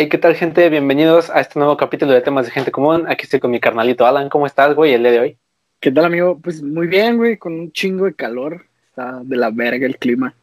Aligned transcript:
Hey, 0.00 0.08
¿qué 0.08 0.16
tal, 0.16 0.34
gente? 0.34 0.70
Bienvenidos 0.70 1.28
a 1.28 1.42
este 1.42 1.58
nuevo 1.58 1.76
capítulo 1.76 2.12
de 2.12 2.22
temas 2.22 2.46
de 2.46 2.52
gente 2.52 2.72
común. 2.72 3.04
Aquí 3.06 3.24
estoy 3.24 3.38
con 3.38 3.50
mi 3.50 3.60
carnalito 3.60 4.06
Alan. 4.06 4.30
¿Cómo 4.30 4.46
estás, 4.46 4.74
güey, 4.74 4.94
el 4.94 5.02
día 5.02 5.12
de 5.12 5.20
hoy? 5.20 5.38
¿Qué 5.78 5.90
tal, 5.90 6.06
amigo? 6.06 6.40
Pues 6.42 6.62
muy 6.62 6.86
bien, 6.86 7.18
güey, 7.18 7.36
con 7.36 7.52
un 7.52 7.70
chingo 7.70 8.06
de 8.06 8.14
calor. 8.14 8.64
Está 8.88 9.20
de 9.22 9.36
la 9.36 9.50
verga 9.50 9.84
el 9.84 9.98
clima. 9.98 10.34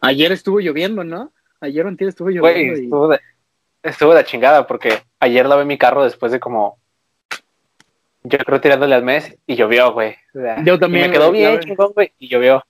Ayer 0.00 0.32
estuvo 0.32 0.58
lloviendo, 0.58 1.04
¿no? 1.04 1.30
Ayer 1.60 1.86
o 1.86 1.88
antes 1.88 2.08
estuvo 2.08 2.28
lloviendo. 2.28 2.72
Güey, 2.72 2.82
estuvo, 2.86 3.06
de, 3.06 3.20
estuvo 3.84 4.14
de 4.14 4.24
chingada 4.24 4.66
porque 4.66 5.00
ayer 5.20 5.46
lavé 5.46 5.64
mi 5.64 5.78
carro 5.78 6.02
después 6.02 6.32
de 6.32 6.40
como. 6.40 6.76
Yo 8.24 8.38
creo 8.38 8.60
tirándole 8.60 8.96
al 8.96 9.04
mes 9.04 9.38
y 9.46 9.54
llovió, 9.54 9.92
güey. 9.92 10.16
O 10.34 10.40
sea, 10.40 10.60
Yo 10.64 10.76
también, 10.76 11.04
y 11.04 11.08
me 11.08 11.14
quedó 11.14 11.28
güey, 11.28 11.42
bien 11.42 11.60
chingón, 11.60 11.92
güey, 11.92 12.12
y 12.18 12.26
llovió. 12.26 12.66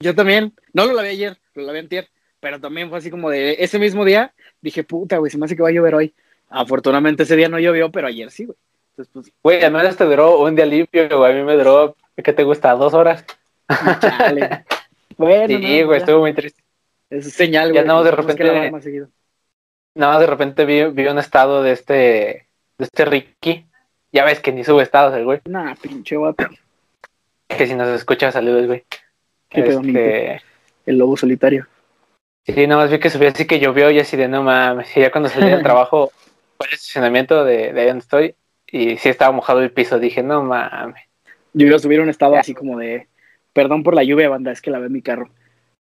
Yo 0.00 0.12
también. 0.12 0.52
No 0.72 0.86
lo 0.86 0.94
lavé 0.94 1.10
ayer, 1.10 1.38
lo 1.54 1.62
lavé 1.62 1.78
antier. 1.78 2.08
Pero 2.40 2.60
también 2.60 2.88
fue 2.88 2.98
así 2.98 3.10
como 3.10 3.30
de 3.30 3.56
ese 3.58 3.78
mismo 3.78 4.04
día. 4.04 4.32
Dije, 4.60 4.84
puta, 4.84 5.18
güey, 5.18 5.30
se 5.30 5.38
me 5.38 5.46
hace 5.46 5.56
que 5.56 5.62
va 5.62 5.68
a 5.68 5.72
llover 5.72 5.94
hoy. 5.94 6.14
Afortunadamente 6.48 7.24
ese 7.24 7.36
día 7.36 7.48
no 7.48 7.58
llovió, 7.58 7.90
pero 7.90 8.06
ayer 8.06 8.30
sí, 8.30 8.44
güey. 8.46 8.56
Entonces, 8.96 9.12
pues, 9.12 9.32
Güey, 9.42 9.64
al 9.64 9.72
menos 9.72 9.96
te 9.96 10.04
duró 10.04 10.40
un 10.40 10.54
día 10.56 10.66
limpio, 10.66 11.08
güey. 11.18 11.32
A 11.32 11.34
mí 11.34 11.42
me 11.42 11.54
duró, 11.56 11.96
¿qué 12.22 12.32
te 12.32 12.44
gusta? 12.44 12.72
¿Dos 12.74 12.94
horas? 12.94 13.24
chale. 14.00 14.64
bueno, 15.18 15.46
sí, 15.46 15.54
no, 15.80 15.86
güey, 15.86 15.98
ya. 15.98 16.04
estuvo 16.04 16.20
muy 16.20 16.32
triste. 16.34 16.62
Es 17.10 17.32
señal, 17.32 17.68
Ya 17.68 17.72
güey. 17.72 17.78
andamos 17.82 18.04
de 18.04 18.10
tenemos 18.10 18.26
que 18.26 18.32
repente- 18.42 18.54
lavar 18.56 18.72
más 18.72 18.84
seguido. 18.84 19.08
Nada 19.94 20.12
más 20.12 20.20
de 20.20 20.26
repente 20.26 20.64
vi, 20.64 20.84
vi 20.84 21.06
un 21.08 21.18
estado 21.18 21.62
de 21.62 21.72
este, 21.72 21.94
de 21.94 22.84
este 22.84 23.04
Ricky. 23.04 23.66
Ya 24.12 24.24
ves 24.24 24.40
que 24.40 24.52
ni 24.52 24.62
sube 24.64 24.82
estados 24.82 25.14
el 25.16 25.24
güey. 25.24 25.40
Nah, 25.46 25.74
pinche 25.74 26.16
vato. 26.16 26.44
Que 27.48 27.66
si 27.66 27.74
nos 27.74 27.88
escucha, 27.88 28.30
saludos, 28.30 28.66
güey. 28.66 28.84
Qué. 29.48 29.60
Este, 29.60 30.42
El 30.86 30.98
lobo 30.98 31.16
solitario. 31.16 31.66
Sí, 32.44 32.66
nada 32.66 32.82
más 32.82 32.90
vi 32.90 32.98
que 32.98 33.10
subió 33.10 33.28
así 33.28 33.46
que 33.46 33.60
llovió 33.60 33.90
y 33.90 33.98
así 34.00 34.16
de 34.16 34.28
no 34.28 34.42
mames. 34.42 34.96
Y 34.96 35.00
ya 35.00 35.10
cuando 35.10 35.28
salí 35.28 35.48
del 35.50 35.62
trabajo, 35.62 36.10
fue 36.56 36.66
el 36.68 36.74
estacionamiento 36.74 37.44
de, 37.44 37.72
de 37.72 37.80
ahí 37.80 37.86
donde 37.88 38.02
estoy. 38.02 38.34
Y 38.70 38.96
sí 38.98 39.08
estaba 39.08 39.32
mojado 39.32 39.60
el 39.62 39.72
piso. 39.72 39.98
Dije, 39.98 40.22
no 40.22 40.42
mames. 40.42 41.02
Yo 41.52 41.66
iba 41.66 41.76
a 41.76 41.80
subir 41.80 42.00
un 42.00 42.08
estado 42.10 42.36
así 42.36 42.54
como 42.54 42.78
de, 42.78 43.08
perdón 43.52 43.82
por 43.82 43.94
la 43.94 44.04
lluvia, 44.04 44.28
banda, 44.28 44.52
es 44.52 44.60
que 44.60 44.70
lavé 44.70 44.88
mi 44.88 45.02
carro. 45.02 45.30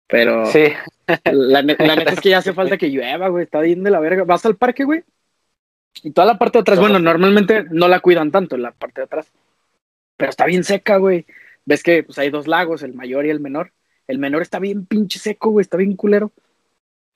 Pero 0.08 0.46
Sí, 0.46 0.64
la, 1.24 1.62
ne- 1.62 1.76
la 1.78 1.96
neta 1.96 2.12
es 2.12 2.20
que 2.20 2.30
ya 2.30 2.38
hace 2.38 2.52
falta 2.54 2.76
que 2.76 2.88
llueva, 2.90 3.28
güey, 3.28 3.44
está 3.44 3.60
bien 3.60 3.82
de 3.82 3.90
la 3.90 4.00
verga. 4.00 4.24
Vas 4.24 4.44
al 4.44 4.56
parque, 4.56 4.84
güey, 4.84 5.02
y 6.02 6.10
toda 6.10 6.26
la 6.26 6.38
parte 6.38 6.58
de 6.58 6.62
atrás, 6.62 6.78
bueno, 6.80 6.98
normalmente 6.98 7.64
no 7.70 7.88
la 7.88 8.00
cuidan 8.00 8.30
tanto, 8.30 8.56
la 8.56 8.72
parte 8.72 9.00
de 9.00 9.04
atrás, 9.04 9.32
pero 10.16 10.30
está 10.30 10.44
bien 10.46 10.64
seca, 10.64 10.96
güey. 10.96 11.24
Ves 11.64 11.82
que 11.82 12.02
pues 12.02 12.18
hay 12.18 12.30
dos 12.30 12.46
lagos, 12.46 12.82
el 12.82 12.94
mayor 12.94 13.26
y 13.26 13.30
el 13.30 13.40
menor. 13.40 13.72
El 14.06 14.18
menor 14.18 14.42
está 14.42 14.58
bien 14.58 14.86
pinche 14.86 15.18
seco, 15.18 15.50
güey, 15.50 15.62
está 15.62 15.76
bien 15.76 15.96
culero. 15.96 16.30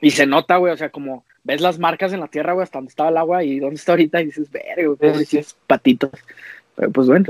Y 0.00 0.12
se 0.12 0.26
nota, 0.26 0.56
güey, 0.58 0.72
o 0.72 0.76
sea, 0.76 0.90
como 0.90 1.24
ves 1.42 1.60
las 1.60 1.78
marcas 1.78 2.12
en 2.12 2.20
la 2.20 2.28
tierra, 2.28 2.52
güey, 2.52 2.62
hasta 2.62 2.78
donde 2.78 2.90
estaba 2.90 3.10
el 3.10 3.16
agua 3.16 3.42
y 3.42 3.58
dónde 3.58 3.76
está 3.76 3.92
ahorita, 3.92 4.20
y 4.20 4.26
dices, 4.26 4.50
verga, 4.50 4.86
güey, 4.86 4.96
pobrecitos 4.96 5.56
patitos. 5.66 6.10
Pero 6.76 6.90
pues 6.92 7.08
bueno, 7.08 7.26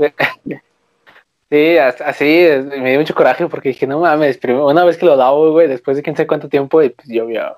sí, 1.49 1.77
as- 1.77 2.01
así 2.01 2.47
me 2.79 2.91
dio 2.91 2.99
mucho 2.99 3.15
coraje 3.15 3.47
porque 3.47 3.69
dije, 3.69 3.87
no 3.87 3.99
mames. 4.01 4.39
Una 4.43 4.85
vez 4.85 4.97
que 4.97 5.05
lo 5.05 5.15
lavo, 5.15 5.51
güey, 5.51 5.67
después 5.67 5.97
de 5.97 6.03
quién 6.03 6.15
sabe 6.15 6.27
cuánto 6.27 6.47
tiempo, 6.47 6.81
y 6.83 6.89
pues 6.89 7.07
llovió. 7.07 7.57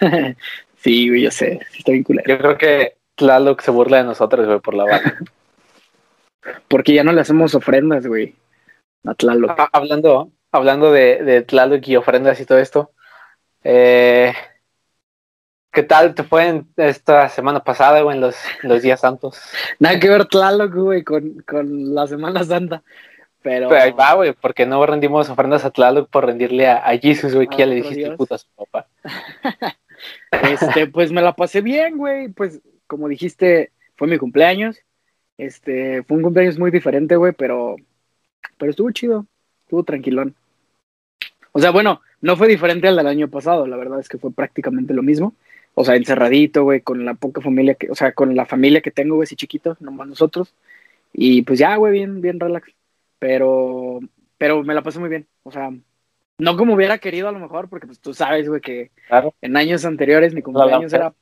sí, 0.76 1.08
güey, 1.08 1.22
yo 1.22 1.30
sé, 1.30 1.60
está 1.76 1.92
bien 1.92 2.04
culero. 2.04 2.28
Yo 2.28 2.38
creo 2.38 2.58
que 2.58 2.96
Tlaloc 3.14 3.62
se 3.62 3.70
burla 3.70 3.98
de 3.98 4.04
nosotros, 4.04 4.46
güey, 4.46 4.60
por 4.60 4.74
lavar. 4.74 5.00
Porque 6.68 6.94
ya 6.94 7.04
no 7.04 7.12
le 7.12 7.20
hacemos 7.20 7.54
ofrendas, 7.54 8.06
güey. 8.06 8.34
A 9.04 9.14
Tlaloc. 9.14 9.50
Ah, 9.58 9.68
hablando, 9.72 10.30
hablando 10.52 10.92
de, 10.92 11.22
de 11.22 11.42
Tlaloc 11.42 11.86
y 11.86 11.96
ofrendas 11.96 12.40
y 12.40 12.46
todo 12.46 12.58
esto, 12.58 12.92
eh, 13.64 14.32
¿qué 15.72 15.82
tal 15.82 16.14
te 16.14 16.22
fue 16.22 16.48
en 16.48 16.68
esta 16.76 17.28
semana 17.28 17.62
pasada 17.62 18.04
o 18.04 18.10
en 18.10 18.20
los, 18.20 18.36
los 18.62 18.82
días 18.82 19.00
santos? 19.00 19.40
Nada 19.78 19.98
que 19.98 20.08
ver 20.08 20.26
Tlaloc, 20.26 20.74
güey, 20.74 21.04
con, 21.04 21.42
con 21.46 21.94
la 21.94 22.06
Semana 22.06 22.44
Santa. 22.44 22.82
Pero, 23.42 23.68
Pero 23.70 23.80
ahí 23.80 23.92
va, 23.92 24.14
güey, 24.14 24.34
porque 24.34 24.66
no 24.66 24.84
rendimos 24.84 25.30
ofrendas 25.30 25.64
a 25.64 25.70
Tlaloc 25.70 26.10
por 26.10 26.26
rendirle 26.26 26.66
a, 26.66 26.86
a 26.86 26.98
Jesus, 26.98 27.34
güey, 27.34 27.46
que 27.46 27.58
ya 27.58 27.66
le 27.66 27.76
dijiste 27.76 28.04
Dios. 28.04 28.16
puta 28.16 28.34
a 28.34 28.38
su 28.38 28.48
papá. 28.54 28.86
este, 30.30 30.86
pues 30.86 31.10
me 31.10 31.22
la 31.22 31.34
pasé 31.34 31.62
bien, 31.62 31.96
güey. 31.96 32.28
Pues, 32.28 32.60
como 32.86 33.08
dijiste, 33.08 33.72
fue 33.96 34.08
mi 34.08 34.18
cumpleaños. 34.18 34.78
Este, 35.38 36.02
fue 36.02 36.18
un 36.18 36.22
cumpleaños 36.22 36.58
muy 36.58 36.70
diferente, 36.70 37.16
güey, 37.16 37.32
pero, 37.32 37.76
pero 38.58 38.70
estuvo 38.70 38.90
chido. 38.90 39.26
Estuvo 39.64 39.84
tranquilón. 39.84 40.34
O 41.52 41.58
sea, 41.60 41.70
bueno, 41.70 42.00
no 42.20 42.36
fue 42.36 42.48
diferente 42.48 42.88
al 42.88 42.96
del 42.96 43.06
año 43.06 43.28
pasado. 43.28 43.66
La 43.66 43.76
verdad 43.76 44.00
es 44.00 44.08
que 44.08 44.18
fue 44.18 44.32
prácticamente 44.32 44.94
lo 44.94 45.02
mismo. 45.02 45.34
O 45.74 45.84
sea, 45.84 45.96
encerradito, 45.96 46.64
güey, 46.64 46.80
con 46.80 47.04
la 47.04 47.14
poca 47.14 47.40
familia 47.40 47.74
que, 47.74 47.90
o 47.90 47.94
sea, 47.94 48.12
con 48.12 48.34
la 48.34 48.46
familia 48.46 48.80
que 48.80 48.90
tengo, 48.90 49.16
güey, 49.16 49.24
así 49.24 49.36
chiquito, 49.36 49.76
nomás 49.80 50.08
nosotros. 50.08 50.54
Y 51.12 51.42
pues 51.42 51.58
ya, 51.58 51.76
güey, 51.76 51.92
bien, 51.92 52.20
bien 52.20 52.40
relax. 52.40 52.70
Pero, 53.18 54.00
pero 54.38 54.62
me 54.62 54.74
la 54.74 54.82
pasé 54.82 54.98
muy 54.98 55.08
bien. 55.08 55.26
O 55.42 55.50
sea, 55.50 55.70
no 56.38 56.56
como 56.56 56.74
hubiera 56.74 56.98
querido 56.98 57.28
a 57.28 57.32
lo 57.32 57.38
mejor, 57.38 57.68
porque 57.68 57.86
pues 57.86 58.00
tú 58.00 58.14
sabes, 58.14 58.48
güey, 58.48 58.60
que 58.60 58.90
Claro. 59.08 59.34
en 59.40 59.56
años 59.56 59.84
anteriores 59.84 60.34
mi 60.34 60.42
cumpleaños 60.42 60.92
era 60.92 61.12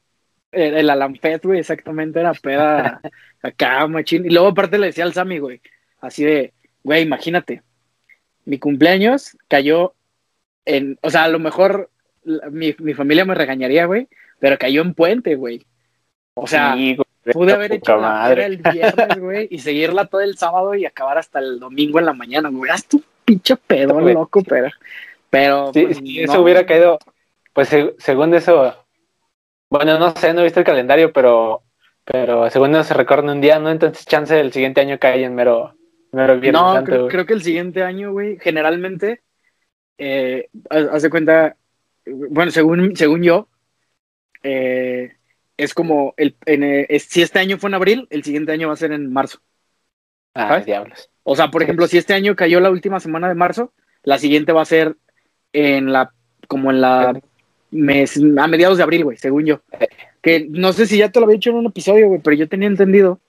el 0.52 0.88
Alan 0.88 1.16
Fest, 1.16 1.44
güey, 1.44 1.58
exactamente, 1.58 2.20
era 2.20 2.32
peda 2.34 3.00
acá, 3.42 3.86
machín. 3.86 4.24
Y 4.24 4.30
luego 4.30 4.48
aparte 4.48 4.78
le 4.78 4.86
decía 4.86 5.04
al 5.04 5.12
Sammy, 5.12 5.38
güey, 5.38 5.60
así 6.00 6.24
de, 6.24 6.54
güey, 6.82 7.02
imagínate, 7.02 7.62
mi 8.44 8.58
cumpleaños 8.58 9.36
cayó 9.48 9.94
en, 10.68 10.98
o 11.02 11.10
sea, 11.10 11.24
a 11.24 11.28
lo 11.28 11.38
mejor 11.38 11.90
mi, 12.50 12.74
mi 12.78 12.94
familia 12.94 13.24
me 13.24 13.34
regañaría, 13.34 13.86
güey, 13.86 14.08
pero 14.38 14.58
cayó 14.58 14.82
en 14.82 14.94
puente, 14.94 15.34
güey. 15.34 15.64
O 16.34 16.46
sea, 16.46 16.74
Sí, 16.74 16.94
güey, 16.96 17.32
pude 17.34 17.52
haber 17.52 17.72
hecho 17.72 17.96
la 17.96 18.08
madre. 18.08 18.44
el 18.44 18.58
viernes, 18.58 19.18
güey, 19.18 19.48
y 19.50 19.58
seguirla 19.58 20.06
todo 20.06 20.20
el 20.20 20.36
sábado 20.38 20.74
y 20.74 20.84
acabar 20.86 21.18
hasta 21.18 21.38
el 21.40 21.58
domingo 21.58 21.98
en 21.98 22.06
la 22.06 22.12
mañana, 22.12 22.48
güey. 22.50 22.70
Haz 22.70 22.86
tu 22.86 23.02
pinche 23.24 23.54
Güey. 23.68 24.14
loco, 24.14 24.42
pero, 24.42 24.68
pero, 25.30 25.70
Sí, 25.74 25.82
pues, 25.84 25.96
si 25.98 26.20
eso 26.22 26.40
hubiera 26.42 26.64
caído, 26.64 26.98
pues 27.52 27.68
se- 27.68 27.94
según 27.98 28.32
eso, 28.34 28.74
bueno, 29.70 29.98
no 29.98 30.14
sé, 30.16 30.32
no 30.32 30.40
he 30.40 30.44
visto 30.44 30.60
el 30.60 30.66
calendario, 30.66 31.12
pero, 31.12 31.62
pero 32.04 32.48
según 32.50 32.70
eso 32.74 32.84
se 32.84 32.94
recorre 32.94 33.30
un 33.30 33.40
día, 33.40 33.58
¿no? 33.58 33.70
Entonces 33.70 34.06
chance 34.06 34.38
el 34.38 34.52
siguiente 34.52 34.80
año 34.80 34.98
cae 34.98 35.24
en 35.24 35.34
mero, 35.34 35.74
mero 36.12 36.38
viernes 36.40 36.60
No, 36.62 36.72
santo, 36.74 36.90
creo, 36.90 37.08
creo 37.08 37.26
que 37.26 37.34
el 37.34 37.42
siguiente 37.42 37.82
año, 37.82 38.12
güey, 38.12 38.38
generalmente, 38.40 39.20
eh, 39.98 40.48
haz 40.70 41.02
de 41.02 41.10
cuenta, 41.10 41.56
bueno, 42.06 42.50
según, 42.50 42.96
según 42.96 43.22
yo, 43.22 43.48
eh, 44.42 45.12
es 45.56 45.74
como, 45.74 46.14
el, 46.16 46.36
en, 46.46 46.62
eh, 46.62 46.98
si 47.00 47.22
este 47.22 47.40
año 47.40 47.58
fue 47.58 47.68
en 47.68 47.74
abril, 47.74 48.06
el 48.10 48.22
siguiente 48.22 48.52
año 48.52 48.68
va 48.68 48.74
a 48.74 48.78
ser 48.78 48.92
en 48.92 49.12
marzo. 49.12 49.40
Ah, 50.34 50.60
diablos. 50.60 51.10
O 51.24 51.34
sea, 51.34 51.50
por 51.50 51.62
ejemplo, 51.62 51.86
si 51.88 51.98
este 51.98 52.14
año 52.14 52.36
cayó 52.36 52.60
la 52.60 52.70
última 52.70 53.00
semana 53.00 53.28
de 53.28 53.34
marzo, 53.34 53.72
la 54.04 54.18
siguiente 54.18 54.52
va 54.52 54.62
a 54.62 54.66
ser 54.66 54.96
en 55.52 55.92
la, 55.92 56.12
como 56.46 56.70
en 56.70 56.80
la, 56.80 57.20
mes, 57.70 58.16
a 58.38 58.46
mediados 58.46 58.78
de 58.78 58.84
abril, 58.84 59.04
güey, 59.04 59.16
según 59.16 59.46
yo. 59.46 59.62
Que 60.22 60.46
no 60.48 60.72
sé 60.72 60.86
si 60.86 60.98
ya 60.98 61.10
te 61.10 61.18
lo 61.18 61.26
había 61.26 61.36
dicho 61.36 61.50
en 61.50 61.56
un 61.56 61.66
episodio, 61.66 62.08
güey, 62.08 62.20
pero 62.22 62.36
yo 62.36 62.48
tenía 62.48 62.68
entendido 62.68 63.20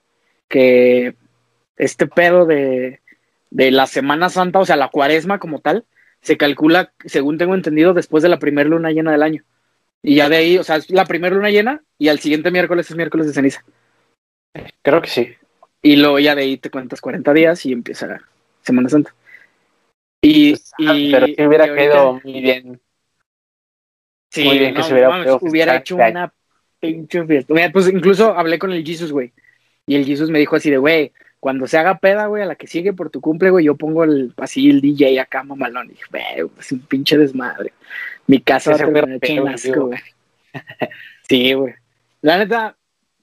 que 0.48 1.16
este 1.78 2.08
pedo 2.08 2.46
de, 2.46 3.00
de 3.50 3.72
la 3.72 3.88
Semana 3.88 4.30
Santa, 4.30 4.60
o 4.60 4.66
sea, 4.66 4.76
la 4.76 4.90
cuaresma 4.90 5.40
como 5.40 5.60
tal, 5.60 5.86
se 6.22 6.38
calcula, 6.38 6.94
según 7.06 7.38
tengo 7.38 7.56
entendido, 7.56 7.94
después 7.94 8.24
de 8.24 8.30
la 8.30 8.40
primera 8.40 8.70
luna 8.70 8.92
llena 8.92 9.12
del 9.12 9.24
año. 9.24 9.44
Y 10.02 10.16
ya 10.16 10.30
de 10.30 10.38
ahí, 10.38 10.58
o 10.58 10.64
sea, 10.64 10.78
es 10.78 10.90
la 10.90 11.06
primera 11.06 11.36
luna 11.36 11.50
llena 11.50 11.82
y 11.98 12.08
al 12.08 12.20
siguiente 12.20 12.52
miércoles 12.52 12.90
es 12.90 12.96
miércoles 12.96 13.28
de 13.28 13.34
ceniza. 13.34 13.64
Creo 14.82 15.02
que 15.02 15.10
sí. 15.10 15.34
Y 15.82 15.96
luego 15.96 16.20
ya 16.20 16.36
de 16.36 16.42
ahí 16.44 16.58
te 16.58 16.70
cuentas 16.70 17.02
40 17.02 17.34
días 17.34 17.66
y 17.66 17.72
empieza 17.74 18.08
la 18.08 18.22
Semana 18.62 18.90
Santa. 18.90 19.14
Y, 20.22 20.52
Pues, 20.52 20.74
ah, 20.86 20.94
y- 20.96 21.12
pero 21.12 21.26
sí 21.28 21.36
hubiera 21.40 21.64
ahorita- 21.66 21.76
caído 21.76 22.22
muy 22.24 22.42
bien. 22.42 22.82
Sí, 24.32 24.44
Muy 24.44 24.60
bien 24.60 24.76
que 24.76 24.84
se 24.84 24.94
hubiera 24.94 25.10
mames, 25.10 25.32
hubiera 25.42 25.76
hecho 25.78 25.96
una 25.96 26.32
pinche 26.80 27.26
fiesta. 27.26 27.54
Pues 27.74 27.88
incluso 27.90 28.34
hablé 28.38 28.60
con 28.60 28.72
el 28.72 28.86
Jesus, 28.86 29.12
güey. 29.12 29.32
Y 29.88 29.96
el 29.96 30.06
Jesus 30.06 30.30
me 30.30 30.38
dijo 30.40 30.56
así 30.56 30.70
de, 30.70 30.78
güey, 30.78 31.12
cuando 31.40 31.68
se 31.68 31.78
haga 31.78 32.00
peda, 32.00 32.28
güey, 32.28 32.44
a 32.44 32.46
la 32.46 32.56
que 32.56 32.68
sigue 32.68 32.94
por 32.94 33.10
tu 33.10 33.22
cumple, 33.22 33.50
güey, 33.50 33.66
yo 33.66 33.76
pongo 33.76 34.04
el, 34.04 34.34
así 34.38 34.70
el 34.70 34.82
DJ 34.82 35.20
acá, 35.20 35.44
mamalón. 35.44 35.88
Y 35.88 35.90
dije, 35.92 36.06
güey, 36.12 36.52
es 36.60 36.72
un 36.72 36.80
pinche 36.80 37.18
desmadre. 37.18 37.74
Mi 38.28 38.42
casa 38.42 38.72
va 38.72 38.76
a 38.76 38.78
Ese 38.78 38.86
terminar 38.86 39.06
güey 39.06 39.32
hecha 39.32 39.42
un 39.42 39.50
asco, 39.50 39.86
güey. 39.88 40.00
Sí, 41.30 41.54
güey. 41.54 41.76
La 42.22 42.38
neta, 42.40 42.76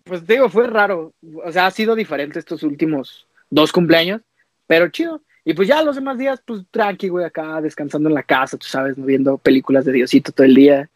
pues 0.04 0.24
te 0.24 0.34
digo, 0.34 0.48
fue 0.48 0.66
raro. 0.68 1.12
O 1.44 1.52
sea, 1.52 1.66
ha 1.66 1.70
sido 1.70 1.94
diferente 1.94 2.38
estos 2.38 2.62
últimos 2.62 3.26
dos 3.50 3.72
cumpleaños, 3.72 4.22
pero 4.66 4.88
chido. 4.88 5.22
Y 5.44 5.54
pues 5.54 5.68
ya 5.68 5.82
los 5.82 5.96
demás 5.96 6.18
días, 6.18 6.42
pues 6.44 6.62
tranqui, 6.70 7.08
güey, 7.08 7.24
acá 7.24 7.60
descansando 7.60 8.08
en 8.08 8.14
la 8.14 8.22
casa, 8.22 8.56
tú 8.56 8.66
sabes, 8.66 8.96
¿no? 8.96 9.04
viendo 9.04 9.38
películas 9.38 9.84
de 9.84 9.92
Diosito 9.92 10.32
todo 10.32 10.46
el 10.46 10.54
día. 10.54 10.88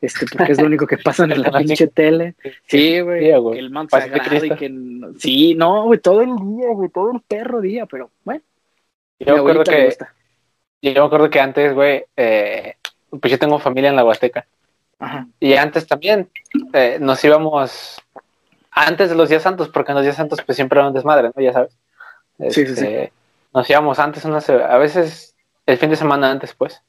Este, 0.00 0.26
porque 0.26 0.52
es 0.52 0.60
lo 0.60 0.66
único 0.66 0.86
que 0.86 0.98
pasa 0.98 1.24
en 1.24 1.30
la 1.42 1.58
pinche 1.58 1.86
tele. 1.88 2.34
Sí, 2.66 3.00
güey. 3.00 3.24
Sí, 3.24 3.58
el 3.58 3.70
man 3.70 3.88
sagrado 3.88 4.44
y 4.44 4.50
que 4.50 4.72
sí, 5.18 5.54
no, 5.54 5.84
güey, 5.84 6.00
todo 6.00 6.20
el 6.20 6.36
día, 6.36 6.68
güey, 6.72 6.88
todo 6.90 7.12
el 7.12 7.20
perro 7.20 7.60
día, 7.60 7.86
pero 7.86 8.10
bueno, 8.24 8.42
Yo 9.18 9.34
me 9.34 9.40
acuerdo 9.40 9.64
que, 9.64 9.96
yo 10.82 10.92
me 10.92 11.06
acuerdo 11.06 11.30
que 11.30 11.40
antes, 11.40 11.74
güey, 11.74 12.04
eh, 12.16 12.76
pues 13.08 13.30
yo 13.30 13.38
tengo 13.38 13.58
familia 13.58 13.90
en 13.90 13.96
la 13.96 14.04
Huasteca. 14.04 14.46
Ajá. 14.98 15.26
Y 15.40 15.54
antes 15.54 15.86
también 15.86 16.30
eh, 16.72 16.98
nos 17.00 17.22
íbamos 17.24 18.00
antes 18.70 19.08
de 19.08 19.16
los 19.16 19.28
días 19.28 19.42
santos, 19.42 19.68
porque 19.68 19.92
en 19.92 19.96
los 19.96 20.04
días 20.04 20.16
santos 20.16 20.40
pues 20.44 20.56
siempre 20.56 20.78
era 20.78 20.88
un 20.88 20.94
desmadre, 20.94 21.30
¿no? 21.34 21.42
Ya 21.42 21.52
sabes. 21.52 21.76
Sí, 22.38 22.50
sí, 22.50 22.66
sí. 22.66 22.72
Este, 22.72 23.12
Nos 23.54 23.68
íbamos 23.70 23.98
antes, 23.98 24.24
unas, 24.24 24.48
a 24.50 24.76
veces 24.76 25.34
el 25.64 25.78
fin 25.78 25.90
de 25.90 25.96
semana 25.96 26.30
antes, 26.30 26.54
pues. 26.54 26.82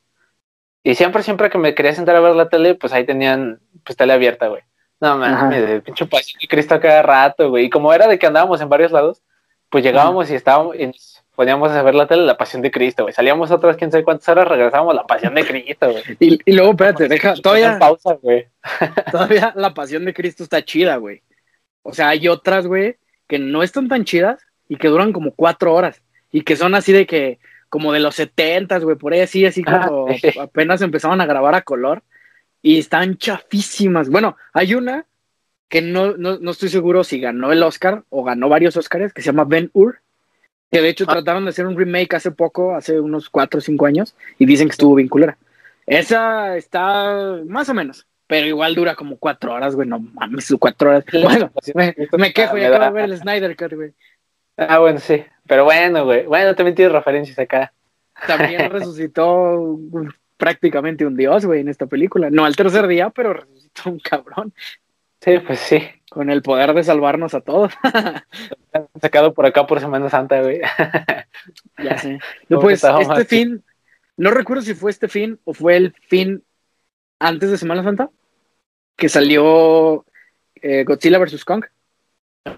Y 0.83 0.95
siempre, 0.95 1.23
siempre 1.23 1.49
que 1.49 1.57
me 1.57 1.75
quería 1.75 1.93
sentar 1.93 2.15
a 2.15 2.21
ver 2.21 2.35
la 2.35 2.49
tele, 2.49 2.75
pues 2.75 2.93
ahí 2.93 3.05
tenían 3.05 3.59
pues 3.83 3.97
tele 3.97 4.13
abierta, 4.13 4.47
güey. 4.47 4.61
No 4.99 5.17
mames, 5.17 5.67
de 5.67 5.81
pinche 5.81 6.05
pasión 6.05 6.39
de 6.41 6.47
Cristo 6.47 6.79
cada 6.79 7.01
rato, 7.03 7.49
güey. 7.49 7.65
Y 7.65 7.69
como 7.69 7.93
era 7.93 8.07
de 8.07 8.17
que 8.17 8.27
andábamos 8.27 8.61
en 8.61 8.69
varios 8.69 8.91
lados, 8.91 9.21
pues 9.69 9.83
llegábamos 9.83 10.29
y 10.31 10.35
estábamos 10.35 10.75
y 10.75 10.87
nos 10.87 11.23
poníamos 11.35 11.71
a 11.71 11.83
ver 11.83 11.93
la 11.93 12.07
tele, 12.07 12.23
la 12.23 12.37
pasión 12.37 12.63
de 12.63 12.71
Cristo, 12.71 13.03
güey. 13.03 13.13
Salíamos 13.13 13.51
otras 13.51 13.77
quién 13.77 13.91
sabe 13.91 14.03
cuántas 14.03 14.27
horas, 14.29 14.47
regresábamos 14.47 14.95
la 14.95 15.05
pasión 15.05 15.35
de 15.35 15.45
Cristo, 15.45 15.91
güey. 15.91 16.03
Y, 16.19 16.39
y 16.43 16.53
luego, 16.53 16.71
espérate, 16.71 17.07
deja, 17.07 17.35
todavía, 17.35 17.77
pausa, 17.77 18.13
güey. 18.21 18.47
todavía 19.11 19.53
la 19.55 19.73
pasión 19.73 20.03
de 20.05 20.13
Cristo 20.13 20.43
está 20.43 20.63
chida, 20.63 20.95
güey. 20.95 21.21
O 21.83 21.93
sea, 21.93 22.09
hay 22.09 22.27
otras, 22.27 22.65
güey, 22.65 22.97
que 23.27 23.37
no 23.37 23.61
están 23.61 23.87
tan 23.87 24.03
chidas 24.03 24.43
y 24.67 24.77
que 24.77 24.87
duran 24.87 25.13
como 25.13 25.31
cuatro 25.31 25.73
horas. 25.73 26.01
Y 26.31 26.41
que 26.41 26.55
son 26.55 26.73
así 26.73 26.91
de 26.91 27.05
que, 27.05 27.39
como 27.69 27.91
de 27.93 27.99
los 27.99 28.15
setentas, 28.15 28.83
güey, 28.83 28.95
por 28.97 29.13
ahí 29.13 29.21
así, 29.21 29.45
así 29.45 29.63
como 29.63 30.07
Ah, 30.09 30.13
sí. 30.21 30.39
apenas 30.39 30.81
empezaban 30.81 31.21
a 31.21 31.25
grabar 31.25 31.55
a 31.55 31.61
color. 31.61 32.03
Y 32.61 32.79
están 32.79 33.17
chafísimas. 33.17 34.09
Bueno, 34.09 34.35
hay 34.53 34.73
una 34.73 35.05
que 35.69 35.81
no, 35.81 36.17
no, 36.17 36.37
no 36.39 36.51
estoy 36.51 36.69
seguro 36.69 37.03
si 37.03 37.19
ganó 37.19 37.51
el 37.51 37.61
Oscar 37.63 38.03
o 38.09 38.23
ganó 38.23 38.49
varios 38.49 38.75
Oscars, 38.77 39.13
que 39.13 39.21
se 39.21 39.27
llama 39.27 39.43
Ben 39.45 39.69
Hur. 39.73 39.99
Que 40.71 40.81
de 40.81 40.89
hecho 40.89 41.05
Ah. 41.07 41.13
trataron 41.13 41.43
de 41.45 41.51
hacer 41.51 41.65
un 41.67 41.77
remake 41.77 42.15
hace 42.15 42.31
poco, 42.31 42.75
hace 42.75 42.99
unos 42.99 43.29
cuatro 43.29 43.59
o 43.59 43.61
cinco 43.61 43.85
años, 43.85 44.15
y 44.39 44.45
dicen 44.45 44.67
que 44.67 44.71
estuvo 44.73 44.95
bien 44.95 45.07
culera. 45.07 45.37
Esa 45.85 46.57
está 46.57 47.37
más 47.47 47.69
o 47.69 47.73
menos, 47.73 48.05
pero 48.27 48.47
igual 48.47 48.75
dura 48.75 48.95
como 48.95 49.15
cuatro 49.17 49.53
horas, 49.53 49.75
güey, 49.75 49.87
no 49.87 49.99
mames, 49.99 50.53
cuatro 50.59 50.89
horas. 50.89 51.05
Bueno, 51.23 51.51
me, 51.73 51.95
me 52.17 52.33
quejo, 52.33 52.57
ya 52.57 52.67
acabo 52.67 52.83
de 52.85 52.91
ver 52.91 53.05
el 53.11 53.17
Snyder 53.17 53.55
Cut, 53.55 53.73
güey. 53.73 53.93
Ah, 54.57 54.79
bueno, 54.79 54.99
sí. 54.99 55.23
Pero 55.47 55.63
bueno, 55.63 56.05
güey. 56.05 56.25
Bueno, 56.25 56.55
también 56.55 56.75
tiene 56.75 56.91
referencias 56.91 57.39
acá. 57.39 57.73
También 58.25 58.69
resucitó 58.71 59.79
prácticamente 60.37 61.05
un 61.05 61.15
dios, 61.15 61.45
güey, 61.45 61.61
en 61.61 61.69
esta 61.69 61.85
película. 61.85 62.29
No 62.29 62.45
al 62.45 62.55
tercer 62.55 62.87
día, 62.87 63.09
pero 63.09 63.33
resucitó 63.33 63.89
un 63.89 63.99
cabrón 63.99 64.53
Sí, 65.21 65.39
pues 65.39 65.59
sí. 65.59 65.81
con 66.09 66.29
el 66.29 66.41
poder 66.41 66.73
de 66.73 66.83
salvarnos 66.83 67.33
a 67.33 67.41
todos. 67.41 67.73
Han 67.83 68.87
sacado 69.01 69.33
por 69.33 69.45
acá 69.45 69.65
por 69.65 69.79
Semana 69.79 70.09
Santa, 70.09 70.41
güey. 70.41 70.61
Ya 71.83 71.97
sé. 71.97 72.19
No, 72.49 72.59
pues 72.59 72.83
este 72.83 73.25
fin, 73.25 73.63
no 74.17 74.31
recuerdo 74.31 74.63
si 74.63 74.73
fue 74.73 74.89
este 74.91 75.07
fin 75.07 75.39
o 75.43 75.53
fue 75.53 75.77
el 75.77 75.93
fin 76.07 76.43
antes 77.19 77.51
de 77.51 77.57
Semana 77.57 77.83
Santa, 77.83 78.09
que 78.95 79.09
salió 79.09 80.05
eh, 80.55 80.83
Godzilla 80.83 81.19
vs. 81.19 81.45
Kong. 81.45 81.65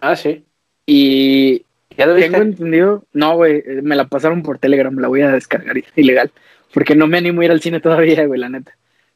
Ah, 0.01 0.15
sí. 0.15 0.45
Y 0.85 1.65
¿Ya 1.99 2.05
lo 2.05 2.15
viste? 2.15 2.31
tengo 2.31 2.43
entendido, 2.43 3.03
no, 3.13 3.35
güey, 3.35 3.57
eh, 3.57 3.81
me 3.83 3.95
la 3.95 4.07
pasaron 4.07 4.41
por 4.41 4.57
Telegram, 4.57 4.97
la 4.97 5.09
voy 5.09 5.21
a 5.21 5.31
descargar 5.31 5.75
ilegal, 5.95 6.31
porque 6.73 6.95
no 6.95 7.07
me 7.07 7.17
animo 7.17 7.41
a 7.41 7.45
ir 7.45 7.51
al 7.51 7.61
cine 7.61 7.79
todavía, 7.79 8.25
güey, 8.25 8.39
la 8.39 8.49
neta. 8.49 8.71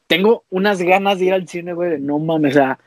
Tengo 0.06 0.44
unas 0.50 0.82
ganas 0.82 1.18
de 1.18 1.24
ir 1.24 1.32
al 1.32 1.48
cine, 1.48 1.72
güey, 1.72 1.98
no 1.98 2.18
mames, 2.18 2.52
o 2.52 2.58
sea, 2.58 2.78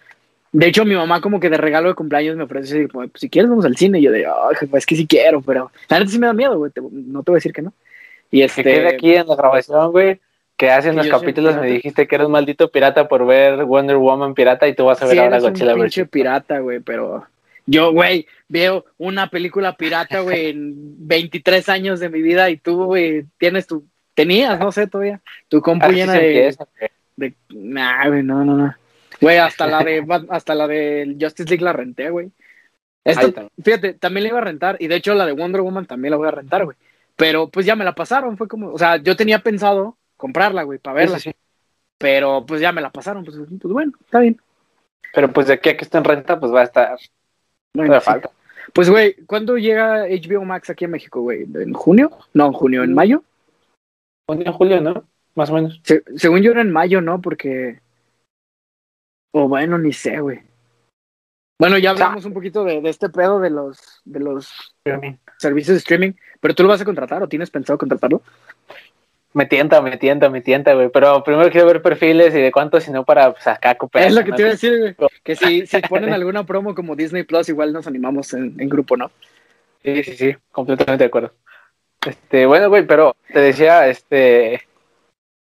de 0.51 0.67
hecho 0.67 0.85
mi 0.85 0.95
mamá 0.95 1.19
como 1.19 1.39
que 1.39 1.49
de 1.49 1.57
regalo 1.57 1.89
de 1.89 1.95
cumpleaños 1.95 2.37
me 2.37 2.43
ofrece, 2.43 2.87
como, 2.87 3.07
pues, 3.07 3.19
si 3.21 3.29
quieres 3.29 3.49
vamos 3.49 3.65
al 3.65 3.75
cine, 3.75 3.99
y 3.99 4.03
yo 4.03 4.11
de, 4.11 4.25
ay, 4.27 4.55
jefa, 4.59 4.77
es 4.77 4.85
que 4.85 4.95
sí 4.95 5.07
quiero, 5.07 5.41
pero 5.41 5.71
la 5.89 5.99
neta 5.99 6.11
sí 6.11 6.19
me 6.19 6.27
da 6.27 6.33
miedo, 6.33 6.57
güey, 6.57 6.71
no 6.91 7.23
te 7.23 7.31
voy 7.31 7.37
a 7.37 7.39
decir 7.39 7.51
que 7.51 7.63
no. 7.63 7.73
Y 8.31 8.39
Que 8.39 8.45
este, 8.45 8.63
quede 8.63 8.87
aquí 8.87 9.15
en 9.15 9.27
la 9.27 9.35
grabación, 9.35 9.91
güey. 9.91 10.19
Que 10.57 10.71
hace 10.71 10.89
Que 10.89 10.93
unos 10.95 11.05
un 11.05 11.11
capítulos 11.11 11.55
me 11.57 11.67
dijiste 11.67 12.07
que 12.07 12.15
eres 12.15 12.25
un 12.25 12.31
maldito 12.31 12.71
pirata 12.71 13.07
por 13.07 13.25
ver 13.25 13.63
Wonder 13.63 13.97
Woman 13.97 14.33
pirata 14.33 14.67
y 14.67 14.73
tú 14.73 14.85
vas 14.85 15.01
a 15.01 15.05
ver 15.05 15.13
sí 15.13 15.19
ahora 15.19 15.37
eres 15.37 15.43
un 15.43 15.51
Godzilla 15.51 15.75
pinche 15.75 16.03
vs. 16.03 16.09
pirata, 16.09 16.59
güey, 16.59 16.79
pero 16.79 17.25
yo, 17.67 17.91
güey, 17.91 18.25
veo 18.47 18.85
una 18.97 19.29
película 19.29 19.75
pirata, 19.75 20.21
güey, 20.21 20.47
en 20.47 21.07
23 21.07 21.67
años 21.69 21.99
de 21.99 22.09
mi 22.09 22.21
vida 22.21 22.49
y 22.49 22.57
tú, 22.57 22.85
güey, 22.85 23.25
tienes 23.37 23.67
tu, 23.67 23.85
tenías, 24.15 24.57
no 24.57 24.71
sé 24.71 24.87
todavía, 24.87 25.21
tu 25.49 25.61
compu 25.61 25.85
Así 25.85 25.95
llena 25.95 26.13
de, 26.13 26.47
empieza, 26.47 26.67
de, 27.17 27.33
nah, 27.49 28.07
güey, 28.07 28.23
no, 28.23 28.45
no, 28.45 28.55
no. 28.55 28.75
Güey, 29.19 29.37
hasta 29.37 29.67
la 29.67 29.83
de, 29.83 30.05
hasta 30.29 30.55
la 30.55 30.67
de 30.67 31.17
Justice 31.19 31.49
League 31.49 31.63
la 31.63 31.73
renté, 31.73 32.09
güey. 32.09 32.31
Está. 33.03 33.47
fíjate, 33.63 33.93
también 33.93 34.23
la 34.23 34.29
iba 34.29 34.37
a 34.39 34.43
rentar 34.43 34.77
y 34.79 34.87
de 34.87 34.95
hecho 34.95 35.13
la 35.13 35.25
de 35.25 35.31
Wonder 35.31 35.61
Woman 35.61 35.85
también 35.85 36.11
la 36.11 36.17
voy 36.17 36.27
a 36.27 36.31
rentar, 36.31 36.65
güey. 36.65 36.77
Pero 37.15 37.49
pues 37.49 37.65
ya 37.65 37.75
me 37.75 37.85
la 37.85 37.95
pasaron, 37.95 38.37
fue 38.37 38.47
como, 38.47 38.71
o 38.71 38.77
sea, 38.77 38.97
yo 38.97 39.15
tenía 39.15 39.39
pensado 39.39 39.97
comprarla, 40.15 40.63
güey, 40.63 40.79
para 40.79 40.95
verla, 40.95 41.19
sí. 41.19 41.31
pero 41.97 42.45
pues 42.45 42.61
ya 42.61 42.71
me 42.71 42.81
la 42.81 42.91
pasaron, 42.91 43.25
pues, 43.25 43.37
pues 43.37 43.73
bueno, 43.73 43.91
está 44.05 44.19
bien. 44.19 44.39
Pero 45.13 45.33
pues 45.33 45.47
de 45.47 45.53
aquí 45.53 45.69
a 45.69 45.77
que 45.77 45.83
esté 45.83 45.97
en 45.97 46.03
renta, 46.03 46.39
pues 46.39 46.53
va 46.53 46.61
a 46.61 46.65
estar. 46.65 46.97
Bueno, 47.73 47.89
Todavía 47.89 47.99
sí. 48.01 48.05
falta. 48.05 48.31
Pues, 48.73 48.89
güey, 48.89 49.15
¿cuándo 49.25 49.57
llega 49.57 50.05
HBO 50.05 50.43
Max 50.45 50.69
aquí 50.69 50.85
a 50.85 50.89
México, 50.89 51.21
güey? 51.21 51.43
¿En 51.55 51.73
junio? 51.73 52.11
No, 52.33 52.47
en 52.47 52.53
junio, 52.53 52.83
¿en 52.83 52.93
mayo? 52.93 53.23
Junio, 54.29 54.53
julio, 54.53 54.81
¿no? 54.81 55.05
Más 55.35 55.49
o 55.49 55.53
menos. 55.53 55.79
Se- 55.83 56.03
según 56.15 56.41
yo 56.41 56.51
era 56.51 56.61
en 56.61 56.71
mayo, 56.71 57.01
¿no? 57.01 57.21
Porque... 57.21 57.79
O 59.33 59.47
bueno, 59.47 59.77
ni 59.77 59.93
sé, 59.93 60.19
güey. 60.19 60.41
Bueno, 61.59 61.77
ya 61.77 61.91
hablamos 61.91 62.25
un 62.25 62.33
poquito 62.33 62.63
de, 62.63 62.81
de 62.81 62.89
este 62.89 63.09
pedo 63.09 63.39
de 63.39 63.49
los, 63.49 64.01
de 64.05 64.19
los 64.19 64.75
servicios 65.37 65.73
de 65.75 65.79
streaming, 65.79 66.11
pero 66.39 66.53
tú 66.53 66.63
lo 66.63 66.69
vas 66.69 66.81
a 66.81 66.85
contratar 66.85 67.23
o 67.23 67.27
tienes 67.27 67.49
pensado 67.49 67.79
contratarlo? 67.79 68.21
Me 69.33 69.45
tienta, 69.45 69.81
me 69.81 69.97
tienta, 69.97 70.29
me 70.29 70.41
tienta, 70.41 70.73
güey. 70.73 70.89
Pero 70.89 71.23
primero 71.23 71.51
quiero 71.51 71.67
ver 71.67 71.81
perfiles 71.81 72.33
y 72.33 72.39
de 72.39 72.51
cuánto, 72.51 72.79
si 72.79 72.91
no, 72.91 73.03
para 73.03 73.31
pues, 73.31 73.45
acá 73.47 73.75
cooperar. 73.75 74.07
es 74.07 74.15
lo 74.15 74.23
que 74.23 74.31
te 74.31 74.41
iba 74.41 74.49
a 74.49 74.53
decir, 74.53 74.79
güey. 74.79 74.95
Que 75.23 75.35
si, 75.35 75.67
si 75.67 75.81
ponen 75.89 76.13
alguna 76.13 76.45
promo 76.45 76.73
como 76.73 76.95
Disney 76.95 77.23
Plus, 77.23 77.49
igual 77.49 77.73
nos 77.73 77.87
animamos 77.87 78.33
en, 78.33 78.55
en 78.59 78.69
grupo, 78.69 78.97
¿no? 78.97 79.11
Sí, 79.83 80.03
sí, 80.03 80.17
sí, 80.17 80.35
completamente 80.51 81.03
de 81.03 81.07
acuerdo. 81.07 81.31
Este, 82.05 82.45
bueno, 82.45 82.69
güey, 82.69 82.85
pero 82.85 83.15
te 83.31 83.39
decía, 83.39 83.87
este, 83.87 84.61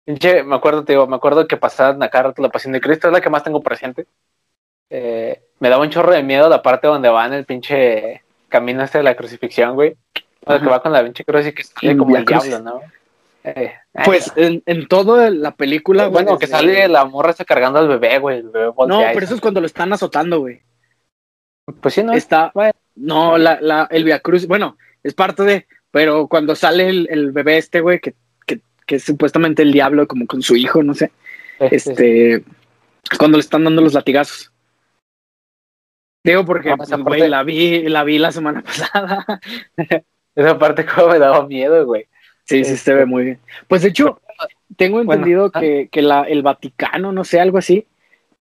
pinche, 0.06 0.44
me 0.44 0.56
acuerdo, 0.56 0.84
te 0.84 0.94
digo, 0.94 1.08
me 1.08 1.16
acuerdo 1.16 1.48
que 1.48 1.58
pasaban 1.58 2.02
acá 2.04 2.24
rato 2.24 2.42
la 2.42 2.50
pasión 2.50 2.74
de 2.74 2.82
Cristo, 2.82 3.08
es 3.08 3.14
la 3.14 3.22
que 3.22 3.30
más 3.30 3.44
tengo 3.44 3.62
presente. 3.62 4.06
Eh, 4.90 5.42
me 5.60 5.70
daba 5.70 5.84
un 5.84 5.90
chorro 5.90 6.12
de 6.12 6.24
miedo 6.24 6.50
la 6.50 6.62
parte 6.62 6.88
donde 6.88 7.10
va 7.10 7.26
en 7.26 7.34
el 7.34 7.46
pinche 7.46 8.22
camino 8.50 8.84
este 8.84 9.00
de 9.00 9.04
la 9.04 9.16
crucifixión, 9.16 9.76
güey. 9.76 9.96
O 10.46 10.52
sea, 10.52 10.60
que 10.60 10.68
va 10.68 10.82
con 10.82 10.92
la 10.92 11.04
pinche 11.04 11.24
cruz 11.24 11.48
y 11.48 11.54
que 11.54 11.64
sale 11.64 11.98
como 11.98 12.16
el 12.16 12.26
diablo, 12.26 12.60
¿no? 12.60 12.82
Eh, 13.44 13.74
Pues 14.06 14.32
en, 14.36 14.64
en 14.66 14.88
toda 14.88 15.30
la 15.30 15.56
película, 15.56 16.08
güey, 16.08 16.24
bueno, 16.24 16.40
que 16.40 16.46
desde- 16.48 16.58
sale 16.58 16.88
la 16.88 17.06
morra 17.06 17.32
está 17.32 17.46
cargando 17.46 17.80
al 17.80 17.88
bebé, 17.88 18.20
güey. 18.20 18.40
El 18.40 18.50
bebé 18.50 18.72
No, 18.88 19.02
pero 19.14 19.26
eso 19.26 19.36
es 19.36 19.42
cuando 19.42 19.60
lo 19.60 19.66
están 19.68 19.92
azotando, 19.94 20.40
güey. 20.40 20.62
Pues 21.82 21.94
sí, 21.94 22.04
¿no? 22.04 22.14
Está, 22.14 22.52
Bueno. 22.54 22.74
no, 22.96 23.38
la, 23.38 23.60
la, 23.62 23.88
el 23.92 24.04
Via 24.04 24.20
Cruz, 24.20 24.48
bueno, 24.48 24.78
es 25.02 25.14
parte 25.14 25.44
de, 25.44 25.68
pero 25.92 26.28
cuando 26.28 26.56
sale 26.56 26.88
el, 26.90 27.08
el 27.10 27.32
bebé 27.32 27.58
este, 27.58 27.80
güey, 27.82 28.00
que, 28.00 28.16
que, 28.46 28.62
que 28.86 28.96
es 28.96 29.04
supuestamente 29.04 29.62
el 29.62 29.72
diablo, 29.72 30.08
como 30.08 30.26
con 30.28 30.42
su 30.42 30.56
hijo, 30.56 30.84
no 30.84 30.94
sé, 30.94 31.12
este, 31.60 32.36
es 32.36 33.18
cuando 33.18 33.38
le 33.38 33.42
están 33.42 33.64
dando 33.64 33.82
los 33.82 33.94
latigazos. 33.94 34.52
Digo 36.26 36.46
porque, 36.46 36.70
No, 36.70 36.78
pues, 36.78 37.30
la 37.30 37.44
vi, 37.44 37.84
la 37.90 38.04
vi 38.06 38.18
la 38.18 38.32
semana 38.32 38.62
pasada. 38.66 39.26
Esa 40.36 40.58
parte 40.58 40.86
como 40.86 41.10
me 41.10 41.20
daba 41.20 41.46
miedo, 41.48 41.86
güey. 41.86 42.08
Sí, 42.46 42.64
sí, 42.64 42.74
Este- 42.74 42.78
se 42.78 42.94
ve 42.94 43.06
muy 43.06 43.24
bien. 43.24 43.40
Pues 43.68 43.82
de 43.82 43.90
hecho, 43.90 44.20
tengo 44.78 45.02
entendido 45.02 45.52
que, 45.52 45.90
que 45.92 46.02
la, 46.02 46.24
el 46.24 46.42
Vaticano, 46.42 47.12
no 47.12 47.24
sé, 47.24 47.40
algo 47.40 47.58
así, 47.58 47.88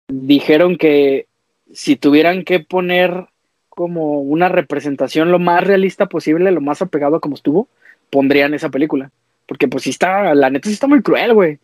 dijeron 0.09 0.77
que 0.77 1.27
si 1.73 1.97
tuvieran 1.97 2.45
que 2.45 2.61
poner 2.61 3.27
como 3.69 4.21
una 4.21 4.49
representación 4.49 5.33
lo 5.33 5.39
más 5.39 5.65
realista 5.65 6.07
posible, 6.07 6.51
lo 6.51 6.61
más 6.61 6.83
apegado 6.83 7.17
a 7.17 7.21
como 7.21 7.35
estuvo, 7.35 7.69
pondrían 8.11 8.53
esa 8.55 8.69
película. 8.69 9.11
Porque 9.47 9.69
pues 9.69 9.85
sí 9.85 9.91
está, 9.91 10.35
la 10.35 10.51
neta 10.51 10.69
sí 10.69 10.75
está 10.75 10.87
muy 10.87 11.03
cruel, 11.03 11.33
güey. 11.35 11.59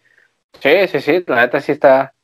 Sí, 0.60 0.88
sí, 0.88 1.00
sí, 1.00 1.24
la 1.26 1.42
neta 1.42 1.60
sí 1.60 1.72
está. 1.72 2.14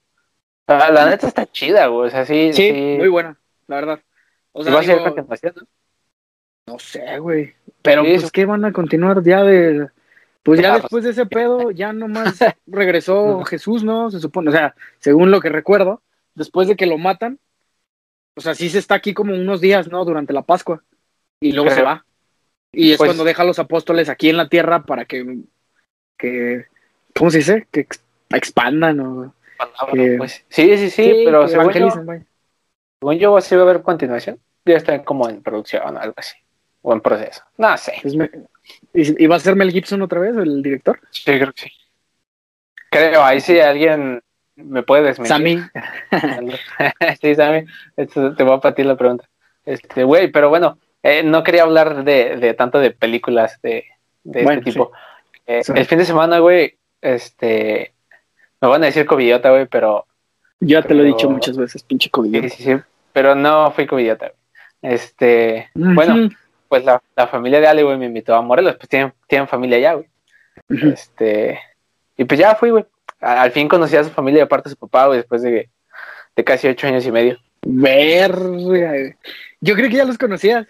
La, 0.66 0.90
la 0.90 1.10
neta 1.10 1.26
está 1.28 1.46
chida, 1.46 1.86
güey. 1.88 2.08
O 2.08 2.10
sea, 2.10 2.24
sí. 2.24 2.52
Sí, 2.54 2.70
sí. 2.70 2.96
muy 2.98 3.08
buena, 3.08 3.36
la 3.66 3.76
verdad. 3.76 4.00
O 4.52 4.62
sea, 4.62 4.72
va 4.72 4.80
a 4.80 4.82
ser 4.84 4.98
digo, 4.98 5.66
¿no? 6.66 6.78
sé, 6.78 7.18
güey. 7.18 7.52
Pero 7.82 8.04
Sí, 8.04 8.14
pues, 8.18 8.32
¿qué 8.32 8.46
van 8.46 8.64
a 8.64 8.72
continuar 8.72 9.22
ya 9.22 9.42
de...? 9.42 9.88
Pues 10.44 10.60
ya 10.60 10.68
Ah, 10.68 10.72
pues- 10.74 10.82
después 10.82 11.04
de 11.04 11.10
ese 11.10 11.26
pedo, 11.26 11.70
ya 11.72 11.92
nomás 11.92 12.38
regresó 12.66 13.42
Jesús, 13.44 13.82
¿no? 13.82 14.10
Se 14.10 14.20
supone, 14.20 14.50
o 14.50 14.52
sea, 14.52 14.74
según 15.00 15.30
lo 15.30 15.40
que 15.40 15.48
recuerdo, 15.48 16.02
después 16.34 16.68
de 16.68 16.76
que 16.76 16.86
lo 16.86 16.98
matan, 16.98 17.38
o 18.36 18.40
sea, 18.40 18.54
sí 18.54 18.68
se 18.68 18.78
está 18.78 18.94
aquí 18.94 19.14
como 19.14 19.34
unos 19.34 19.60
días, 19.60 19.88
¿no? 19.88 20.04
Durante 20.04 20.32
la 20.32 20.42
Pascua. 20.42 20.82
Y 21.40 21.52
luego 21.52 21.66
Pero- 21.70 21.76
se 21.76 21.82
va. 21.82 22.04
Y 22.72 22.92
es 22.92 22.98
pues- 22.98 23.08
cuando 23.08 23.24
deja 23.24 23.42
a 23.42 23.46
los 23.46 23.58
apóstoles 23.58 24.08
aquí 24.08 24.28
en 24.28 24.36
la 24.36 24.48
tierra 24.48 24.82
para 24.84 25.04
que, 25.04 25.38
que 26.18 26.66
¿cómo 27.16 27.30
se 27.30 27.38
dice? 27.38 27.66
Que 27.70 27.80
ex- 27.80 28.02
expandan 28.30 29.00
o 29.00 29.34
que- 29.92 30.16
pues. 30.18 30.44
Sí, 30.48 30.76
sí, 30.76 30.90
sí, 30.90 31.22
pero 31.24 31.42
que 31.42 31.48
según 31.48 31.72
yo, 31.72 31.90
según 33.00 33.18
yo 33.18 33.40
sí 33.40 33.54
va 33.54 33.62
a 33.62 33.64
haber 33.64 33.82
continuación. 33.82 34.38
Ya 34.66 34.76
está 34.76 35.04
como 35.04 35.28
en 35.28 35.42
producción 35.42 35.96
o 35.96 36.00
algo 36.00 36.14
así. 36.16 36.34
O 36.86 36.92
en 36.92 37.00
proceso. 37.00 37.42
No 37.56 37.76
sé. 37.78 37.94
¿Y, 38.92 39.26
va 39.26 39.36
a 39.36 39.40
ser 39.40 39.56
Mel 39.56 39.72
Gibson 39.72 40.02
otra 40.02 40.20
vez, 40.20 40.36
el 40.36 40.62
director? 40.62 41.00
Sí, 41.10 41.24
creo 41.24 41.52
que 41.52 41.62
sí. 41.62 41.72
Creo, 42.90 43.24
ahí 43.24 43.40
sí 43.40 43.58
alguien 43.58 44.22
me 44.56 44.82
puede 44.82 45.02
desmentir. 45.02 45.28
Sammy. 45.30 45.62
sí, 47.22 47.34
Sammy, 47.34 47.64
esto 47.96 48.34
te 48.34 48.44
voy 48.44 48.54
a 48.54 48.60
partir 48.60 48.84
la 48.84 48.96
pregunta. 48.96 49.26
Este, 49.64 50.04
güey, 50.04 50.30
pero 50.30 50.50
bueno, 50.50 50.78
eh, 51.02 51.22
no 51.22 51.42
quería 51.42 51.62
hablar 51.62 52.04
de, 52.04 52.36
de 52.36 52.52
tanto 52.52 52.78
de 52.78 52.90
películas 52.90 53.58
de, 53.62 53.86
de 54.22 54.42
Bueno, 54.42 54.58
este 54.60 54.70
tipo. 54.72 54.92
Eh, 55.46 55.64
Sí. 55.64 55.72
El 55.74 55.86
fin 55.86 55.98
de 55.98 56.04
semana, 56.04 56.38
güey, 56.38 56.76
este, 57.00 57.94
me 58.60 58.68
van 58.68 58.82
a 58.82 58.86
decir 58.86 59.06
covidiota, 59.06 59.50
güey, 59.50 59.66
pero 59.66 60.06
ya 60.60 60.82
te 60.82 60.94
lo 60.94 61.02
he 61.02 61.06
dicho 61.06 61.28
muchas 61.30 61.56
veces, 61.56 61.82
pinche 61.82 62.10
COVID. 62.10 62.42
sí, 62.42 62.48
sí, 62.50 62.62
sí, 62.62 62.76
pero 63.12 63.34
no 63.34 63.70
fui 63.70 63.86
güey. 63.86 64.10
Este, 64.80 65.70
bueno, 65.74 66.28
pues 66.74 66.84
la, 66.84 67.00
la 67.14 67.28
familia 67.28 67.60
de 67.60 67.68
Ale, 67.68 67.84
güey, 67.84 67.96
me 67.96 68.06
invitó 68.06 68.34
a 68.34 68.42
Morelos, 68.42 68.74
pues 68.76 68.88
tienen, 68.88 69.12
tienen 69.28 69.46
familia 69.46 69.76
allá, 69.76 69.92
güey. 69.94 70.08
Este, 70.92 71.60
y 72.16 72.24
pues 72.24 72.40
ya 72.40 72.54
fui, 72.56 72.70
güey. 72.70 72.84
A- 73.20 73.42
Al 73.42 73.52
fin 73.52 73.68
conocí 73.68 73.96
a 73.96 74.02
su 74.02 74.10
familia 74.10 74.40
de 74.40 74.46
parte 74.48 74.68
de 74.68 74.74
su 74.74 74.78
papá, 74.80 75.06
güey, 75.06 75.18
después 75.18 75.42
de, 75.42 75.68
de 76.34 76.44
casi 76.44 76.66
ocho 76.66 76.88
años 76.88 77.06
y 77.06 77.12
medio. 77.12 77.38
Verga. 77.64 78.92
Yo 79.60 79.74
creo 79.76 79.88
que 79.88 79.96
ya 79.96 80.04
los 80.04 80.18
conocías. 80.18 80.66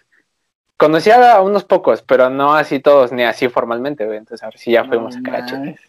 Conocí 0.77 1.11
a 1.11 1.41
unos 1.41 1.65
pocos, 1.65 2.03
pero 2.03 2.29
no 2.29 2.55
así 2.55 2.81
todos, 2.81 3.13
ni 3.13 3.23
así 3.23 3.49
formalmente, 3.49 4.05
güey. 4.05 4.19
Entonces 4.19 4.43
ahora 4.45 4.59
sí 4.59 4.73
ya 4.73 4.85
fuimos 4.85 5.17
No 5.17 5.21
a 5.21 5.33
Caracho. 5.33 5.57
mames. 5.57 5.81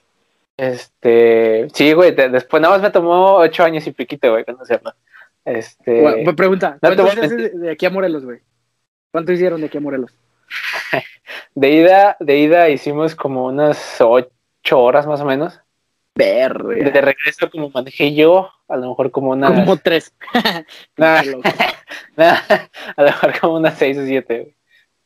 Este, 0.57 1.67
sí, 1.74 1.91
güey, 1.93 2.15
de- 2.15 2.29
después 2.29 2.62
nada 2.62 2.75
más 2.75 2.81
me 2.84 2.91
tomó 2.91 3.36
ocho 3.36 3.63
años 3.63 3.86
y 3.88 3.91
piquito, 3.91 4.31
güey, 4.31 4.45
conocerlo. 4.45 4.93
Este, 5.43 6.01
Bueno, 6.01 6.36
pregunta, 6.36 6.77
no 6.81 6.89
te 6.89 6.95
¿cuánto 6.95 7.03
voy 7.22 7.45
a 7.45 7.50
de 7.60 7.72
aquí 7.72 7.86
a 7.86 7.89
Morelos, 7.89 8.24
güey? 8.25 8.39
¿Cuánto 9.15 9.31
hicieron 9.31 9.62
de 9.62 9.67
aquí 9.67 9.77
a 9.77 9.79
Morelos? 9.79 10.12
de 11.55 11.72
ida, 11.72 12.17
de 12.19 12.38
ida 12.38 12.67
hicimos 12.67 13.15
como 13.15 13.45
unas 13.45 13.95
ocho 14.01 14.27
horas 14.77 15.07
más 15.07 15.22
o 15.22 15.25
menos. 15.25 15.57
Verga. 16.15 16.91
De 16.91 17.00
regreso 17.00 17.50
como 17.50 17.69
manejé 17.69 18.13
yo, 18.13 18.50
a 18.67 18.75
lo 18.75 18.89
mejor 18.89 19.12
como 19.12 19.29
unas, 19.29 19.53
Como 19.53 19.77
tres. 19.77 20.13
nah, 20.98 21.22
nah, 22.17 22.39
a 22.98 23.01
lo 23.01 23.05
mejor 23.05 23.39
como 23.39 23.53
unas 23.55 23.77
seis 23.77 23.98
o 23.98 24.05
siete, 24.05 24.38
güey. 24.41 24.55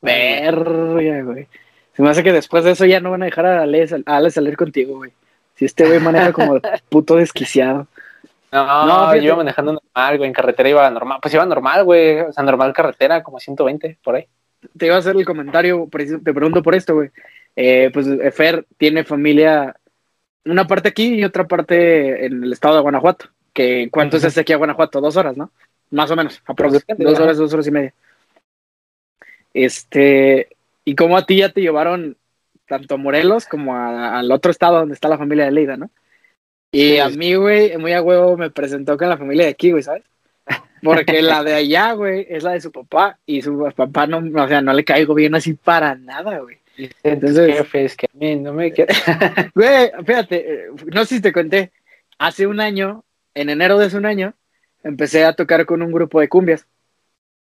Verga, 0.01 1.21
güey. 1.21 1.47
Se 1.93 2.01
me 2.01 2.09
hace 2.09 2.23
que 2.23 2.33
después 2.33 2.63
de 2.63 2.71
eso 2.71 2.85
ya 2.87 2.99
no 2.99 3.11
van 3.11 3.21
a 3.21 3.25
dejar 3.25 3.45
a 3.45 3.61
Ale, 3.61 3.87
sal- 3.87 4.03
a 4.07 4.17
Ale 4.17 4.31
salir 4.31 4.57
contigo, 4.57 4.95
güey. 4.95 5.11
Si 5.53 5.65
este 5.65 5.85
güey 5.85 5.99
maneja 5.99 6.33
como 6.33 6.59
puto 6.89 7.17
desquiciado. 7.17 7.85
No, 8.51 9.15
yo 9.15 9.21
iba 9.21 9.35
manejando 9.35 9.73
normal, 9.73 10.17
güey, 10.17 10.27
en 10.27 10.33
carretera 10.33 10.69
iba 10.69 10.89
normal, 10.89 11.19
pues 11.21 11.33
iba 11.33 11.45
normal, 11.45 11.83
güey, 11.83 12.21
o 12.21 12.33
sea, 12.33 12.43
normal 12.43 12.73
carretera, 12.73 13.21
como 13.21 13.39
120, 13.39 13.97
por 14.03 14.15
ahí. 14.15 14.27
Te 14.77 14.87
iba 14.87 14.95
a 14.95 14.99
hacer 14.99 15.15
el 15.15 15.25
comentario, 15.25 15.87
te 15.91 16.33
pregunto 16.33 16.61
por 16.63 16.75
esto, 16.75 16.95
güey. 16.95 17.09
Eh, 17.55 17.89
pues 17.93 18.07
eh, 18.07 18.31
Fer 18.31 18.65
tiene 18.77 19.03
familia, 19.03 19.75
una 20.45 20.65
parte 20.67 20.89
aquí 20.89 21.15
y 21.15 21.23
otra 21.23 21.47
parte 21.47 22.25
en 22.25 22.43
el 22.43 22.53
estado 22.53 22.75
de 22.75 22.81
Guanajuato. 22.81 23.27
Que 23.53 23.89
¿Cuánto 23.91 24.17
es 24.17 24.23
Ujú. 24.23 24.27
desde 24.29 24.41
aquí 24.41 24.53
a 24.53 24.57
Guanajuato? 24.57 25.01
Dos 25.01 25.15
horas, 25.17 25.35
¿no? 25.37 25.51
Más 25.91 26.09
o 26.11 26.15
menos, 26.15 26.41
aproximadamente. 26.45 26.93
Depende, 26.93 27.11
Dos 27.11 27.19
horas, 27.19 27.37
dos 27.37 27.53
horas 27.53 27.67
y 27.67 27.71
media. 27.71 27.93
Este, 29.53 30.47
¿y 30.85 30.95
cómo 30.95 31.17
a 31.17 31.25
ti 31.25 31.37
ya 31.37 31.49
te 31.49 31.61
llevaron 31.61 32.17
tanto 32.67 32.95
a 32.95 32.97
Morelos 32.97 33.45
como 33.47 33.75
a- 33.75 34.19
al 34.19 34.31
otro 34.31 34.51
estado 34.51 34.77
donde 34.79 34.93
está 34.93 35.07
la 35.09 35.17
familia 35.17 35.45
de 35.45 35.51
Leida, 35.51 35.77
¿no? 35.77 35.89
Y 36.71 36.91
Sí. 36.93 36.99
a 36.99 37.09
mí, 37.09 37.35
güey, 37.35 37.77
muy 37.77 37.93
a 37.93 38.01
huevo 38.01 38.37
me 38.37 38.49
presentó 38.51 38.97
con 38.97 39.09
la 39.09 39.17
familia 39.17 39.45
de 39.45 39.51
aquí, 39.51 39.71
güey, 39.71 39.83
¿sabes? 39.83 40.03
Porque 40.83 41.21
la 41.21 41.43
de 41.43 41.53
allá, 41.55 41.91
güey, 41.93 42.25
es 42.29 42.43
la 42.43 42.51
de 42.53 42.61
su 42.61 42.71
papá 42.71 43.17
y 43.25 43.41
su 43.41 43.69
papá 43.75 44.07
no, 44.07 44.17
o 44.43 44.47
sea, 44.47 44.61
no 44.61 44.71
le 44.73 44.85
caigo 44.85 45.13
bien 45.13 45.35
así 45.35 45.53
para 45.53 45.95
nada, 45.95 46.39
güey. 46.39 46.57
Entonces- 47.03 47.57
jefes 47.57 47.97
que 47.97 48.05
a 48.05 48.17
mí 48.17 48.35
no 48.37 48.53
me 48.53 48.71
quieren. 48.71 48.95
Güey, 49.55 49.91
fíjate, 50.05 50.53
eh, 50.53 50.67
no 50.93 51.03
sé 51.03 51.15
si 51.15 51.21
te 51.21 51.33
conté, 51.33 51.71
hace 52.17 52.47
un 52.47 52.61
año, 52.61 53.03
en 53.33 53.49
enero 53.49 53.77
de 53.77 53.87
hace 53.87 53.97
un 53.97 54.05
año, 54.05 54.33
empecé 54.83 55.25
a 55.25 55.33
tocar 55.33 55.65
con 55.65 55.81
un 55.81 55.91
grupo 55.91 56.21
de 56.21 56.29
cumbias. 56.29 56.65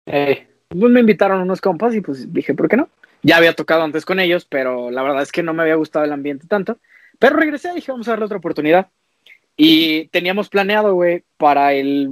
Ey, 0.08 0.48
Pues 0.70 0.92
me 0.92 1.00
invitaron 1.02 1.42
unos 1.42 1.62
compas 1.62 1.94
y 1.94 2.02
pues 2.02 2.34
dije, 2.34 2.54
¿por 2.56 2.68
qué 2.70 2.78
no? 2.78 2.90
Ya 3.22 3.38
había 3.38 3.54
tocado 3.54 3.84
antes 3.84 4.06
con 4.06 4.20
ellos, 4.20 4.46
pero 4.46 4.90
la 4.92 5.04
verdad 5.04 5.22
es 5.22 5.32
que 5.32 5.44
no 5.44 5.54
me 5.54 5.62
había 5.64 5.76
gustado 5.76 6.06
el 6.06 6.14
ambiente 6.14 6.48
tanto. 6.48 6.78
Pero 7.20 7.36
regresé 7.36 7.72
y 7.72 7.76
dije, 7.76 7.92
vamos 7.92 8.08
a 8.08 8.12
darle 8.12 8.26
otra 8.26 8.38
oportunidad. 8.38 8.88
Y 9.62 10.06
teníamos 10.06 10.48
planeado, 10.48 10.94
güey, 10.94 11.26
para 11.36 11.74
el 11.74 12.10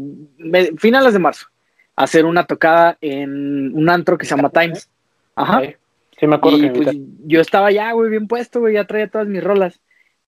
finales 0.77 1.13
de 1.13 1.19
marzo, 1.19 1.47
hacer 1.95 2.25
una 2.25 2.45
tocada 2.45 2.97
en 2.99 3.73
un 3.73 3.89
antro 3.89 4.17
que 4.17 4.25
se 4.25 4.35
llama 4.35 4.49
Times. 4.49 4.89
Ajá. 5.33 5.63
ey. 5.63 5.77
Sí, 6.19 6.27
me 6.27 6.35
acuerdo 6.35 6.57
Y, 6.57 6.61
que 6.63 6.69
pues, 6.71 6.97
yo 7.25 7.39
estaba 7.39 7.71
ya, 7.71 7.93
güey, 7.93 8.09
bien 8.09 8.27
puesto, 8.27 8.59
güey, 8.59 8.73
ya 8.73 8.83
traía 8.83 9.07
todas 9.07 9.29
mis 9.29 9.41
rolas. 9.41 9.79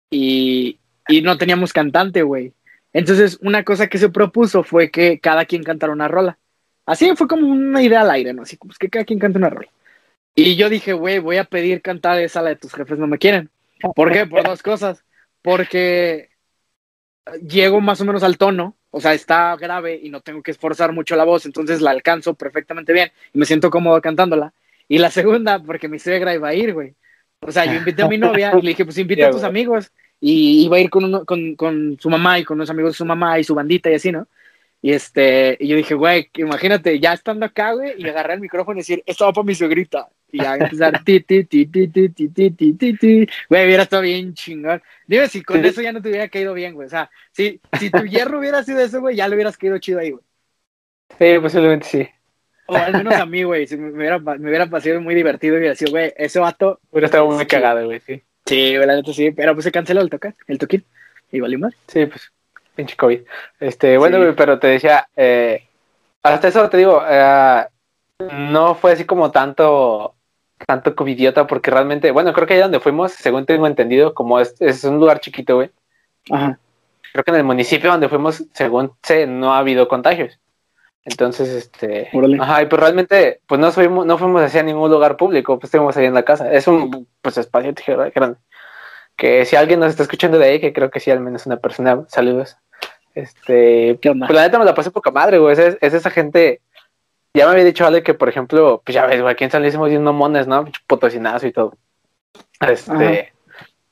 Y, 0.10 0.80
y 1.10 1.22
no 1.22 1.38
teníamos 1.38 1.74
cantante, 1.74 2.22
güey. 2.22 2.54
Entonces, 2.94 3.38
una 3.42 3.66
cosa 3.66 3.88
que 3.88 3.98
se 3.98 4.08
propuso 4.08 4.64
fue 4.64 4.90
que 4.90 5.20
cada 5.20 5.44
quien 5.44 5.64
cantara 5.64 5.92
una 5.92 6.08
rola. 6.08 6.38
Así 6.86 7.14
fue 7.18 7.28
como 7.28 7.50
una 7.50 7.84
idea 7.84 8.00
al 8.00 8.12
aire, 8.12 8.34
¿no? 8.34 8.44
Así 8.44 8.56
como 8.56 8.74
que 8.80 8.88
cada 8.88 9.04
quien 9.04 9.20
canta 9.20 9.40
una 9.40 9.50
rola. 9.50 9.68
Y 10.36 10.56
yo 10.56 10.70
dije, 10.70 10.94
güey, 10.94 11.20
voy 11.20 11.36
a 11.36 11.44
pedir 11.44 11.82
cantar 11.82 12.18
esa 12.22 12.42
la 12.42 12.52
de 12.52 12.56
tus 12.56 12.74
jefes 12.74 12.98
no 12.98 13.08
me 13.08 13.18
quieren. 13.18 13.50
¿Por 13.94 14.10
qué? 14.14 14.26
Por 14.26 14.46
dos 14.46 14.64
cosas. 14.64 15.04
Porque 15.42 16.29
llego 17.48 17.82
más 17.82 18.02
o 18.02 18.06
menos 18.06 18.24
al 18.24 18.38
tono, 18.38 18.76
o 18.92 19.00
sea, 19.02 19.14
está 19.14 19.56
grave 19.56 20.00
y 20.02 20.10
no 20.10 20.22
tengo 20.22 20.42
que 20.42 20.52
esforzar 20.52 20.92
mucho 20.94 21.16
la 21.16 21.24
voz, 21.24 21.46
entonces 21.46 21.82
la 21.82 21.92
alcanzo 21.92 22.34
perfectamente 22.34 22.94
bien 22.94 23.12
y 23.34 23.40
me 23.40 23.46
siento 23.46 23.70
cómodo 23.70 24.02
cantándola. 24.02 24.54
Y 24.88 24.98
la 24.98 25.12
segunda, 25.12 25.62
porque 25.62 25.88
mi 25.88 26.00
suegra 26.00 26.34
iba 26.34 26.48
a 26.50 26.54
ir, 26.56 26.74
güey. 26.74 26.96
O 27.42 27.52
sea, 27.52 27.66
yo 27.66 27.74
invité 27.76 28.02
a 28.02 28.08
mi 28.08 28.18
novia 28.18 28.54
y 28.58 28.62
le 28.64 28.70
dije, 28.70 28.84
pues 28.86 28.98
invita 28.98 29.28
a 29.28 29.32
tus 29.32 29.44
amigos. 29.44 29.92
Y 30.20 30.66
iba 30.66 30.78
a 30.78 30.80
ir 30.82 30.90
con, 30.90 31.06
uno- 31.06 31.26
con, 31.26 31.56
con 31.56 31.98
su 32.00 32.10
mamá 32.10 32.40
y 32.40 32.44
con 32.44 32.58
los 32.58 32.70
amigos 32.70 32.94
de 32.94 32.98
su 32.98 33.06
mamá 33.06 33.40
y 33.40 33.44
su 33.44 33.56
bandita 33.56 33.90
y 33.90 33.94
así, 33.94 34.12
¿no? 34.12 34.28
Y 34.82 34.92
este, 34.94 35.56
y 35.60 35.68
yo 35.68 35.76
dije, 35.78 35.94
güey, 35.94 36.30
imagínate, 36.36 37.00
ya 37.00 37.14
estando 37.14 37.46
acá, 37.46 37.74
güey, 37.74 37.94
y 38.02 38.08
agarrar 38.10 38.36
el 38.36 38.42
micrófono 38.42 38.78
y 38.78 38.82
decir, 38.82 39.04
esto 39.06 39.26
va 39.26 39.34
para 39.34 39.46
mi 39.46 39.56
suegrita. 39.56 40.10
Y 40.32 40.42
ya 40.42 40.56
empezar, 40.56 41.04
ti, 41.04 41.22
ti, 41.22 41.44
ti, 41.46 41.66
ti, 41.66 41.88
ti, 41.88 42.10
ti, 42.10 42.30
ti, 42.30 42.52
ti, 42.52 42.74
ti, 42.74 42.94
ti. 42.98 43.28
Güey, 43.50 43.66
hubiera 43.66 43.84
estado 43.84 44.04
bien 44.04 44.34
chingón. 44.34 44.82
Dime 45.08 45.28
si 45.28 45.42
con 45.44 45.64
eso 45.66 45.82
ya 45.82 45.92
no 45.92 46.02
te 46.02 46.10
hubiera 46.10 46.28
caído 46.28 46.54
bien, 46.54 46.76
güey. 46.76 46.88
O 46.88 46.90
sea, 46.90 47.10
si, 47.32 47.60
si 47.80 47.90
tu 47.90 48.04
hierro 48.06 48.40
hubiera 48.40 48.64
sido 48.64 48.80
eso, 48.80 49.02
güey, 49.02 49.16
ya 49.16 49.28
le 49.28 49.36
hubieras 49.36 49.58
caído 49.58 49.78
chido 49.80 50.00
ahí, 50.00 50.12
güey. 50.12 50.24
Sí, 51.18 51.40
posiblemente 51.40 51.88
sí. 51.88 52.10
O 52.68 52.76
al 52.76 52.94
menos 52.94 53.16
a 53.16 53.26
mí, 53.26 53.42
güey, 53.44 53.66
si 53.66 53.76
me, 53.78 53.90
hubiera, 53.92 54.20
me 54.20 54.48
hubiera 54.48 54.70
parecido 54.70 55.02
muy 55.02 55.16
divertido 55.16 55.56
y 55.56 55.60
hubiera 55.60 55.76
sido, 55.76 55.92
güey, 55.92 56.14
ese 56.16 56.38
vato. 56.40 56.80
Hubiera 56.92 57.06
estado 57.08 57.26
muy 57.26 57.40
Sí. 57.40 57.46
cagado, 57.48 57.84
güey, 57.86 58.00
sí. 58.02 58.22
Sí, 58.46 58.76
güey, 58.76 58.88
la 58.88 58.96
neta 58.96 59.12
sí, 59.14 59.32
pero 59.32 59.54
pues 59.56 59.64
se 59.64 59.72
canceló 59.72 60.02
el 60.02 60.10
tocar, 60.10 60.36
el 60.48 60.60
toquín. 60.60 60.86
Y 61.32 61.40
valió 61.40 61.58
más. 61.58 61.74
Sí, 61.88 62.06
pues, 62.06 62.32
pinche 62.76 62.96
COVID. 62.96 63.22
Este, 63.60 63.98
bueno, 63.98 64.18
Sí. 64.18 64.24
güey, 64.24 64.36
pero 64.36 64.60
te 64.60 64.68
decía, 64.68 65.08
eh, 65.16 65.64
hasta 66.22 66.48
eso 66.48 66.70
te 66.70 66.78
digo, 66.78 67.04
eh, 67.10 67.66
no 68.34 68.76
fue 68.76 68.92
así 68.94 69.06
como 69.06 69.32
tanto, 69.32 70.16
tanto 70.66 70.96
covidiota, 70.96 71.48
porque 71.48 71.72
realmente, 71.72 72.12
bueno, 72.12 72.34
creo 72.34 72.48
que 72.48 72.54
allá 72.56 72.64
donde 72.64 72.80
fuimos, 72.80 73.12
según 73.14 73.46
tengo 73.46 73.68
entendido, 73.68 74.14
como 74.14 74.40
es, 74.40 74.56
es 74.60 74.84
un 74.84 75.00
lugar 75.00 75.20
chiquito, 75.20 75.56
güey, 75.56 75.72
Ajá. 76.32 76.60
creo 77.12 77.24
que 77.24 77.32
en 77.32 77.38
el 77.38 77.44
municipio 77.44 77.92
donde 77.92 78.10
fuimos, 78.10 78.44
según 78.54 78.92
sé, 79.04 79.26
no 79.28 79.54
ha 79.54 79.60
habido 79.60 79.88
contagios. 79.88 80.40
Entonces, 81.06 81.50
este, 81.50 82.10
Órale. 82.14 82.38
ajá, 82.40 82.62
y 82.62 82.66
pues 82.68 82.80
realmente, 82.80 83.40
pues 83.48 83.60
no 83.60 83.72
fuimos, 83.72 84.06
no 84.06 84.18
fuimos 84.18 84.44
hacia 84.44 84.62
ningún 84.64 84.92
lugar 84.92 85.18
público, 85.18 85.58
pues 85.58 85.70
estuvimos 85.70 85.96
ahí 85.98 86.06
en 86.06 86.14
la 86.14 86.24
casa. 86.24 86.52
Es 86.52 86.68
un, 86.68 87.08
pues, 87.22 87.38
espacio 87.38 87.74
grande. 88.14 88.38
Que 89.16 89.46
si 89.46 89.56
alguien 89.56 89.80
nos 89.80 89.90
está 89.90 90.04
escuchando 90.04 90.38
de 90.38 90.46
ahí, 90.46 90.60
que 90.60 90.72
creo 90.72 90.92
que 90.92 91.00
sí, 91.00 91.10
al 91.10 91.20
menos 91.20 91.46
una 91.46 91.58
persona, 91.58 92.04
saludos. 92.08 92.58
Este, 93.16 93.98
¿Qué 94.02 94.10
onda? 94.10 94.28
pues 94.28 94.36
la 94.36 94.44
neta 94.44 94.60
me 94.60 94.66
la 94.66 94.76
pasé 94.76 94.92
poca 94.92 95.12
madre, 95.12 95.40
güey. 95.40 95.54
Es, 95.54 95.78
es 95.82 95.94
esa 95.94 96.10
gente. 96.10 96.62
Ya 97.34 97.46
me 97.46 97.52
había 97.52 97.64
dicho 97.64 97.86
Ale 97.86 98.04
que, 98.04 98.14
por 98.14 98.28
ejemplo, 98.30 98.82
pues 98.84 98.96
ya 98.96 99.06
ves, 99.06 99.22
güey, 99.22 99.32
aquí 99.34 99.44
en 99.44 99.52
San 99.52 99.62
Luis 99.62 99.74
hicimos 99.74 99.92
mamones, 99.92 100.48
¿no? 100.48 100.66
Potosinazo 100.88 101.48
y 101.48 101.52
todo. 101.52 101.76
Este, 102.60 103.34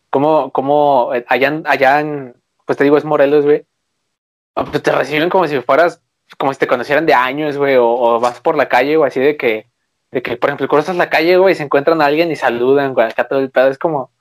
como, 0.09 0.51
como 0.51 1.13
eh, 1.13 1.25
allá, 1.27 1.61
allá 1.65 1.99
en, 1.99 2.35
pues 2.65 2.77
te 2.77 2.83
digo, 2.83 2.97
es 2.97 3.05
Morelos, 3.05 3.45
güey. 3.45 3.65
ah, 4.55 4.65
Pues 4.65 4.81
te 4.81 4.91
reciben 4.91 5.29
como 5.29 5.47
si 5.47 5.61
fueras, 5.61 6.01
como 6.37 6.51
si 6.51 6.59
te 6.59 6.67
conocieran 6.67 7.05
de 7.05 7.13
años, 7.13 7.57
güey, 7.57 7.75
o, 7.75 7.87
o 7.87 8.19
vas 8.19 8.41
por 8.41 8.55
la 8.55 8.67
calle, 8.67 8.97
güey, 8.97 9.07
así 9.07 9.19
de 9.19 9.37
que, 9.37 9.67
de 10.11 10.21
que, 10.21 10.35
por 10.37 10.49
ejemplo, 10.49 10.67
cruzas 10.67 10.95
la 10.95 11.09
calle, 11.09 11.37
güey, 11.37 11.53
y 11.53 11.55
se 11.55 11.63
encuentran 11.63 12.01
a 12.01 12.05
alguien 12.05 12.31
y 12.31 12.35
saludan, 12.35 12.93
güey, 12.93 13.07
acá 13.07 13.27
todo 13.27 13.39
el 13.39 13.51
pedo, 13.51 13.69
es 13.69 13.77
como, 13.77 14.11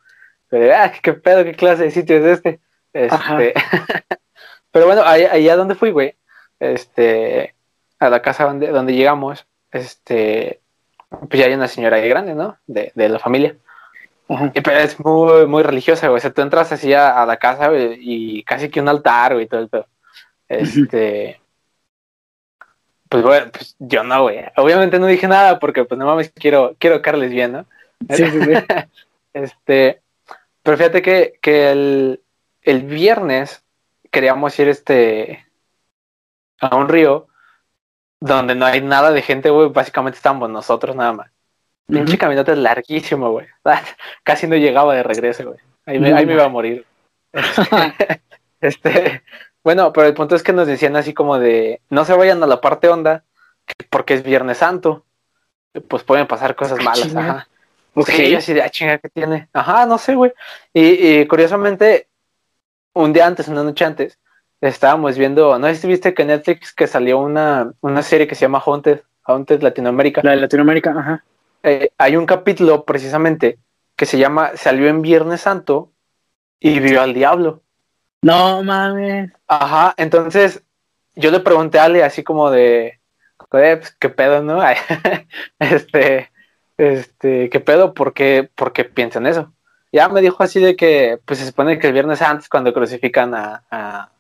de, 0.51 0.75
ah, 0.75 0.93
qué 1.03 1.15
pedo, 1.15 1.43
qué 1.45 1.53
clase 1.55 1.85
de 1.85 1.91
sitio 1.91 2.17
es 2.19 2.25
este. 2.25 2.61
Este, 2.93 3.55
pero 4.71 4.87
bueno, 4.87 5.03
allá, 5.03 5.33
allá 5.33 5.57
donde 5.57 5.75
fui, 5.75 5.91
güey, 5.91 6.15
este, 6.61 7.56
a 7.99 8.09
la 8.11 8.23
casa 8.23 8.45
donde, 8.45 8.69
donde 8.69 8.95
llegamos, 8.95 9.47
este, 9.71 10.61
pues 11.09 11.41
ya 11.41 11.47
hay 11.47 11.55
una 11.55 11.69
señora 11.69 11.97
ahí 11.97 12.09
grande, 12.09 12.35
¿no? 12.35 12.59
De, 12.67 12.93
de 12.95 13.09
la 13.09 13.19
familia. 13.19 13.57
Ajá. 14.29 14.53
Pero 14.53 14.79
es 14.79 14.99
muy, 15.01 15.47
muy 15.47 15.63
religiosa, 15.63 16.09
güey. 16.09 16.19
O 16.19 16.21
sea, 16.21 16.33
tú 16.33 16.43
entras 16.43 16.73
así 16.73 16.93
a, 16.93 17.23
a 17.23 17.27
la 17.27 17.37
casa, 17.37 17.69
güey, 17.69 17.99
y 18.01 18.43
casi 18.43 18.69
que 18.69 18.81
un 18.81 18.89
altar, 18.89 19.35
güey, 19.35 19.47
todo 19.47 19.61
el 19.61 19.69
pedo. 19.69 19.87
Este. 20.49 21.41
Pues, 23.09 23.23
güey, 23.23 23.51
pues 23.51 23.77
yo 23.79 24.03
no, 24.03 24.23
güey. 24.23 24.45
Obviamente 24.57 24.99
no 24.99 25.07
dije 25.07 25.29
nada 25.29 25.59
porque, 25.59 25.85
pues, 25.85 25.99
no 25.99 26.07
mames, 26.07 26.33
quiero, 26.35 26.75
quiero 26.79 27.01
caerles 27.03 27.31
bien, 27.31 27.53
¿no? 27.53 27.67
Sí, 28.11 28.27
sí, 28.27 28.41
sí. 28.41 28.53
Este. 29.33 30.01
Pero 30.63 30.77
fíjate 30.79 31.03
que, 31.03 31.39
que 31.41 31.71
el, 31.71 32.21
el 32.63 32.83
viernes, 32.83 33.63
queríamos 34.11 34.59
ir 34.59 34.69
este 34.69 35.47
a 36.59 36.75
un 36.75 36.89
río 36.89 37.29
donde 38.27 38.55
no 38.55 38.67
hay 38.67 38.81
nada 38.81 39.11
de 39.11 39.23
gente, 39.23 39.51
güey. 39.51 39.69
Básicamente 39.69 40.17
estábamos 40.17 40.51
nosotros 40.51 40.95
nada 40.97 41.13
más. 41.13 41.31
Pinche 41.89 42.19
caminata 42.19 42.53
es 42.53 42.59
larguísimo, 42.59 43.31
güey. 43.31 43.47
Casi 44.25 44.47
no 44.47 44.57
llegaba 44.57 44.95
de 44.95 45.03
regreso, 45.03 45.45
güey. 45.45 45.59
Ahí 45.85 46.01
me, 46.01 46.13
ahí 46.13 46.27
me 46.27 46.35
iba 46.35 46.45
a 46.45 46.49
morir. 46.49 46.85
Este, 48.59 49.23
bueno, 49.63 49.93
pero 49.93 50.07
el 50.07 50.15
punto 50.15 50.35
es 50.35 50.43
que 50.43 50.55
nos 50.55 50.67
decían 50.67 50.97
así 50.97 51.13
como 51.13 51.39
de, 51.39 51.81
no 51.91 52.05
se 52.05 52.15
vayan 52.15 52.43
a 52.43 52.47
la 52.47 52.61
parte 52.61 52.89
honda, 52.89 53.23
porque 53.91 54.15
es 54.15 54.23
Viernes 54.23 54.59
Santo. 54.59 55.05
Pues 55.89 56.03
pueden 56.05 56.27
pasar 56.27 56.57
cosas 56.57 56.83
malas, 56.83 57.15
ajá. 57.15 57.49
Pues 57.93 58.09
sí, 58.09 58.35
así 58.35 58.55
de, 58.55 58.63
ah, 58.63 58.71
chinga, 58.71 58.99
¿qué 58.99 59.09
tiene? 59.09 59.49
Ajá, 59.53 59.87
no 59.87 59.99
sé, 59.99 60.15
güey. 60.15 60.33
Y, 60.73 61.21
y, 61.21 61.27
curiosamente, 61.27 62.09
un 62.93 63.13
día 63.13 63.27
antes, 63.27 63.49
una 63.49 63.63
noche 63.63 63.85
antes, 63.85 64.19
estábamos 64.69 65.19
viendo, 65.19 65.59
no 65.59 65.67
sé 65.69 65.77
si 65.77 65.87
viste 65.87 66.15
que 66.15 66.25
Netflix 66.25 66.73
que 66.73 66.87
salió 66.87 67.19
una, 67.19 67.73
una 67.81 68.03
serie 68.03 68.27
que 68.27 68.35
se 68.35 68.43
llama 68.43 68.63
Haunted, 68.65 69.01
Haunted 69.25 69.63
Latinoamérica. 69.63 70.21
La 70.25 70.33
de 70.33 70.37
Latinoamérica, 70.39 70.91
ajá. 70.91 71.25
Eh, 71.63 71.91
hay 71.99 72.17
un 72.17 72.27
capítulo 72.27 72.85
precisamente 72.85 73.59
que 73.97 74.07
se 74.07 74.19
llama 74.19 74.53
Salió 74.55 74.89
en 74.89 75.03
Viernes 75.03 75.41
Santo 75.41 75.91
y 76.61 76.79
vio 76.81 77.03
al 77.03 77.15
diablo. 77.15 77.63
No 78.23 78.63
mames. 78.63 79.33
Ajá, 79.47 79.95
entonces 79.97 80.63
yo 81.15 81.31
le 81.31 81.41
pregunté 81.41 81.79
a 81.79 81.85
Ale 81.85 82.05
así 82.05 82.23
como 82.23 82.51
de, 82.51 83.01
pues, 83.49 83.97
¿qué 83.99 84.09
pedo, 84.09 84.43
no? 84.43 84.61
este, 85.59 86.31
este, 86.77 87.49
¿qué 87.51 87.61
pedo? 87.61 87.95
¿Por 87.95 88.13
qué, 88.13 88.49
¿Por 88.55 88.73
qué 88.73 88.85
piensan 88.85 89.27
eso? 89.27 89.53
Ya 89.93 90.09
me 90.09 90.21
dijo 90.21 90.43
así 90.43 90.61
de 90.61 90.77
que, 90.77 91.19
pues 91.25 91.39
se 91.39 91.47
supone 91.47 91.79
que 91.79 91.87
el 91.87 91.93
viernes 91.93 92.21
antes 92.21 92.49
cuando 92.49 92.75
crucifican 92.75 93.35
a, 93.35 93.65
a, 93.71 94.11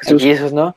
Jesús. 0.00 0.52
¿no? 0.52 0.74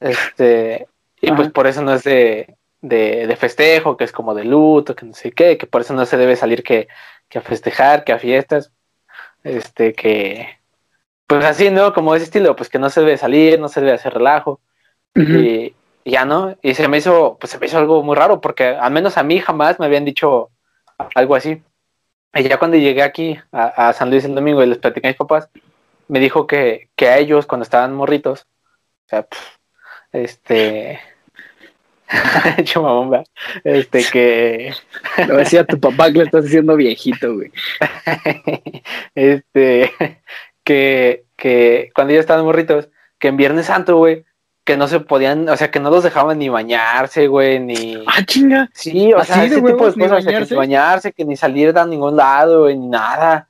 Este, 0.00 0.86
y 1.20 1.32
pues 1.32 1.50
por 1.50 1.66
eso 1.66 1.82
no 1.82 1.94
es 1.94 2.04
de, 2.04 2.56
de, 2.80 3.26
de, 3.26 3.36
festejo, 3.36 3.96
que 3.96 4.04
es 4.04 4.12
como 4.12 4.34
de 4.34 4.44
luto, 4.44 4.94
que 4.94 5.06
no 5.06 5.14
sé 5.14 5.32
qué, 5.32 5.56
que 5.58 5.66
por 5.66 5.80
eso 5.80 5.94
no 5.94 6.04
se 6.06 6.16
debe 6.16 6.36
salir 6.36 6.62
que, 6.62 6.88
que 7.28 7.38
a 7.38 7.42
festejar, 7.42 8.04
que 8.04 8.12
a 8.12 8.18
fiestas, 8.18 8.72
este, 9.42 9.92
que, 9.92 10.58
pues 11.26 11.44
así, 11.44 11.70
¿no? 11.70 11.92
Como 11.92 12.14
ese 12.14 12.24
estilo, 12.24 12.54
pues 12.56 12.68
que 12.68 12.78
no 12.78 12.90
se 12.90 13.00
debe 13.00 13.16
salir, 13.16 13.58
no 13.58 13.68
se 13.68 13.80
debe 13.80 13.92
hacer 13.92 14.14
relajo. 14.14 14.60
y, 15.14 15.74
ya, 16.04 16.24
¿no? 16.24 16.56
Y 16.62 16.74
se 16.74 16.86
me 16.86 16.98
hizo, 16.98 17.36
pues 17.40 17.50
se 17.50 17.58
me 17.58 17.66
hizo 17.66 17.78
algo 17.78 18.02
muy 18.02 18.14
raro, 18.14 18.40
porque 18.40 18.68
al 18.68 18.92
menos 18.92 19.18
a 19.18 19.24
mí 19.24 19.40
jamás 19.40 19.80
me 19.80 19.86
habían 19.86 20.04
dicho 20.04 20.50
algo 21.14 21.34
así. 21.34 21.62
Y 22.34 22.42
ya 22.42 22.58
cuando 22.58 22.76
llegué 22.76 23.02
aquí 23.02 23.38
a, 23.50 23.92
San 23.92 24.10
Luis 24.10 24.24
el 24.24 24.34
domingo 24.34 24.62
y 24.62 24.66
les 24.66 24.78
platicé 24.78 25.06
a 25.06 25.10
mis 25.10 25.16
papás, 25.16 25.48
me 26.08 26.20
dijo 26.20 26.46
que, 26.46 26.88
que 26.96 27.08
a 27.08 27.18
ellos 27.18 27.46
cuando 27.46 27.64
estaban 27.64 27.94
morritos, 27.94 28.46
o 29.06 29.08
sea, 29.08 29.26
este, 30.12 31.00
bomba. 32.74 33.24
Este 33.64 34.04
que. 34.10 34.72
Lo 35.26 35.36
decía 35.36 35.64
tu 35.64 35.78
papá 35.78 36.10
que 36.10 36.18
le 36.18 36.24
estás 36.24 36.46
haciendo 36.46 36.76
viejito, 36.76 37.34
güey. 37.34 37.50
este 39.14 39.92
que, 40.64 41.24
que 41.36 41.90
cuando 41.94 42.14
ya 42.14 42.20
estaban 42.20 42.44
morritos, 42.44 42.88
que 43.18 43.28
en 43.28 43.36
Viernes 43.36 43.66
Santo, 43.66 43.96
güey, 43.96 44.24
que 44.64 44.76
no 44.76 44.88
se 44.88 45.00
podían, 45.00 45.48
o 45.48 45.56
sea, 45.56 45.70
que 45.70 45.80
no 45.80 45.90
los 45.90 46.02
dejaban 46.02 46.38
ni 46.38 46.48
bañarse, 46.48 47.28
güey, 47.28 47.60
ni. 47.60 48.02
Ah, 48.06 48.24
chinga. 48.24 48.68
Sí, 48.74 49.12
o 49.12 49.22
sea, 49.24 49.44
ese 49.44 49.56
tipo 49.56 49.68
de 49.68 49.76
cosas, 49.76 49.96
bañarse? 49.96 50.48
que 50.48 50.54
bañarse, 50.54 51.12
que 51.12 51.24
ni 51.24 51.36
salir 51.36 51.76
a 51.76 51.86
ningún 51.86 52.16
lado, 52.16 52.62
güey, 52.62 52.76
ni 52.76 52.88
nada. 52.88 53.48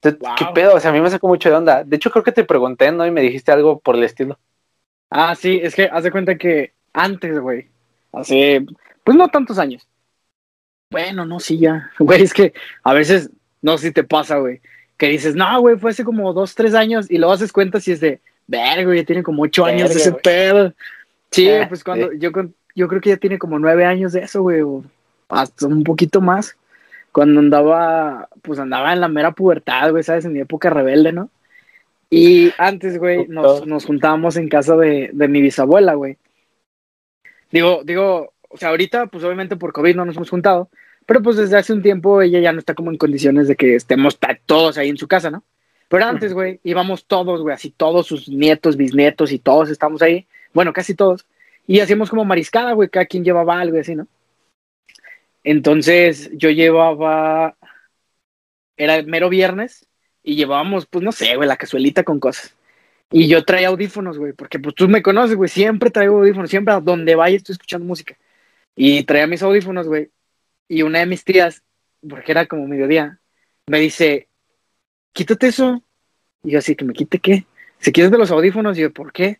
¿Qué 0.00 0.46
pedo? 0.54 0.74
O 0.74 0.80
sea, 0.80 0.90
a 0.90 0.94
mí 0.94 1.00
me 1.00 1.10
sacó 1.10 1.28
mucho 1.28 1.48
de 1.48 1.56
onda. 1.56 1.84
De 1.84 1.96
hecho, 1.96 2.10
creo 2.10 2.24
que 2.24 2.32
te 2.32 2.44
pregunté, 2.44 2.92
¿no? 2.92 3.06
Y 3.06 3.10
me 3.10 3.22
dijiste 3.22 3.52
algo 3.52 3.78
por 3.80 3.96
el 3.96 4.04
estilo. 4.04 4.38
Ah, 5.10 5.34
sí, 5.34 5.60
es 5.62 5.74
que 5.74 5.84
haz 5.84 6.04
de 6.04 6.10
cuenta 6.10 6.36
que 6.36 6.72
antes, 6.92 7.38
güey, 7.38 7.68
hace, 8.12 8.64
pues 9.04 9.16
no 9.16 9.28
tantos 9.28 9.58
años. 9.58 9.86
Bueno, 10.90 11.24
no, 11.24 11.40
sí, 11.40 11.58
ya. 11.58 11.90
Güey, 11.98 12.22
es 12.22 12.32
que 12.32 12.52
a 12.82 12.92
veces, 12.92 13.30
no 13.62 13.78
sé 13.78 13.88
si 13.88 13.92
te 13.92 14.04
pasa, 14.04 14.38
güey, 14.38 14.60
que 14.96 15.08
dices, 15.08 15.34
no, 15.34 15.60
güey, 15.60 15.76
fue 15.76 15.90
hace 15.90 16.04
como 16.04 16.32
dos, 16.32 16.54
tres 16.54 16.74
años, 16.74 17.10
y 17.10 17.18
luego 17.18 17.32
haces 17.32 17.52
cuenta 17.52 17.80
si 17.80 17.92
es 17.92 18.00
de, 18.00 18.20
verga, 18.46 18.94
ya 18.94 19.04
tiene 19.04 19.22
como 19.22 19.42
ocho 19.42 19.64
años 19.64 19.90
de 19.90 19.96
ese 19.96 20.12
pedo. 20.12 20.72
Sí, 21.30 21.48
eh, 21.48 21.66
pues 21.68 21.82
cuando, 21.82 22.12
yo, 22.12 22.30
yo 22.74 22.88
creo 22.88 23.00
que 23.00 23.10
ya 23.10 23.16
tiene 23.16 23.38
como 23.38 23.58
nueve 23.58 23.84
años 23.84 24.12
de 24.12 24.20
eso, 24.20 24.42
güey, 24.42 24.62
o 24.62 24.84
hasta 25.28 25.66
un 25.66 25.84
poquito 25.84 26.20
más. 26.20 26.56
Cuando 27.16 27.40
andaba, 27.40 28.28
pues 28.42 28.58
andaba 28.58 28.92
en 28.92 29.00
la 29.00 29.08
mera 29.08 29.32
pubertad, 29.32 29.90
güey, 29.90 30.02
¿sabes? 30.02 30.26
En 30.26 30.34
mi 30.34 30.40
época 30.40 30.68
rebelde, 30.68 31.12
¿no? 31.12 31.30
Y 32.10 32.52
antes, 32.58 32.98
güey, 32.98 33.26
nos, 33.26 33.66
nos 33.66 33.86
juntábamos 33.86 34.36
en 34.36 34.50
casa 34.50 34.76
de, 34.76 35.08
de 35.14 35.26
mi 35.26 35.40
bisabuela, 35.40 35.94
güey. 35.94 36.18
Digo, 37.50 37.80
digo, 37.86 38.34
o 38.50 38.58
sea, 38.58 38.68
ahorita, 38.68 39.06
pues 39.06 39.24
obviamente 39.24 39.56
por 39.56 39.72
COVID 39.72 39.96
no 39.96 40.04
nos 40.04 40.16
hemos 40.16 40.28
juntado, 40.28 40.68
pero 41.06 41.22
pues 41.22 41.38
desde 41.38 41.56
hace 41.56 41.72
un 41.72 41.80
tiempo 41.80 42.20
ella 42.20 42.38
ya 42.38 42.52
no 42.52 42.58
está 42.58 42.74
como 42.74 42.90
en 42.90 42.98
condiciones 42.98 43.48
de 43.48 43.56
que 43.56 43.76
estemos 43.76 44.18
todos 44.44 44.76
ahí 44.76 44.90
en 44.90 44.98
su 44.98 45.08
casa, 45.08 45.30
¿no? 45.30 45.42
Pero 45.88 46.04
antes, 46.04 46.34
güey, 46.34 46.60
íbamos 46.64 47.06
todos, 47.06 47.40
güey, 47.40 47.54
así 47.54 47.70
todos 47.70 48.06
sus 48.06 48.28
nietos, 48.28 48.76
bisnietos 48.76 49.32
y 49.32 49.38
todos 49.38 49.70
estamos 49.70 50.02
ahí. 50.02 50.26
Bueno, 50.52 50.74
casi 50.74 50.94
todos. 50.94 51.24
Y 51.66 51.80
hacíamos 51.80 52.10
como 52.10 52.26
mariscada, 52.26 52.74
güey, 52.74 52.90
cada 52.90 53.06
quien 53.06 53.24
llevaba 53.24 53.58
algo 53.58 53.80
así, 53.80 53.94
¿no? 53.94 54.06
Entonces 55.46 56.28
yo 56.32 56.50
llevaba, 56.50 57.56
era 58.76 58.96
el 58.96 59.06
mero 59.06 59.28
viernes 59.28 59.86
y 60.24 60.34
llevábamos, 60.34 60.86
pues 60.86 61.04
no 61.04 61.12
sé, 61.12 61.36
güey, 61.36 61.48
la 61.48 61.56
cazuelita 61.56 62.02
con 62.02 62.18
cosas. 62.18 62.56
Y 63.12 63.28
yo 63.28 63.44
traía 63.44 63.68
audífonos, 63.68 64.18
güey, 64.18 64.32
porque 64.32 64.58
pues 64.58 64.74
tú 64.74 64.88
me 64.88 65.02
conoces, 65.02 65.36
güey, 65.36 65.48
siempre 65.48 65.90
traigo 65.90 66.18
audífonos, 66.18 66.50
siempre 66.50 66.74
a 66.74 66.80
donde 66.80 67.14
vaya 67.14 67.36
estoy 67.36 67.52
escuchando 67.52 67.86
música. 67.86 68.16
Y 68.74 69.04
traía 69.04 69.28
mis 69.28 69.40
audífonos, 69.40 69.86
güey, 69.86 70.10
y 70.68 70.82
una 70.82 70.98
de 70.98 71.06
mis 71.06 71.22
tías, 71.22 71.62
porque 72.08 72.32
era 72.32 72.46
como 72.46 72.66
mediodía, 72.66 73.20
me 73.68 73.78
dice, 73.78 74.26
quítate 75.12 75.46
eso. 75.46 75.80
Y 76.42 76.50
yo 76.52 76.58
así, 76.58 76.74
que 76.74 76.84
me 76.84 76.92
quite 76.92 77.20
qué. 77.20 77.46
Se 77.78 77.92
quieres 77.92 78.10
de 78.10 78.18
los 78.18 78.32
audífonos, 78.32 78.76
y 78.78 78.80
yo, 78.80 78.92
¿por 78.92 79.12
qué? 79.12 79.38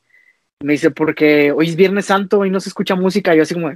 Me 0.60 0.74
dice, 0.74 0.92
porque 0.92 1.50
hoy 1.50 1.68
es 1.68 1.74
Viernes 1.74 2.06
Santo 2.06 2.44
y 2.44 2.50
no 2.50 2.60
se 2.60 2.68
escucha 2.68 2.94
música. 2.94 3.34
Y 3.34 3.38
yo 3.38 3.42
así 3.42 3.54
como, 3.54 3.72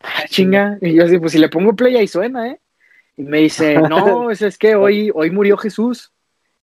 ah, 0.00 0.24
chinga. 0.28 0.78
Y 0.80 0.94
yo 0.94 1.04
así, 1.04 1.18
pues 1.18 1.32
si 1.32 1.38
le 1.38 1.48
pongo 1.48 1.74
play 1.74 1.96
ahí 1.96 2.08
suena, 2.08 2.48
¿eh? 2.48 2.60
Y 3.16 3.22
me 3.22 3.38
dice, 3.38 3.74
no, 3.88 4.30
es, 4.30 4.42
es 4.42 4.58
que 4.58 4.74
hoy, 4.74 5.10
hoy 5.14 5.30
murió 5.30 5.56
Jesús. 5.56 6.12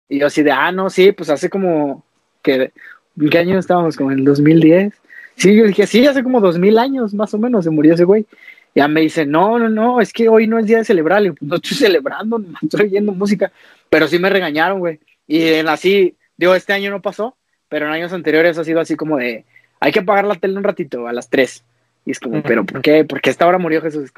Y 0.08 0.20
yo 0.20 0.26
así 0.26 0.42
de, 0.42 0.52
ah, 0.52 0.72
no, 0.72 0.88
sí, 0.90 1.12
pues 1.12 1.30
hace 1.30 1.50
como, 1.50 2.04
que, 2.42 2.72
¿en 3.20 3.30
qué 3.30 3.38
año 3.38 3.58
estábamos? 3.58 3.96
Como 3.96 4.12
en 4.12 4.20
el 4.20 4.24
2010. 4.24 4.94
Sí, 5.36 5.54
yo 5.54 5.66
dije, 5.66 5.86
sí, 5.86 6.06
hace 6.06 6.22
como 6.22 6.40
dos 6.40 6.58
mil 6.58 6.78
años 6.78 7.12
más 7.12 7.34
o 7.34 7.38
menos 7.38 7.64
se 7.64 7.70
murió 7.70 7.94
ese 7.94 8.04
güey. 8.04 8.26
Ya 8.74 8.88
me 8.88 9.00
dice, 9.00 9.26
no, 9.26 9.58
no, 9.58 9.68
no, 9.68 10.00
es 10.00 10.12
que 10.12 10.28
hoy 10.28 10.46
no 10.46 10.58
es 10.58 10.66
día 10.66 10.78
de 10.78 10.84
celebrar. 10.84 11.22
pues 11.22 11.42
no 11.42 11.56
estoy 11.56 11.76
celebrando, 11.76 12.38
no 12.38 12.58
estoy 12.62 12.86
oyendo 12.86 13.12
música. 13.12 13.52
Pero 13.90 14.08
sí 14.08 14.18
me 14.18 14.30
regañaron, 14.30 14.78
güey. 14.78 15.00
Y 15.26 15.42
en 15.42 15.68
así, 15.68 16.16
digo, 16.36 16.54
este 16.54 16.72
año 16.72 16.90
no 16.90 17.02
pasó, 17.02 17.36
pero 17.68 17.86
en 17.86 17.92
años 17.92 18.12
anteriores 18.12 18.58
ha 18.58 18.64
sido 18.64 18.80
así 18.80 18.96
como 18.96 19.16
de, 19.16 19.44
hay 19.80 19.92
que 19.92 20.00
apagar 20.00 20.24
la 20.24 20.36
tele 20.36 20.56
un 20.56 20.64
ratito, 20.64 21.06
a 21.06 21.12
las 21.12 21.28
3. 21.28 21.64
Y 22.06 22.12
es 22.12 22.20
como, 22.20 22.40
¿pero 22.40 22.64
por 22.64 22.80
qué? 22.80 23.04
Porque 23.04 23.30
a 23.30 23.32
esta 23.32 23.46
hora 23.46 23.58
murió 23.58 23.82
Jesús. 23.82 24.12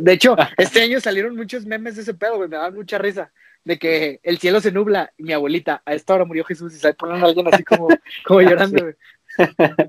De 0.00 0.12
hecho, 0.12 0.36
este 0.58 0.82
año 0.82 1.00
salieron 1.00 1.34
muchos 1.34 1.64
memes 1.64 1.96
de 1.96 2.02
ese 2.02 2.12
pedo, 2.14 2.36
güey, 2.36 2.48
me 2.48 2.56
daban 2.56 2.74
mucha 2.74 2.98
risa. 2.98 3.32
De 3.64 3.78
que 3.78 4.20
el 4.22 4.38
cielo 4.38 4.60
se 4.60 4.70
nubla 4.70 5.10
y 5.16 5.22
mi 5.22 5.32
abuelita, 5.32 5.82
a 5.86 5.94
esta 5.94 6.14
hora 6.14 6.26
murió 6.26 6.44
Jesús 6.44 6.74
y 6.74 6.78
sale 6.78 6.92
poniendo 6.92 7.24
a 7.24 7.30
alguien 7.30 7.48
así 7.50 7.64
como, 7.64 7.88
como 8.26 8.42
llorando, 8.42 8.82
güey. 8.82 8.94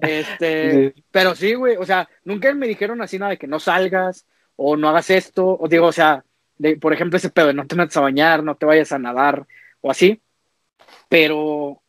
Este, 0.01 0.95
pero 1.12 1.36
sí, 1.36 1.53
güey, 1.53 1.75
o 1.75 1.86
sea, 1.86 2.08
nunca 2.23 2.53
me 2.53 2.67
dijeron 2.67 3.01
así 3.01 3.19
nada 3.19 3.31
de 3.31 3.38
que 3.38 3.47
no 3.47 3.60
salgas 3.60 4.25
o 4.55 4.77
no 4.77 4.88
hagas 4.88 5.10
esto, 5.10 5.58
o 5.60 5.67
digo, 5.67 5.88
o 5.88 5.91
sea, 5.91 6.23
de, 6.58 6.77
por 6.77 6.93
ejemplo, 6.93 7.17
ese 7.17 7.29
pedo 7.29 7.47
de 7.47 7.53
no 7.53 7.67
te 7.67 7.75
metas 7.75 7.97
a 7.97 8.01
bañar, 8.01 8.41
no 8.41 8.55
te 8.55 8.65
vayas 8.65 8.93
a 8.93 8.99
nadar 8.99 9.45
o 9.81 9.91
así, 9.91 10.21
pero, 11.10 11.81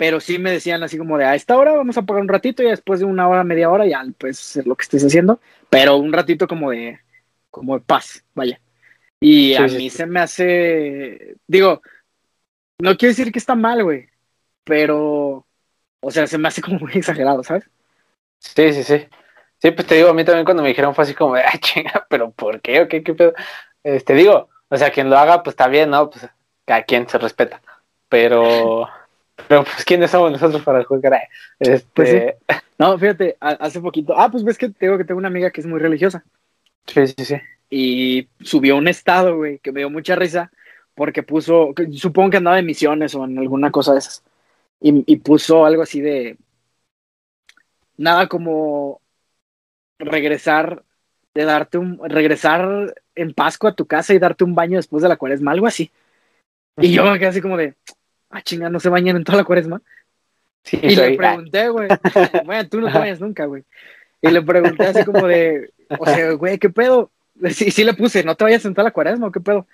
pero 0.00 0.18
sí 0.18 0.38
me 0.38 0.50
decían 0.50 0.82
así 0.82 0.96
como 0.96 1.18
de 1.18 1.26
a 1.26 1.34
esta 1.34 1.58
hora 1.58 1.72
vamos 1.72 1.98
a 1.98 2.02
pagar 2.06 2.22
un 2.22 2.28
ratito 2.28 2.62
y 2.62 2.70
después 2.70 3.00
de 3.00 3.04
una 3.04 3.28
hora, 3.28 3.44
media 3.44 3.68
hora 3.68 3.86
ya 3.86 4.02
pues 4.16 4.40
hacer 4.40 4.66
lo 4.66 4.74
que 4.74 4.84
estés 4.84 5.04
haciendo, 5.04 5.42
pero 5.68 5.98
un 5.98 6.10
ratito 6.10 6.48
como 6.48 6.70
de, 6.70 6.98
como 7.50 7.74
de 7.74 7.84
paz, 7.84 8.24
vaya. 8.34 8.58
Y 9.20 9.54
a 9.56 9.66
mí 9.66 9.90
se 9.90 10.06
me 10.06 10.20
hace, 10.20 11.36
digo, 11.46 11.82
no 12.78 12.96
quiero 12.96 13.10
decir 13.10 13.30
que 13.30 13.38
está 13.38 13.54
mal, 13.54 13.84
güey, 13.84 14.08
pero 14.64 15.46
o 16.00 16.10
sea, 16.10 16.26
se 16.26 16.38
me 16.38 16.48
hace 16.48 16.62
como 16.62 16.78
muy 16.78 16.92
exagerado, 16.94 17.44
¿sabes? 17.44 17.68
Sí, 18.38 18.72
sí, 18.72 18.82
sí. 18.82 19.06
Sí, 19.58 19.70
pues 19.70 19.86
te 19.86 19.96
digo, 19.96 20.08
a 20.08 20.14
mí 20.14 20.24
también 20.24 20.46
cuando 20.46 20.62
me 20.62 20.70
dijeron 20.70 20.94
fue 20.94 21.04
así 21.04 21.12
como, 21.12 21.34
ay, 21.34 21.58
chinga, 21.58 22.06
pero 22.08 22.30
¿por 22.30 22.62
qué? 22.62 22.80
¿O 22.80 22.88
qué, 22.88 23.02
qué 23.02 23.12
pedo? 23.12 23.34
Este, 23.82 24.14
digo, 24.14 24.48
o 24.70 24.76
sea, 24.78 24.90
quien 24.90 25.10
lo 25.10 25.18
haga, 25.18 25.42
pues 25.42 25.52
está 25.52 25.68
bien, 25.68 25.90
¿no? 25.90 26.08
Pues 26.08 26.26
a 26.68 26.82
quien 26.84 27.06
se 27.06 27.18
respeta. 27.18 27.60
Pero, 28.08 28.88
pero 29.48 29.64
pues, 29.64 29.84
¿quiénes 29.84 30.10
somos 30.10 30.32
nosotros 30.32 30.62
para 30.62 30.84
juzgar? 30.84 31.20
Este... 31.58 31.86
Pues 31.94 32.34
no, 32.78 32.98
fíjate, 32.98 33.36
hace 33.40 33.80
poquito, 33.80 34.18
ah, 34.18 34.30
pues 34.30 34.42
ves 34.42 34.56
que 34.56 34.70
te 34.70 34.86
digo 34.86 34.96
que 34.96 35.04
tengo 35.04 35.18
una 35.18 35.28
amiga 35.28 35.50
que 35.50 35.60
es 35.60 35.66
muy 35.66 35.78
religiosa. 35.78 36.24
Sí, 36.86 37.06
sí, 37.06 37.24
sí. 37.24 37.36
Y 37.68 38.28
subió 38.40 38.76
un 38.76 38.88
estado, 38.88 39.36
güey, 39.36 39.58
que 39.58 39.70
me 39.70 39.80
dio 39.80 39.90
mucha 39.90 40.16
risa, 40.16 40.50
porque 40.94 41.22
puso, 41.22 41.74
supongo 41.92 42.30
que 42.30 42.36
andaba 42.38 42.58
en 42.58 42.66
misiones 42.66 43.14
o 43.14 43.24
en 43.24 43.38
alguna 43.38 43.70
cosa 43.70 43.92
de 43.92 43.98
esas 43.98 44.22
y, 44.80 45.04
y 45.12 45.16
puso 45.16 45.64
algo 45.64 45.82
así 45.82 46.00
de 46.00 46.36
nada 47.96 48.28
como 48.28 49.00
regresar 49.98 50.82
de 51.34 51.44
darte 51.44 51.78
un 51.78 52.00
regresar 52.08 52.94
en 53.14 53.34
Pascua 53.34 53.70
a 53.70 53.74
tu 53.74 53.86
casa 53.86 54.14
y 54.14 54.18
darte 54.18 54.42
un 54.42 54.54
baño 54.54 54.78
después 54.78 55.02
de 55.02 55.08
la 55.08 55.16
cuaresma, 55.16 55.52
algo 55.52 55.66
así. 55.66 55.90
Y 56.78 56.92
yo 56.92 57.04
me 57.04 57.18
quedé 57.18 57.28
así 57.28 57.40
como 57.40 57.56
de, 57.56 57.74
ah, 58.30 58.42
chinga, 58.42 58.70
no 58.70 58.80
se 58.80 58.88
bañan 58.88 59.16
en 59.16 59.24
toda 59.24 59.38
la 59.38 59.44
cuaresma. 59.44 59.80
Sí, 60.62 60.78
Y 60.82 60.94
soy- 60.94 61.10
le 61.12 61.16
pregunté, 61.16 61.68
güey, 61.68 61.88
bueno, 62.44 62.68
tú 62.68 62.80
no 62.80 62.92
te 62.92 62.98
bañas 62.98 63.20
nunca, 63.20 63.44
güey. 63.46 63.64
Y 64.22 64.30
le 64.30 64.42
pregunté 64.42 64.84
así 64.86 65.04
como 65.04 65.26
de, 65.26 65.70
o 65.98 66.04
sea, 66.04 66.32
güey, 66.32 66.58
¿qué 66.58 66.68
pedo? 66.70 67.10
Sí, 67.50 67.70
sí 67.70 67.84
le 67.84 67.94
puse, 67.94 68.22
¿no 68.22 68.34
te 68.34 68.44
vayas 68.44 68.64
en 68.66 68.74
toda 68.74 68.84
la 68.84 68.90
cuaresma 68.90 69.28
o 69.28 69.32
qué 69.32 69.40
pedo? 69.40 69.66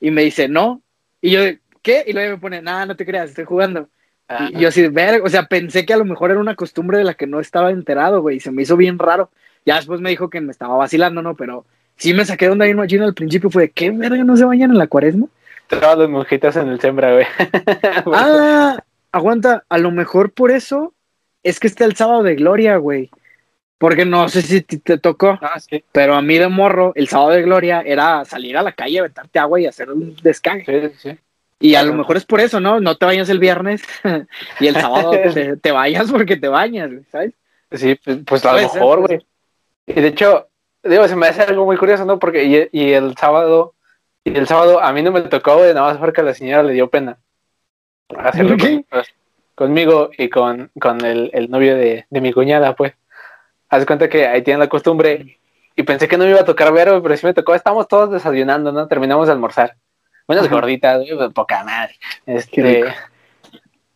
Y 0.00 0.10
me 0.10 0.22
dice, 0.22 0.48
no. 0.48 0.80
Y 1.20 1.32
yo, 1.32 1.40
¿qué? 1.82 2.04
Y 2.06 2.14
luego 2.14 2.36
me 2.36 2.40
pone, 2.40 2.62
nada, 2.62 2.86
no 2.86 2.96
te 2.96 3.04
creas, 3.04 3.28
estoy 3.30 3.44
jugando. 3.44 3.88
Ah, 4.26 4.48
Y 4.50 4.60
yo 4.60 4.68
así, 4.68 4.86
ver, 4.88 5.20
o 5.22 5.28
sea, 5.28 5.44
pensé 5.46 5.84
que 5.84 5.92
a 5.92 5.98
lo 5.98 6.04
mejor 6.06 6.30
era 6.30 6.40
una 6.40 6.54
costumbre 6.54 6.96
de 6.96 7.04
la 7.04 7.14
que 7.14 7.26
no 7.26 7.40
estaba 7.40 7.70
enterado, 7.70 8.22
güey, 8.22 8.36
y 8.36 8.40
se 8.40 8.50
me 8.50 8.62
hizo 8.62 8.76
bien 8.76 8.98
raro. 8.98 9.30
Ya 9.66 9.76
después 9.76 10.00
me 10.00 10.08
dijo 10.08 10.30
que 10.30 10.40
me 10.40 10.52
estaba 10.52 10.76
vacilando, 10.76 11.20
¿no? 11.20 11.36
Pero 11.36 11.66
sí 11.96 12.14
me 12.14 12.24
saqué 12.24 12.46
de 12.46 12.52
onda 12.52 12.64
bien 12.64 12.78
machino 12.78 13.04
al 13.04 13.12
principio, 13.12 13.50
fue 13.50 13.64
de, 13.64 13.70
¿qué 13.70 13.90
verga 13.90 14.24
no 14.24 14.36
se 14.38 14.44
bañan 14.46 14.70
en 14.70 14.78
la 14.78 14.86
cuaresma? 14.86 15.26
Todas 15.70 15.98
las 15.98 16.08
monjitas 16.08 16.56
en 16.56 16.68
el 16.68 16.80
sembra, 16.80 17.14
güey. 17.14 17.26
Ah, 18.14 18.78
aguanta, 19.12 19.64
a 19.68 19.78
lo 19.78 19.90
mejor 19.90 20.32
por 20.32 20.50
eso 20.50 20.92
es 21.42 21.58
que 21.58 21.68
está 21.68 21.84
el 21.84 21.96
sábado 21.96 22.22
de 22.22 22.34
gloria, 22.34 22.76
güey. 22.76 23.10
Porque 23.78 24.04
no 24.04 24.28
sé 24.28 24.42
si 24.42 24.60
te, 24.60 24.98
tocó, 24.98 25.38
Ah, 25.40 25.58
sí, 25.58 25.82
pero 25.90 26.14
a 26.14 26.20
mí 26.20 26.36
de 26.36 26.48
morro, 26.48 26.92
el 26.96 27.08
sábado 27.08 27.30
de 27.30 27.42
gloria 27.42 27.80
era 27.80 28.26
salir 28.26 28.58
a 28.58 28.62
la 28.62 28.72
calle, 28.72 28.98
aventarte 28.98 29.38
agua 29.38 29.58
y 29.58 29.66
hacer 29.66 29.90
un 29.90 30.14
descanso. 30.22 30.70
sí, 30.70 30.90
sí. 30.98 31.18
Y 31.62 31.74
a 31.74 31.82
lo 31.82 31.92
mejor 31.92 32.16
es 32.16 32.24
por 32.24 32.40
eso, 32.40 32.58
¿no? 32.58 32.80
No 32.80 32.96
te 32.96 33.04
bañas 33.04 33.28
el 33.28 33.38
viernes 33.38 33.82
y 34.60 34.66
el 34.66 34.74
sábado 34.74 35.10
te, 35.34 35.56
te 35.58 35.72
bañas 35.72 36.10
porque 36.10 36.36
te 36.36 36.48
bañas, 36.48 36.90
¿sabes? 37.12 37.34
Sí, 37.70 37.98
pues, 38.02 38.18
pues 38.26 38.44
a 38.46 38.54
lo 38.54 38.62
mejor, 38.62 39.00
güey. 39.00 39.26
Y 39.86 39.92
de 39.92 40.08
hecho, 40.08 40.48
digo, 40.82 41.06
se 41.06 41.16
me 41.16 41.28
hace 41.28 41.42
algo 41.42 41.66
muy 41.66 41.76
curioso, 41.76 42.04
¿no? 42.06 42.18
Porque 42.18 42.44
y, 42.44 42.78
y 42.78 42.92
el 42.92 43.14
sábado, 43.16 43.74
y 44.24 44.36
el 44.36 44.46
sábado 44.46 44.80
a 44.80 44.92
mí 44.92 45.02
no 45.02 45.12
me 45.12 45.22
tocó, 45.22 45.56
güey, 45.58 45.72
nada 45.74 45.88
más 45.92 45.98
porque 45.98 46.20
a 46.20 46.24
la 46.24 46.34
señora 46.34 46.62
le 46.62 46.72
dio 46.72 46.88
pena 46.90 47.18
hacerlo 48.18 48.56
¿Por 48.56 48.66
qué? 48.66 48.84
con- 48.90 49.02
conmigo 49.54 50.10
y 50.16 50.28
con, 50.28 50.70
con 50.80 51.04
el, 51.04 51.30
el 51.32 51.50
novio 51.50 51.76
de, 51.76 52.06
de 52.08 52.20
mi 52.20 52.32
cuñada, 52.32 52.74
pues. 52.74 52.92
Haz 53.68 53.86
cuenta 53.86 54.08
que 54.08 54.26
ahí 54.26 54.42
tienen 54.42 54.58
la 54.60 54.68
costumbre 54.68 55.38
y 55.76 55.82
pensé 55.84 56.08
que 56.08 56.16
no 56.18 56.24
me 56.24 56.30
iba 56.30 56.40
a 56.40 56.44
tocar 56.44 56.72
ver, 56.72 56.88
güey, 56.90 57.02
pero 57.02 57.16
sí 57.16 57.24
me 57.26 57.34
tocó. 57.34 57.54
Estamos 57.54 57.86
todos 57.86 58.10
desayunando, 58.10 58.72
¿no? 58.72 58.88
Terminamos 58.88 59.26
de 59.28 59.32
almorzar. 59.32 59.76
Unas 60.26 60.46
Ajá. 60.46 60.54
gorditas, 60.54 60.98
güey, 60.98 61.16
pues, 61.16 61.32
poca 61.32 61.62
madre. 61.62 61.94
Este, 62.26 62.84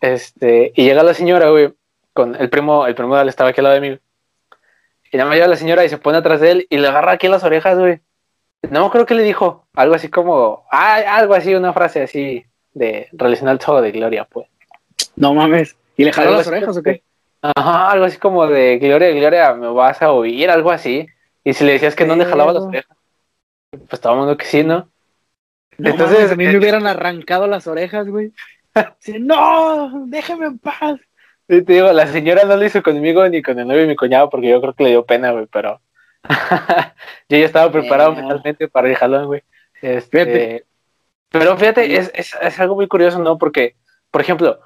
este, 0.00 0.72
y 0.76 0.84
llega 0.84 1.02
la 1.02 1.14
señora, 1.14 1.50
güey, 1.50 1.72
con 2.12 2.36
el 2.36 2.48
primo, 2.50 2.86
el 2.86 2.94
primo 2.94 3.16
de 3.16 3.22
él 3.22 3.28
estaba 3.28 3.50
aquí 3.50 3.60
al 3.60 3.64
lado 3.64 3.74
de 3.80 3.80
mí. 3.90 3.98
Y 5.10 5.16
nada 5.16 5.28
más 5.28 5.36
llega 5.36 5.48
la 5.48 5.56
señora 5.56 5.84
y 5.84 5.88
se 5.88 5.98
pone 5.98 6.18
atrás 6.18 6.40
de 6.40 6.50
él 6.50 6.66
y 6.70 6.78
le 6.78 6.88
agarra 6.88 7.12
aquí 7.12 7.28
las 7.28 7.42
orejas, 7.44 7.78
güey. 7.78 8.00
No 8.70 8.90
creo 8.90 9.06
que 9.06 9.14
le 9.14 9.22
dijo 9.22 9.66
algo 9.74 9.94
así 9.94 10.08
como, 10.08 10.64
ah, 10.70 10.96
algo 11.16 11.34
así, 11.34 11.54
una 11.54 11.72
frase 11.72 12.02
así 12.02 12.44
de 12.72 13.08
relacionada 13.12 13.52
al 13.52 13.60
sábado 13.60 13.82
de 13.82 13.92
gloria, 13.92 14.24
pues. 14.24 14.46
No 15.16 15.34
mames. 15.34 15.76
¿Y 15.96 16.04
le 16.04 16.12
jaló 16.12 16.32
las 16.32 16.46
orejas 16.46 16.76
o 16.76 16.82
qué? 16.82 17.02
Ajá, 17.40 17.90
algo 17.90 18.06
así 18.06 18.18
como 18.18 18.46
de 18.46 18.78
gloria, 18.78 19.10
gloria, 19.10 19.54
me 19.54 19.68
vas 19.68 20.00
a 20.02 20.12
oír, 20.12 20.50
algo 20.50 20.70
así. 20.70 21.06
Y 21.44 21.52
si 21.52 21.64
le 21.64 21.72
decías 21.72 21.94
que 21.94 22.06
no 22.06 22.16
le 22.16 22.24
jalaba 22.24 22.52
las 22.52 22.64
orejas, 22.64 22.96
pues 23.88 24.00
todo 24.00 24.14
el 24.14 24.18
mundo 24.20 24.36
que 24.36 24.46
sí, 24.46 24.64
¿no? 24.64 24.88
No 25.76 25.90
Entonces, 25.90 26.18
mames, 26.18 26.32
a 26.32 26.36
mí 26.36 26.44
eh, 26.46 26.52
me 26.52 26.58
hubieran 26.58 26.86
arrancado 26.86 27.46
las 27.46 27.66
orejas, 27.66 28.08
güey. 28.08 28.32
Sí, 28.98 29.18
no, 29.20 30.06
déjame 30.06 30.46
en 30.46 30.58
paz. 30.58 30.98
Sí, 31.48 31.62
te 31.62 31.74
digo, 31.74 31.92
la 31.92 32.08
señora 32.08 32.44
no 32.44 32.56
lo 32.56 32.64
hizo 32.64 32.82
conmigo 32.82 33.28
ni 33.28 33.40
con 33.40 33.58
el 33.58 33.68
novio 33.68 33.82
de 33.82 33.88
mi 33.88 33.94
cuñado 33.94 34.28
porque 34.30 34.48
yo 34.48 34.60
creo 34.60 34.72
que 34.72 34.82
le 34.82 34.90
dio 34.90 35.04
pena, 35.04 35.30
güey, 35.30 35.46
pero 35.46 35.80
yo 37.28 37.38
ya 37.38 37.44
estaba 37.46 37.70
preparado 37.70 38.12
Eh. 38.12 38.16
mentalmente 38.16 38.68
para 38.68 38.88
el 38.88 38.96
jalón, 38.96 39.26
güey. 39.26 39.42
Este, 39.82 40.24
Fíjate. 40.24 40.64
Pero 41.30 41.56
fíjate, 41.56 41.96
es, 41.96 42.10
es, 42.14 42.34
es 42.40 42.60
algo 42.60 42.76
muy 42.76 42.86
curioso, 42.86 43.18
¿no? 43.18 43.38
Porque, 43.38 43.76
por 44.10 44.20
ejemplo, 44.20 44.60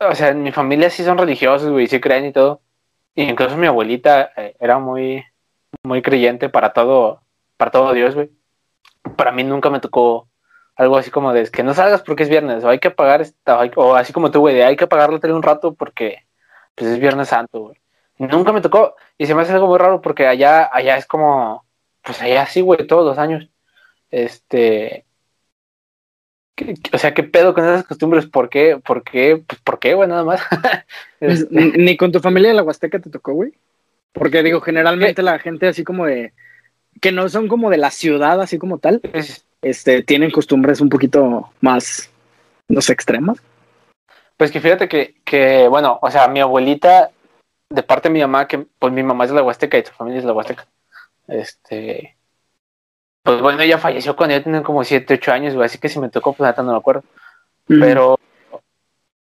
o 0.00 0.14
sea, 0.14 0.28
en 0.28 0.42
mi 0.42 0.50
familia 0.52 0.90
sí 0.90 1.04
son 1.04 1.16
religiosos, 1.16 1.70
güey, 1.70 1.86
sí 1.86 2.00
creen 2.00 2.26
y 2.26 2.32
todo. 2.32 2.60
Y 3.14 3.22
incluso 3.24 3.56
mi 3.56 3.66
abuelita 3.68 4.32
eh, 4.36 4.56
era 4.58 4.78
muy, 4.78 5.24
muy 5.84 6.02
creyente 6.02 6.48
para 6.48 6.72
todo, 6.72 7.22
para 7.56 7.70
todo 7.70 7.92
Dios, 7.92 8.14
güey. 8.16 8.30
Para 9.16 9.30
mí 9.32 9.44
nunca 9.44 9.70
me 9.70 9.80
tocó 9.80 10.28
algo 10.74 10.96
así 10.96 11.10
como 11.10 11.32
de 11.32 11.48
que 11.50 11.62
no 11.62 11.74
salgas 11.74 12.02
porque 12.02 12.22
es 12.24 12.28
viernes, 12.28 12.64
o 12.64 12.68
hay 12.68 12.78
que 12.80 12.90
pagar 12.90 13.20
esta, 13.20 13.60
hay- 13.60 13.70
o 13.76 13.94
así 13.94 14.12
como 14.12 14.30
tú, 14.30 14.40
güey, 14.40 14.54
de 14.56 14.64
hay 14.64 14.76
que 14.76 14.86
pagar 14.86 15.12
la 15.12 15.20
tele 15.20 15.34
un 15.34 15.42
rato 15.42 15.74
porque 15.74 16.26
pues 16.74 16.90
es 16.90 16.98
Viernes 16.98 17.28
Santo, 17.28 17.60
güey. 17.60 17.76
Nunca 18.18 18.52
me 18.52 18.60
tocó, 18.60 18.94
y 19.18 19.26
se 19.26 19.34
me 19.34 19.42
hace 19.42 19.52
algo 19.52 19.66
muy 19.66 19.78
raro 19.78 20.00
porque 20.00 20.26
allá, 20.26 20.68
allá 20.72 20.96
es 20.96 21.06
como, 21.06 21.64
pues 22.02 22.20
allá 22.22 22.46
sí, 22.46 22.60
güey, 22.60 22.86
todos 22.86 23.04
los 23.04 23.18
años. 23.18 23.48
Este, 24.10 25.04
¿qué- 26.54 26.74
qué- 26.74 26.90
o 26.94 26.98
sea, 26.98 27.14
¿qué 27.14 27.22
pedo 27.22 27.54
con 27.54 27.64
esas 27.64 27.84
costumbres? 27.86 28.26
¿Por 28.26 28.48
qué? 28.48 28.78
¿Por 28.84 29.02
qué? 29.02 29.42
Pues, 29.46 29.60
¿por 29.62 29.78
qué, 29.78 29.94
güey? 29.94 30.08
Nada 30.08 30.24
más. 30.24 30.40
Este, 31.20 31.48
Ni 31.50 31.70
ni 31.84 31.96
con 31.96 32.10
tu 32.10 32.18
familia 32.20 32.48
de 32.50 32.56
la 32.56 32.64
Huasteca 32.64 32.98
te 32.98 33.08
tocó, 33.10 33.32
güey. 33.32 33.52
Porque 34.12 34.42
digo, 34.42 34.60
generalmente 34.60 35.22
la 35.22 35.38
gente 35.38 35.68
así 35.68 35.84
como 35.84 36.04
de 36.06 36.32
que 37.00 37.12
no 37.12 37.28
son 37.28 37.48
como 37.48 37.70
de 37.70 37.78
la 37.78 37.90
ciudad, 37.90 38.40
así 38.40 38.58
como 38.58 38.78
tal, 38.78 39.00
pues, 39.00 39.44
este, 39.62 40.02
tienen 40.02 40.30
costumbres 40.30 40.80
un 40.80 40.88
poquito 40.88 41.50
más, 41.60 42.10
no 42.68 42.80
sé, 42.80 42.92
extremas. 42.92 43.38
Pues 44.36 44.50
que 44.50 44.60
fíjate 44.60 44.88
que, 44.88 45.14
que, 45.24 45.68
bueno, 45.68 45.98
o 46.02 46.10
sea, 46.10 46.26
mi 46.28 46.40
abuelita, 46.40 47.10
de 47.74 47.82
parte 47.82 48.08
de 48.08 48.12
mi 48.14 48.20
mamá, 48.20 48.46
que 48.46 48.66
pues 48.78 48.92
mi 48.92 49.02
mamá 49.02 49.24
es 49.24 49.30
de 49.30 49.36
la 49.36 49.42
Huasteca 49.42 49.78
y 49.78 49.84
su 49.84 49.92
familia 49.92 50.18
es 50.18 50.24
de 50.24 50.28
la 50.28 50.34
Huasteca, 50.34 50.66
este, 51.28 52.16
pues 53.22 53.40
bueno, 53.40 53.62
ella 53.62 53.78
falleció 53.78 54.16
cuando 54.16 54.36
yo 54.36 54.42
tenía 54.42 54.62
como 54.62 54.82
7, 54.82 55.14
8 55.14 55.32
años, 55.32 55.54
güey, 55.54 55.66
así 55.66 55.78
que 55.78 55.88
si 55.88 56.00
me 56.00 56.08
tocó, 56.08 56.32
pues 56.32 56.48
neta 56.48 56.62
no 56.62 56.72
me 56.72 56.78
acuerdo. 56.78 57.04
Pero, 57.66 58.18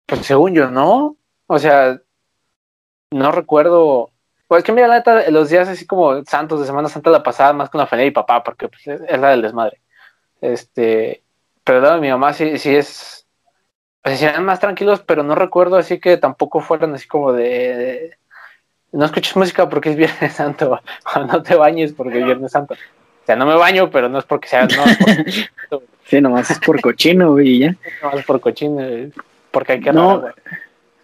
pues 0.05 0.25
según 0.25 0.53
yo, 0.53 0.71
no, 0.71 1.17
o 1.47 1.59
sea, 1.59 1.99
no 3.11 3.31
recuerdo, 3.31 4.11
pues 4.47 4.63
que 4.63 4.71
mira, 4.71 4.87
la 4.87 4.95
neta, 4.95 5.29
los 5.29 5.49
días 5.49 5.67
así 5.67 5.85
como 5.85 6.23
santos 6.23 6.61
de 6.61 6.65
Semana 6.65 6.87
Santa 6.87 7.09
la 7.09 7.21
pasada 7.23 7.51
más 7.51 7.69
con 7.69 7.79
la 7.79 7.87
familia 7.87 8.07
y 8.07 8.11
papá, 8.11 8.41
porque 8.43 8.69
pues, 8.69 8.87
es, 8.87 9.19
la 9.19 9.31
del 9.31 9.41
desmadre. 9.41 9.81
Este, 10.39 11.23
pero 11.63 11.81
la 11.81 11.95
de 11.95 12.01
mi 12.01 12.09
mamá 12.09 12.33
sí, 12.33 12.57
sí 12.57 12.73
es, 12.73 13.27
o 14.05 14.09
sea, 14.09 14.17
sí 14.17 14.25
eran 14.25 14.45
más 14.45 14.61
tranquilos, 14.61 15.01
pero 15.01 15.23
no 15.23 15.35
recuerdo 15.35 15.75
así 15.75 15.99
que 15.99 16.17
tampoco 16.17 16.61
fueran 16.61 16.95
así 16.95 17.07
como 17.07 17.33
de, 17.33 17.43
de- 17.75 18.17
no 18.91 19.05
escuches 19.05 19.35
música 19.35 19.69
porque 19.69 19.89
es 19.91 19.95
Viernes 19.95 20.33
Santo, 20.33 20.79
o 21.15 21.19
no 21.25 21.41
te 21.43 21.55
bañes 21.55 21.93
porque 21.93 22.19
es 22.19 22.25
Viernes 22.25 22.51
Santo. 22.51 22.73
O 22.73 23.25
sea, 23.25 23.35
no 23.35 23.45
me 23.45 23.55
baño, 23.55 23.89
pero 23.91 24.09
no 24.09 24.19
es 24.19 24.25
porque 24.25 24.47
sea, 24.47 24.65
no, 24.67 24.83
es 24.85 24.97
por, 25.69 25.83
Sí, 26.05 26.19
nomás 26.19 26.51
es 26.51 26.59
por 26.59 26.81
cochino, 26.81 27.31
güey, 27.31 27.59
ya. 27.59 27.75
no 28.03 28.17
es 28.19 28.25
por 28.25 28.41
cochino, 28.41 28.81
porque 29.51 29.73
hay 29.73 29.79
que 29.81 29.93
No. 29.93 30.23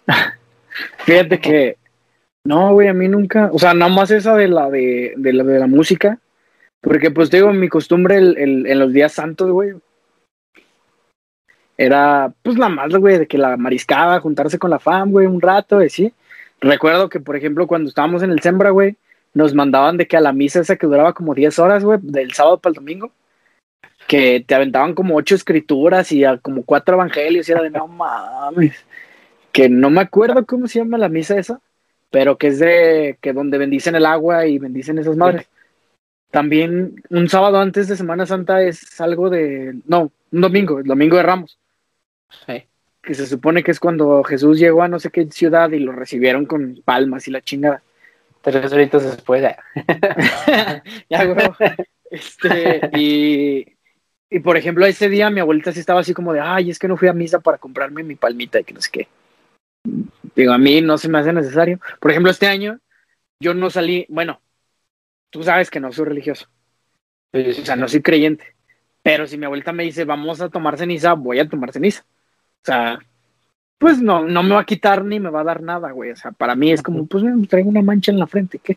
Fíjate 0.98 1.40
que 1.40 1.76
no, 2.44 2.72
güey, 2.72 2.88
a 2.88 2.94
mí 2.94 3.08
nunca, 3.08 3.50
o 3.52 3.58
sea, 3.58 3.74
nada 3.74 3.90
más 3.92 4.10
esa 4.10 4.34
de 4.36 4.48
la 4.48 4.70
de, 4.70 5.14
de 5.16 5.32
la 5.32 5.44
de 5.44 5.58
la 5.58 5.66
música, 5.66 6.18
porque 6.80 7.10
pues 7.10 7.30
te 7.30 7.38
digo, 7.38 7.52
mi 7.52 7.68
costumbre 7.68 8.16
el- 8.16 8.36
el- 8.38 8.66
en 8.66 8.78
los 8.78 8.92
días 8.92 9.12
santos, 9.12 9.50
güey, 9.50 9.72
era 11.76 12.32
pues 12.42 12.58
la 12.58 12.68
más, 12.68 12.90
güey, 12.94 13.18
de 13.18 13.26
que 13.26 13.38
la 13.38 13.56
mariscaba, 13.56 14.20
juntarse 14.20 14.58
con 14.58 14.70
la 14.70 14.78
fam, 14.78 15.10
güey, 15.12 15.26
un 15.26 15.40
rato, 15.40 15.82
y 15.82 15.88
sí. 15.90 16.12
Recuerdo 16.60 17.08
que, 17.08 17.20
por 17.20 17.36
ejemplo, 17.36 17.66
cuando 17.66 17.88
estábamos 17.88 18.22
en 18.22 18.30
el 18.30 18.40
Sembra, 18.40 18.70
güey, 18.70 18.96
nos 19.34 19.54
mandaban 19.54 19.96
de 19.96 20.06
que 20.06 20.16
a 20.16 20.20
la 20.20 20.32
misa 20.32 20.60
esa 20.60 20.76
que 20.76 20.86
duraba 20.86 21.12
como 21.12 21.34
10 21.34 21.58
horas, 21.58 21.84
güey, 21.84 21.98
del 22.02 22.32
sábado 22.32 22.58
para 22.58 22.70
el 22.70 22.76
domingo, 22.76 23.12
que 24.06 24.44
te 24.46 24.54
aventaban 24.54 24.94
como 24.94 25.16
ocho 25.16 25.34
escrituras 25.34 26.10
y 26.12 26.24
a 26.24 26.38
como 26.38 26.64
cuatro 26.64 26.94
evangelios, 26.96 27.48
y 27.48 27.52
era 27.52 27.62
de 27.62 27.70
no 27.70 27.86
mames 27.86 28.84
que 29.58 29.68
no 29.68 29.90
me 29.90 30.00
acuerdo 30.00 30.46
cómo 30.46 30.68
se 30.68 30.78
llama 30.78 30.98
la 30.98 31.08
misa 31.08 31.36
esa, 31.36 31.60
pero 32.10 32.38
que 32.38 32.46
es 32.46 32.60
de 32.60 33.18
que 33.20 33.32
donde 33.32 33.58
bendicen 33.58 33.96
el 33.96 34.06
agua 34.06 34.46
y 34.46 34.56
bendicen 34.56 34.98
esas 34.98 35.16
madres. 35.16 35.48
También 36.30 37.02
un 37.10 37.28
sábado 37.28 37.58
antes 37.58 37.88
de 37.88 37.96
Semana 37.96 38.24
Santa 38.24 38.62
es 38.62 39.00
algo 39.00 39.30
de, 39.30 39.74
no, 39.86 40.12
un 40.30 40.40
domingo, 40.40 40.78
el 40.78 40.86
domingo 40.86 41.16
de 41.16 41.24
Ramos, 41.24 41.58
Sí. 42.46 42.67
Que 43.08 43.14
se 43.14 43.26
supone 43.26 43.62
que 43.62 43.70
es 43.70 43.80
cuando 43.80 44.22
Jesús 44.22 44.58
llegó 44.58 44.82
a 44.82 44.88
no 44.88 44.98
sé 44.98 45.08
qué 45.08 45.26
ciudad 45.30 45.70
y 45.70 45.78
lo 45.78 45.92
recibieron 45.92 46.44
con 46.44 46.82
palmas 46.84 47.26
y 47.26 47.30
la 47.30 47.40
chingada. 47.40 47.82
Tres 48.42 48.70
horitas 48.70 49.02
después, 49.02 49.40
ya. 49.40 49.56
Este, 52.10 52.82
y, 52.98 53.64
y 54.28 54.40
por 54.40 54.58
ejemplo, 54.58 54.84
ese 54.84 55.08
día 55.08 55.30
mi 55.30 55.40
abuelita 55.40 55.72
sí 55.72 55.80
estaba 55.80 56.00
así 56.00 56.12
como 56.12 56.34
de, 56.34 56.40
ay, 56.40 56.68
es 56.68 56.78
que 56.78 56.86
no 56.86 56.98
fui 56.98 57.08
a 57.08 57.14
misa 57.14 57.40
para 57.40 57.56
comprarme 57.56 58.02
mi 58.02 58.14
palmita 58.14 58.60
y 58.60 58.64
que 58.64 58.74
no 58.74 58.82
sé 58.82 58.90
qué. 58.92 59.08
Digo, 60.34 60.52
a 60.52 60.58
mí 60.58 60.82
no 60.82 60.98
se 60.98 61.08
me 61.08 61.18
hace 61.18 61.32
necesario. 61.32 61.80
Por 62.00 62.10
ejemplo, 62.10 62.30
este 62.30 62.46
año 62.46 62.78
yo 63.40 63.54
no 63.54 63.70
salí, 63.70 64.04
bueno, 64.10 64.42
tú 65.30 65.42
sabes 65.42 65.70
que 65.70 65.80
no 65.80 65.92
soy 65.92 66.04
religioso, 66.04 66.46
o 67.32 67.64
sea, 67.64 67.76
no 67.76 67.88
soy 67.88 68.02
creyente, 68.02 68.54
pero 69.02 69.26
si 69.26 69.38
mi 69.38 69.46
abuelita 69.46 69.72
me 69.72 69.84
dice, 69.84 70.04
vamos 70.04 70.42
a 70.42 70.50
tomar 70.50 70.76
ceniza, 70.76 71.14
voy 71.14 71.38
a 71.38 71.48
tomar 71.48 71.72
ceniza. 71.72 72.04
O 72.62 72.64
sea, 72.64 72.98
pues 73.78 74.02
no, 74.02 74.24
no 74.24 74.42
me 74.42 74.54
va 74.54 74.60
a 74.60 74.66
quitar 74.66 75.04
ni 75.04 75.20
me 75.20 75.30
va 75.30 75.40
a 75.40 75.44
dar 75.44 75.62
nada, 75.62 75.92
güey. 75.92 76.10
O 76.10 76.16
sea, 76.16 76.32
para 76.32 76.54
mí 76.56 76.72
es 76.72 76.82
como, 76.82 77.06
pues 77.06 77.22
me 77.22 77.46
traigo 77.46 77.68
una 77.68 77.82
mancha 77.82 78.10
en 78.10 78.18
la 78.18 78.26
frente, 78.26 78.58
¿qué? 78.58 78.76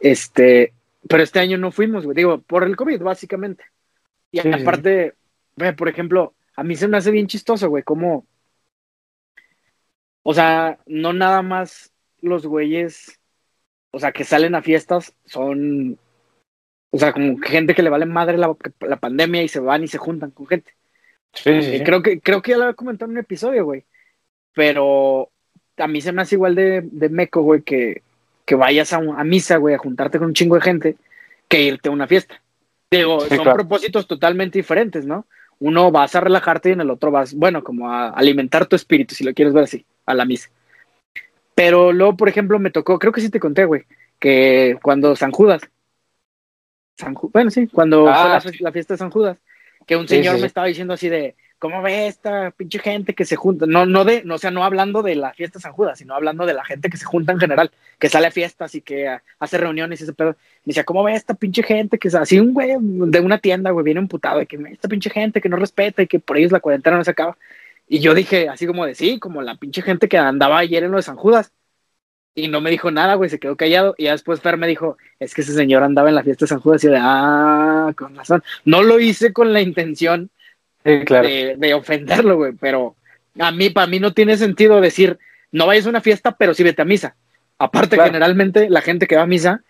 Este, 0.00 0.72
pero 1.08 1.22
este 1.22 1.38
año 1.38 1.56
no 1.58 1.70
fuimos, 1.70 2.04
güey. 2.04 2.16
Digo, 2.16 2.40
por 2.42 2.64
el 2.64 2.76
COVID, 2.76 3.00
básicamente. 3.00 3.64
Y 4.30 4.40
aparte, 4.40 5.14
güey, 5.56 5.74
por 5.74 5.88
ejemplo, 5.88 6.34
a 6.56 6.64
mí 6.64 6.76
se 6.76 6.88
me 6.88 6.96
hace 6.96 7.10
bien 7.10 7.28
chistoso, 7.28 7.68
güey, 7.68 7.82
como. 7.82 8.26
O 10.22 10.34
sea, 10.34 10.78
no 10.86 11.12
nada 11.12 11.42
más 11.42 11.92
los 12.20 12.46
güeyes, 12.46 13.20
o 13.92 13.98
sea, 13.98 14.12
que 14.12 14.24
salen 14.24 14.54
a 14.54 14.62
fiestas 14.62 15.14
son. 15.24 15.98
O 16.90 16.98
sea, 16.98 17.12
como 17.12 17.38
gente 17.38 17.74
que 17.74 17.82
le 17.82 17.90
vale 17.90 18.06
madre 18.06 18.38
la, 18.38 18.54
la 18.80 18.96
pandemia 18.96 19.42
y 19.42 19.48
se 19.48 19.60
van 19.60 19.84
y 19.84 19.88
se 19.88 19.98
juntan 19.98 20.30
con 20.30 20.46
gente. 20.46 20.77
Sí, 21.32 21.62
sí, 21.62 21.82
Creo 21.84 22.02
que, 22.02 22.20
creo 22.20 22.42
que 22.42 22.52
ya 22.52 22.56
lo 22.56 22.64
había 22.64 22.74
comentado 22.74 23.10
en 23.10 23.18
un 23.18 23.22
episodio, 23.22 23.64
güey. 23.64 23.84
Pero 24.54 25.30
a 25.76 25.86
mí 25.86 26.00
se 26.00 26.12
me 26.12 26.22
hace 26.22 26.34
igual 26.34 26.54
de, 26.54 26.82
de 26.84 27.08
meco, 27.08 27.42
güey, 27.42 27.62
que, 27.62 28.02
que 28.44 28.54
vayas 28.54 28.92
a, 28.92 28.96
a, 28.96 29.24
misa, 29.24 29.56
güey, 29.56 29.74
a 29.74 29.78
juntarte 29.78 30.18
con 30.18 30.28
un 30.28 30.34
chingo 30.34 30.56
de 30.56 30.62
gente, 30.62 30.96
que 31.48 31.62
irte 31.62 31.88
a 31.88 31.92
una 31.92 32.06
fiesta. 32.06 32.40
Digo, 32.90 33.20
son 33.20 33.44
propósitos 33.44 34.06
totalmente 34.06 34.58
diferentes, 34.58 35.04
¿no? 35.04 35.26
Uno 35.60 35.90
vas 35.90 36.14
a 36.14 36.20
relajarte 36.20 36.70
y 36.70 36.72
en 36.72 36.80
el 36.80 36.90
otro 36.90 37.10
vas, 37.10 37.34
bueno, 37.34 37.62
como 37.62 37.90
a 37.90 38.10
alimentar 38.10 38.66
tu 38.66 38.76
espíritu, 38.76 39.14
si 39.14 39.24
lo 39.24 39.34
quieres 39.34 39.52
ver 39.52 39.64
así, 39.64 39.84
a 40.06 40.14
la 40.14 40.24
misa. 40.24 40.48
Pero 41.54 41.92
luego, 41.92 42.16
por 42.16 42.28
ejemplo, 42.28 42.58
me 42.58 42.70
tocó, 42.70 42.98
creo 42.98 43.12
que 43.12 43.20
sí 43.20 43.30
te 43.30 43.40
conté, 43.40 43.64
güey, 43.64 43.84
que 44.18 44.78
cuando 44.80 45.16
San 45.16 45.32
Judas, 45.32 45.60
San, 46.96 47.16
bueno, 47.32 47.50
sí, 47.50 47.66
cuando 47.66 48.08
ah, 48.08 48.40
fue 48.40 48.52
la, 48.60 48.72
fiesta 48.72 48.94
de 48.94 48.98
San 48.98 49.10
Judas, 49.10 49.38
que 49.88 49.96
un 49.96 50.06
señor 50.06 50.38
me 50.38 50.46
estaba 50.46 50.66
diciendo 50.66 50.92
así 50.92 51.08
de, 51.08 51.34
¿cómo 51.58 51.80
ve 51.80 52.06
esta 52.06 52.50
pinche 52.50 52.78
gente 52.78 53.14
que 53.14 53.24
se 53.24 53.36
junta? 53.36 53.64
No, 53.66 53.86
no 53.86 54.04
de, 54.04 54.22
no, 54.22 54.34
o 54.34 54.38
sea, 54.38 54.50
no 54.50 54.62
hablando 54.62 55.02
de 55.02 55.14
la 55.14 55.32
fiesta 55.32 55.58
San 55.58 55.72
Judas, 55.72 55.98
sino 55.98 56.14
hablando 56.14 56.44
de 56.44 56.52
la 56.52 56.62
gente 56.62 56.90
que 56.90 56.98
se 56.98 57.06
junta 57.06 57.32
en 57.32 57.40
general, 57.40 57.70
que 57.98 58.10
sale 58.10 58.26
a 58.26 58.30
fiestas 58.30 58.74
y 58.74 58.82
que 58.82 59.18
hace 59.38 59.56
reuniones 59.58 60.00
y 60.00 60.04
ese 60.04 60.12
pedo. 60.12 60.36
Me 60.64 60.72
decía, 60.72 60.84
¿cómo 60.84 61.02
ve 61.02 61.14
esta 61.14 61.32
pinche 61.32 61.62
gente 61.62 61.98
que 61.98 62.08
es 62.08 62.14
así 62.14 62.38
un 62.38 62.52
güey 62.52 62.76
de 62.78 63.20
una 63.20 63.38
tienda, 63.38 63.70
güey, 63.70 63.82
viene 63.82 64.00
emputado, 64.00 64.40
de 64.40 64.46
que 64.46 64.58
esta 64.70 64.88
pinche 64.88 65.08
gente 65.08 65.40
que 65.40 65.48
no 65.48 65.56
respeta 65.56 66.02
y 66.02 66.06
que 66.06 66.20
por 66.20 66.36
ellos 66.36 66.52
la 66.52 66.60
cuarentena 66.60 66.98
no 66.98 67.04
se 67.04 67.12
acaba? 67.12 67.38
Y 67.88 68.00
yo 68.00 68.12
dije, 68.12 68.50
así 68.50 68.66
como 68.66 68.84
de 68.84 68.94
sí, 68.94 69.18
como 69.18 69.40
la 69.40 69.56
pinche 69.56 69.80
gente 69.80 70.06
que 70.06 70.18
andaba 70.18 70.58
ayer 70.58 70.84
en 70.84 70.90
lo 70.90 70.98
de 70.98 71.02
San 71.02 71.16
Judas. 71.16 71.50
Y 72.38 72.46
no 72.46 72.60
me 72.60 72.70
dijo 72.70 72.92
nada, 72.92 73.16
güey, 73.16 73.28
se 73.28 73.40
quedó 73.40 73.56
callado. 73.56 73.96
Y 73.98 74.04
después 74.04 74.40
Fer 74.40 74.56
me 74.58 74.68
dijo, 74.68 74.96
es 75.18 75.34
que 75.34 75.40
ese 75.40 75.54
señor 75.54 75.82
andaba 75.82 76.08
en 76.08 76.14
la 76.14 76.22
fiesta 76.22 76.44
de 76.44 76.50
San 76.50 76.60
Judas. 76.60 76.84
Y 76.84 76.86
yo 76.86 76.92
de, 76.92 77.00
ah, 77.00 77.92
con 77.96 78.14
razón. 78.14 78.44
No 78.64 78.84
lo 78.84 79.00
hice 79.00 79.32
con 79.32 79.52
la 79.52 79.60
intención 79.60 80.30
de, 80.84 81.74
ofenderlo, 81.74 82.36
güey, 82.36 82.52
pero 82.52 82.94
a 83.40 83.50
mí, 83.50 83.70
para 83.70 83.88
mí 83.88 83.98
no 83.98 84.14
tiene 84.14 84.36
sentido 84.36 84.80
decir, 84.80 85.18
no 85.50 85.66
vayas 85.66 85.86
a 85.86 85.90
una 85.90 86.00
fiesta, 86.00 86.36
pero 86.36 86.54
sí 86.54 86.62
vete 86.62 86.80
a 86.80 86.84
misa. 86.84 87.16
Aparte, 87.58 87.98
generalmente 88.00 88.70
la 88.70 88.82
gente 88.82 89.08
que 89.08 89.16
va 89.16 89.22
a 89.22 89.26
misa 89.26 89.62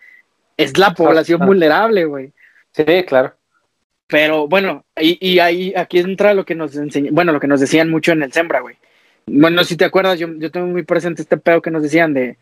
es 0.55 0.77
la 0.77 0.93
población 0.93 1.43
vulnerable, 1.43 2.05
güey. 2.05 2.33
Sí, 2.73 3.03
claro. 3.07 3.33
Pero 4.05 4.47
bueno, 4.47 4.85
y, 4.95 5.17
y, 5.27 5.39
ahí 5.39 5.73
aquí 5.75 5.97
entra 5.97 6.35
lo 6.35 6.45
que 6.45 6.53
nos 6.53 6.75
enseñan, 6.75 7.15
bueno, 7.15 7.31
lo 7.31 7.39
que 7.39 7.47
nos 7.47 7.61
decían 7.61 7.89
mucho 7.89 8.11
en 8.11 8.21
el 8.21 8.31
Sembra, 8.31 8.59
güey. 8.59 8.75
Bueno, 9.25 9.63
si 9.63 9.75
te 9.75 9.85
acuerdas, 9.85 10.19
yo, 10.19 10.27
yo 10.37 10.51
tengo 10.51 10.67
muy 10.67 10.83
presente 10.83 11.23
este 11.23 11.37
pedo 11.37 11.63
que 11.63 11.71
nos 11.71 11.81
decían 11.81 12.13
de 12.13 12.37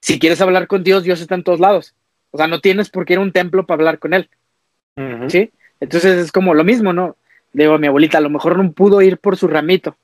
si 0.00 0.18
quieres 0.18 0.40
hablar 0.40 0.66
con 0.66 0.82
Dios, 0.82 1.04
Dios 1.04 1.20
está 1.20 1.34
en 1.34 1.44
todos 1.44 1.60
lados. 1.60 1.94
O 2.30 2.38
sea, 2.38 2.46
no 2.46 2.60
tienes 2.60 2.90
por 2.90 3.04
qué 3.04 3.14
ir 3.14 3.18
a 3.18 3.22
un 3.22 3.32
templo 3.32 3.66
para 3.66 3.80
hablar 3.80 3.98
con 3.98 4.14
él. 4.14 4.28
¿Sí? 5.28 5.50
Entonces 5.80 6.18
es 6.18 6.32
como 6.32 6.52
lo 6.52 6.62
mismo, 6.62 6.92
¿no? 6.92 7.16
digo 7.52 7.74
a 7.74 7.78
mi 7.78 7.86
abuelita, 7.86 8.18
a 8.18 8.22
lo 8.22 8.30
mejor 8.30 8.56
no 8.56 8.72
pudo 8.72 9.02
ir 9.02 9.18
por 9.18 9.36
su 9.36 9.48
ramito, 9.48 9.96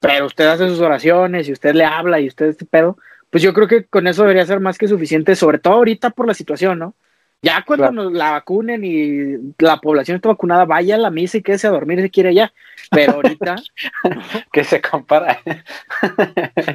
pero 0.00 0.26
usted 0.26 0.46
hace 0.46 0.68
sus 0.68 0.80
oraciones 0.80 1.48
y 1.48 1.52
usted 1.52 1.74
le 1.74 1.84
habla 1.84 2.20
y 2.20 2.28
usted 2.28 2.46
este 2.46 2.64
pedo, 2.64 2.98
pues 3.30 3.42
yo 3.42 3.52
creo 3.52 3.68
que 3.68 3.84
con 3.84 4.06
eso 4.06 4.22
debería 4.22 4.46
ser 4.46 4.60
más 4.60 4.78
que 4.78 4.88
suficiente, 4.88 5.36
sobre 5.36 5.58
todo 5.58 5.74
ahorita 5.74 6.10
por 6.10 6.26
la 6.26 6.34
situación, 6.34 6.78
¿no? 6.78 6.94
Ya 7.40 7.62
cuando 7.64 7.92
nos 7.92 8.12
la 8.12 8.32
vacunen 8.32 8.82
y 8.84 9.54
la 9.58 9.76
población 9.76 10.16
está 10.16 10.28
vacunada, 10.30 10.64
vaya 10.64 10.96
a 10.96 10.98
la 10.98 11.10
misa 11.10 11.38
y 11.38 11.42
quédese 11.42 11.68
a 11.68 11.70
dormir 11.70 12.02
si 12.02 12.10
quiere 12.10 12.34
ya. 12.34 12.52
Pero 12.90 13.12
ahorita. 13.14 13.56
que 14.52 14.64
se 14.64 14.80
compara. 14.80 15.40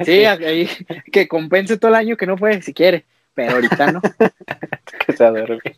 sí, 0.04 0.24
ahí, 0.24 0.68
que 1.12 1.28
compense 1.28 1.76
todo 1.76 1.90
el 1.90 1.96
año 1.96 2.16
que 2.16 2.26
no 2.26 2.38
fue, 2.38 2.62
si 2.62 2.72
quiere. 2.72 3.04
Pero 3.34 3.56
ahorita 3.56 3.92
no. 3.92 4.00
que 5.06 5.12
se 5.12 5.24
dormir. 5.24 5.76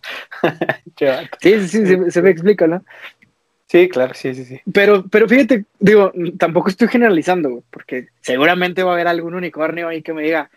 sí, 1.40 1.68
sí, 1.68 1.87
sí, 1.87 2.11
se 2.11 2.22
me 2.22 2.31
explica, 2.31 2.68
¿no? 2.68 2.85
Sí, 3.66 3.88
claro, 3.88 4.14
sí, 4.14 4.35
sí, 4.37 4.44
sí. 4.44 4.61
Pero, 4.72 5.05
pero 5.09 5.29
fíjate, 5.29 5.64
digo, 5.81 6.12
tampoco 6.38 6.68
estoy 6.68 6.87
generalizando, 6.87 7.64
porque 7.70 8.09
seguramente 8.20 8.85
va 8.85 8.92
a 8.92 8.94
haber 8.94 9.09
algún 9.09 9.35
unicornio 9.35 9.88
ahí 9.88 10.03
que 10.03 10.12
me 10.12 10.22
diga, 10.22 10.51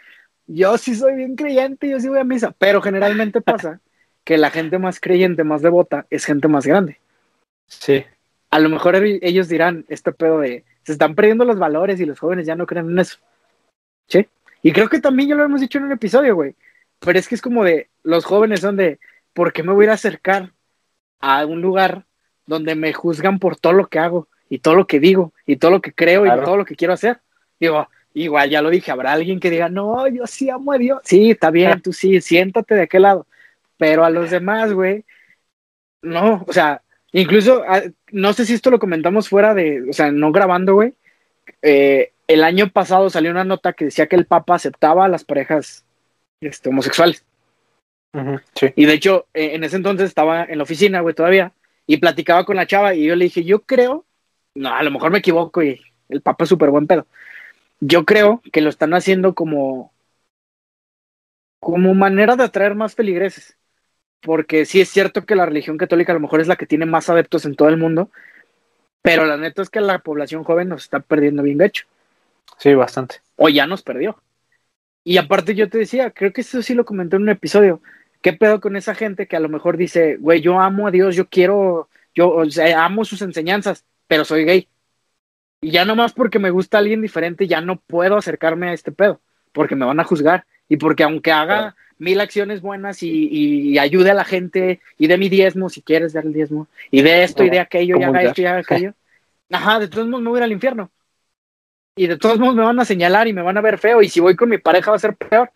yo 0.46 0.78
sí 0.78 0.94
soy 0.94 1.16
bien 1.16 1.36
creyente, 1.36 1.90
yo 1.90 2.00
sí 2.00 2.08
voy 2.08 2.20
a 2.20 2.24
misa, 2.24 2.54
pero 2.60 2.84
generalmente 2.84 3.42
pasa 3.42 3.82
que 4.30 4.38
la 4.38 4.52
gente 4.52 4.78
más 4.78 5.00
creyente, 5.00 5.44
más 5.44 5.64
devota, 5.64 6.06
es 6.12 6.24
gente 6.24 6.48
más 6.48 6.64
grande. 6.64 7.00
Sí. 7.66 8.06
A 8.52 8.60
lo 8.60 8.70
mejor 8.70 8.96
ellos 8.96 9.50
dirán, 9.50 9.86
este 9.90 10.12
pedo 10.12 10.42
de, 10.42 10.66
se 10.84 10.92
están 10.92 11.16
perdiendo 11.16 11.46
los 11.46 11.58
valores 11.58 12.00
y 12.00 12.06
los 12.06 12.20
jóvenes 12.20 12.46
ya 12.46 12.56
no 12.56 12.68
creen 12.68 12.92
en 12.92 13.00
eso. 13.00 13.18
¿Sí? 14.08 14.28
Y 14.62 14.72
creo 14.72 14.88
que 14.88 15.00
también 15.00 15.30
ya 15.30 15.36
lo 15.36 15.44
hemos 15.44 15.62
dicho 15.62 15.80
en 15.80 15.86
un 15.86 15.94
episodio, 15.94 16.36
güey. 16.36 16.54
Pero 17.00 17.18
es 17.18 17.28
que 17.28 17.34
es 17.34 17.42
como 17.42 17.64
de, 17.64 17.90
los 18.04 18.24
jóvenes 18.24 18.60
son 18.60 18.76
de, 18.76 19.00
¿por 19.34 19.52
qué 19.52 19.64
me 19.64 19.74
voy 19.74 19.88
a 19.88 19.94
acercar 19.94 20.52
a 21.22 21.44
un 21.48 21.60
lugar 21.60 22.06
donde 22.46 22.76
me 22.76 22.94
juzgan 22.94 23.40
por 23.40 23.56
todo 23.56 23.74
lo 23.74 23.88
que 23.88 23.98
hago 23.98 24.28
y 24.48 24.60
todo 24.60 24.76
lo 24.76 24.86
que 24.86 25.00
digo 25.00 25.34
y 25.48 25.56
todo 25.56 25.72
lo 25.72 25.82
que 25.82 25.92
creo 25.92 26.28
y 26.28 26.30
todo 26.30 26.56
lo 26.56 26.66
que 26.66 26.76
quiero 26.76 26.94
hacer. 26.94 27.20
Digo, 27.60 27.90
igual 28.14 28.48
ya 28.52 28.62
lo 28.62 28.70
dije, 28.70 28.92
habrá 28.92 29.14
alguien 29.14 29.40
que 29.40 29.50
diga, 29.50 29.70
no, 29.70 30.08
yo 30.08 30.28
sí 30.28 30.52
amo 30.52 30.72
a 30.72 30.78
Dios. 30.78 31.00
Sí, 31.04 31.32
está 31.32 31.50
bien, 31.50 31.82
tú 31.82 31.94
sí, 31.94 32.22
siéntate 32.22 32.76
de 32.76 32.84
aquel 32.84 33.02
lado. 33.02 33.26
Pero 33.80 34.06
a 34.06 34.12
los 34.12 34.30
demás, 34.30 34.72
güey, 34.74 35.06
no, 36.04 36.46
o 36.48 36.54
sea, 36.54 36.84
incluso, 37.12 37.64
ah, 37.68 37.82
no 38.12 38.34
sé 38.34 38.46
si 38.46 38.54
esto 38.54 38.70
lo 38.70 38.78
comentamos 38.78 39.28
fuera 39.28 39.56
de, 39.56 39.90
o 39.90 39.94
sea, 39.94 40.12
no 40.12 40.32
grabando, 40.32 40.76
güey. 40.76 40.94
Eh, 41.64 42.14
el 42.28 42.44
año 42.44 42.70
pasado 42.70 43.10
salió 43.10 43.32
una 43.32 43.44
nota 43.44 43.74
que 43.74 43.86
decía 43.86 44.06
que 44.06 44.16
el 44.16 44.28
Papa 44.28 44.54
aceptaba 44.54 45.06
a 45.06 45.10
las 45.10 45.24
parejas 45.24 45.84
este, 46.42 46.70
homosexuales. 46.70 47.26
sí. 48.54 48.68
Y 48.76 48.86
de 48.86 48.94
hecho, 48.94 49.26
eh, 49.34 49.56
en 49.56 49.64
ese 49.64 49.78
entonces 49.78 50.08
estaba 50.08 50.44
en 50.44 50.60
la 50.60 50.64
oficina, 50.64 51.02
güey, 51.02 51.16
todavía 51.16 51.54
y 51.90 51.98
platicaba 51.98 52.46
con 52.46 52.56
la 52.56 52.68
chava 52.68 52.94
y 52.94 53.04
yo 53.04 53.16
le 53.16 53.26
dije, 53.26 53.44
yo 53.44 53.62
creo, 53.64 54.06
no, 54.54 54.72
a 54.72 54.84
lo 54.84 54.92
mejor 54.92 55.10
me 55.10 55.18
equivoco 55.18 55.64
y 55.64 55.82
el 56.08 56.22
papá 56.22 56.44
es 56.44 56.50
súper 56.50 56.70
buen 56.70 56.86
pedo. 56.86 57.08
Yo 57.80 58.06
creo 58.06 58.44
que 58.54 58.62
lo 58.62 58.70
están 58.70 58.94
haciendo 58.94 59.34
como, 59.34 59.92
como 61.60 61.96
manera 61.96 62.36
de 62.36 62.44
atraer 62.44 62.76
más 62.76 62.94
feligreses. 62.94 63.58
Porque 64.22 64.66
sí 64.66 64.82
es 64.82 64.90
cierto 64.90 65.26
que 65.26 65.36
la 65.36 65.46
religión 65.46 65.78
católica 65.78 66.12
a 66.12 66.16
lo 66.16 66.22
mejor 66.22 66.42
es 66.42 66.48
la 66.48 66.56
que 66.56 66.66
tiene 66.66 66.86
más 66.86 67.10
adeptos 67.10 67.46
en 67.46 67.56
todo 67.56 67.70
el 67.70 67.78
mundo, 67.78 68.10
pero 69.02 69.26
la 69.26 69.38
neta 69.38 69.62
es 69.62 69.70
que 69.70 69.82
la 69.82 70.00
población 70.00 70.44
joven 70.44 70.70
nos 70.70 70.84
está 70.84 71.00
perdiendo 71.00 71.44
bien 71.44 71.62
hecho. 71.62 71.86
Sí, 72.58 72.74
bastante. 72.74 73.22
O 73.38 73.48
ya 73.50 73.66
nos 73.66 73.82
perdió. 73.82 74.22
Y 75.04 75.18
aparte 75.18 75.56
yo 75.56 75.70
te 75.70 75.78
decía, 75.78 76.12
creo 76.12 76.34
que 76.34 76.42
eso 76.42 76.62
sí 76.62 76.74
lo 76.74 76.86
comenté 76.86 77.16
en 77.16 77.24
un 77.24 77.30
episodio. 77.30 77.82
¿Qué 78.22 78.34
pedo 78.34 78.60
con 78.60 78.76
esa 78.76 78.96
gente 78.96 79.28
que 79.28 79.38
a 79.38 79.40
lo 79.40 79.48
mejor 79.48 79.78
dice, 79.78 80.18
güey, 80.18 80.42
yo 80.42 80.60
amo 80.60 80.88
a 80.88 80.92
Dios, 80.92 81.16
yo 81.16 81.28
quiero, 81.30 81.90
yo 82.14 82.30
o 82.30 82.46
sea, 82.50 82.84
amo 82.84 83.06
sus 83.06 83.22
enseñanzas, 83.22 83.86
pero 84.08 84.26
soy 84.26 84.44
gay? 84.44 84.68
Y 85.62 85.72
ya 85.72 85.86
nomás 85.86 86.14
porque 86.14 86.40
me 86.40 86.50
gusta 86.50 86.78
alguien 86.78 87.02
diferente, 87.02 87.48
ya 87.48 87.62
no 87.62 87.78
puedo 87.78 88.18
acercarme 88.18 88.70
a 88.70 88.74
este 88.74 88.92
pedo, 88.92 89.22
porque 89.54 89.76
me 89.76 89.86
van 89.86 90.00
a 90.00 90.04
juzgar. 90.04 90.46
Y 90.68 90.78
porque 90.78 91.04
aunque 91.04 91.32
haga 91.32 91.76
mil 92.00 92.20
acciones 92.22 92.62
buenas 92.62 93.04
y, 93.04 93.78
ayude 93.78 94.10
a 94.10 94.16
la 94.16 94.24
gente 94.24 94.80
y 94.98 95.08
de 95.08 95.18
mi 95.18 95.30
diezmo, 95.30 95.70
si 95.70 95.82
quieres 95.82 96.14
dar 96.14 96.26
el 96.26 96.34
diezmo, 96.34 96.68
y 96.90 97.02
de 97.02 97.24
esto 97.24 97.44
y 97.44 97.50
de 97.50 97.60
aquello, 97.60 98.00
y 98.00 98.04
haga 98.04 98.24
esto 98.24 98.42
y 98.42 98.46
haga 98.46 98.60
aquello, 98.60 98.94
ajá, 99.52 99.80
de 99.80 99.88
todos 99.88 100.08
modos 100.08 100.24
me 100.24 100.30
voy 100.30 100.42
al 100.42 100.52
infierno. 100.52 100.90
Y 101.96 102.08
de 102.08 102.18
todos 102.18 102.40
modos 102.40 102.56
me 102.56 102.64
van 102.64 102.80
a 102.80 102.86
señalar 102.86 103.28
y 103.28 103.34
me 103.34 103.42
van 103.42 103.58
a 103.58 103.62
ver 103.62 103.78
feo, 103.78 104.02
y 104.02 104.10
si 104.10 104.20
voy 104.20 104.36
con 104.36 104.50
mi 104.50 104.58
pareja 104.58 104.92
va 104.92 104.98
a 104.98 105.00
ser 105.00 105.16
peor. 105.16 105.52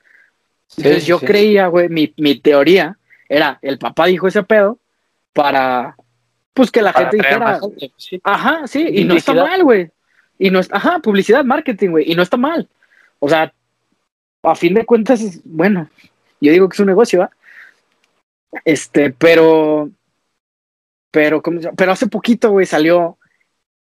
Entonces 0.77 1.05
yo 1.05 1.19
creía, 1.19 1.67
güey, 1.67 1.87
mi, 1.87 2.13
mi, 2.17 2.39
teoría 2.39 2.97
era, 3.29 3.59
el 3.61 3.77
papá 3.77 4.07
dijo 4.07 4.27
ese 4.27 4.43
pedo 4.43 4.79
para, 5.31 5.95
pues 6.53 6.71
que 6.71 6.81
la 6.81 6.91
gente 6.91 7.17
dijera, 7.17 7.59
ajá, 8.23 8.67
sí, 8.67 8.85
y, 8.91 9.05
no 9.05 9.15
está 9.15 9.33
mal, 9.33 9.63
güey. 9.63 9.89
Y 10.37 10.49
no 10.49 10.59
está, 10.59 10.77
ajá, 10.77 10.99
publicidad, 10.99 11.45
marketing, 11.45 11.89
güey, 11.89 12.11
y 12.11 12.15
no 12.15 12.23
está 12.23 12.37
mal. 12.37 12.67
O 13.19 13.29
sea, 13.29 13.53
a 14.41 14.55
fin 14.55 14.73
de 14.73 14.85
cuentas, 14.85 15.39
bueno, 15.45 15.89
yo 16.43 16.51
digo 16.51 16.69
que 16.69 16.75
es 16.75 16.79
un 16.79 16.87
negocio, 16.87 17.19
¿va? 17.19 17.31
Este, 18.65 19.11
pero, 19.11 19.89
pero, 21.11 21.41
pero 21.75 21.91
hace 21.91 22.07
poquito, 22.07 22.51
güey, 22.51 22.65
salió 22.65 23.17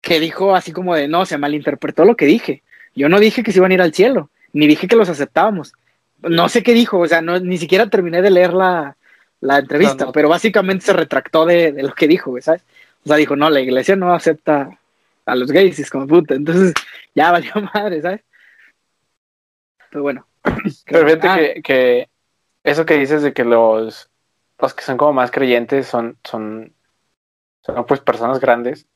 que 0.00 0.20
dijo 0.20 0.54
así 0.54 0.72
como 0.72 0.94
de, 0.94 1.08
no, 1.08 1.26
se 1.26 1.38
malinterpretó 1.38 2.04
lo 2.04 2.16
que 2.16 2.26
dije. 2.26 2.62
Yo 2.94 3.08
no 3.08 3.18
dije 3.20 3.42
que 3.42 3.52
se 3.52 3.58
iban 3.58 3.72
a 3.72 3.74
ir 3.74 3.82
al 3.82 3.94
cielo, 3.94 4.30
ni 4.52 4.66
dije 4.66 4.88
que 4.88 4.96
los 4.96 5.08
aceptábamos 5.08 5.74
no 6.28 6.48
sé 6.48 6.62
qué 6.62 6.72
dijo, 6.72 6.98
o 6.98 7.08
sea, 7.08 7.22
no, 7.22 7.38
ni 7.40 7.58
siquiera 7.58 7.88
terminé 7.88 8.22
de 8.22 8.30
leer 8.30 8.52
la, 8.52 8.96
entrevista, 9.40 10.10
pero 10.12 10.28
básicamente 10.28 10.86
se 10.86 10.92
retractó 10.92 11.44
de, 11.44 11.72
lo 11.82 11.94
que 11.94 12.08
dijo, 12.08 12.34
¿sabes? 12.40 12.62
O 13.04 13.08
sea, 13.08 13.16
dijo, 13.16 13.36
no, 13.36 13.50
la 13.50 13.60
iglesia 13.60 13.96
no 13.96 14.14
acepta 14.14 14.78
a 15.26 15.36
los 15.36 15.50
gays, 15.50 15.78
es 15.78 15.90
como 15.90 16.06
puta. 16.06 16.34
Entonces, 16.34 16.72
ya 17.14 17.30
valió 17.30 17.52
madre, 17.74 18.00
¿sabes? 18.00 18.22
Pero 19.90 20.02
bueno. 20.02 20.26
Pero 20.86 21.06
fíjate 21.06 21.28
Ah, 21.28 21.36
que, 21.36 21.62
que 21.62 22.08
eso 22.64 22.87
que 22.87 22.94
dices 22.94 23.22
de 23.22 23.33
que 23.33 23.44
los, 23.44 24.11
los 24.59 24.74
que 24.74 24.83
son 24.83 24.96
como 24.96 25.12
más 25.12 25.31
creyentes 25.31 25.87
son, 25.87 26.18
son, 26.24 26.74
son 27.62 27.87
pues 27.87 28.00
personas 28.00 28.40
grandes. 28.40 28.87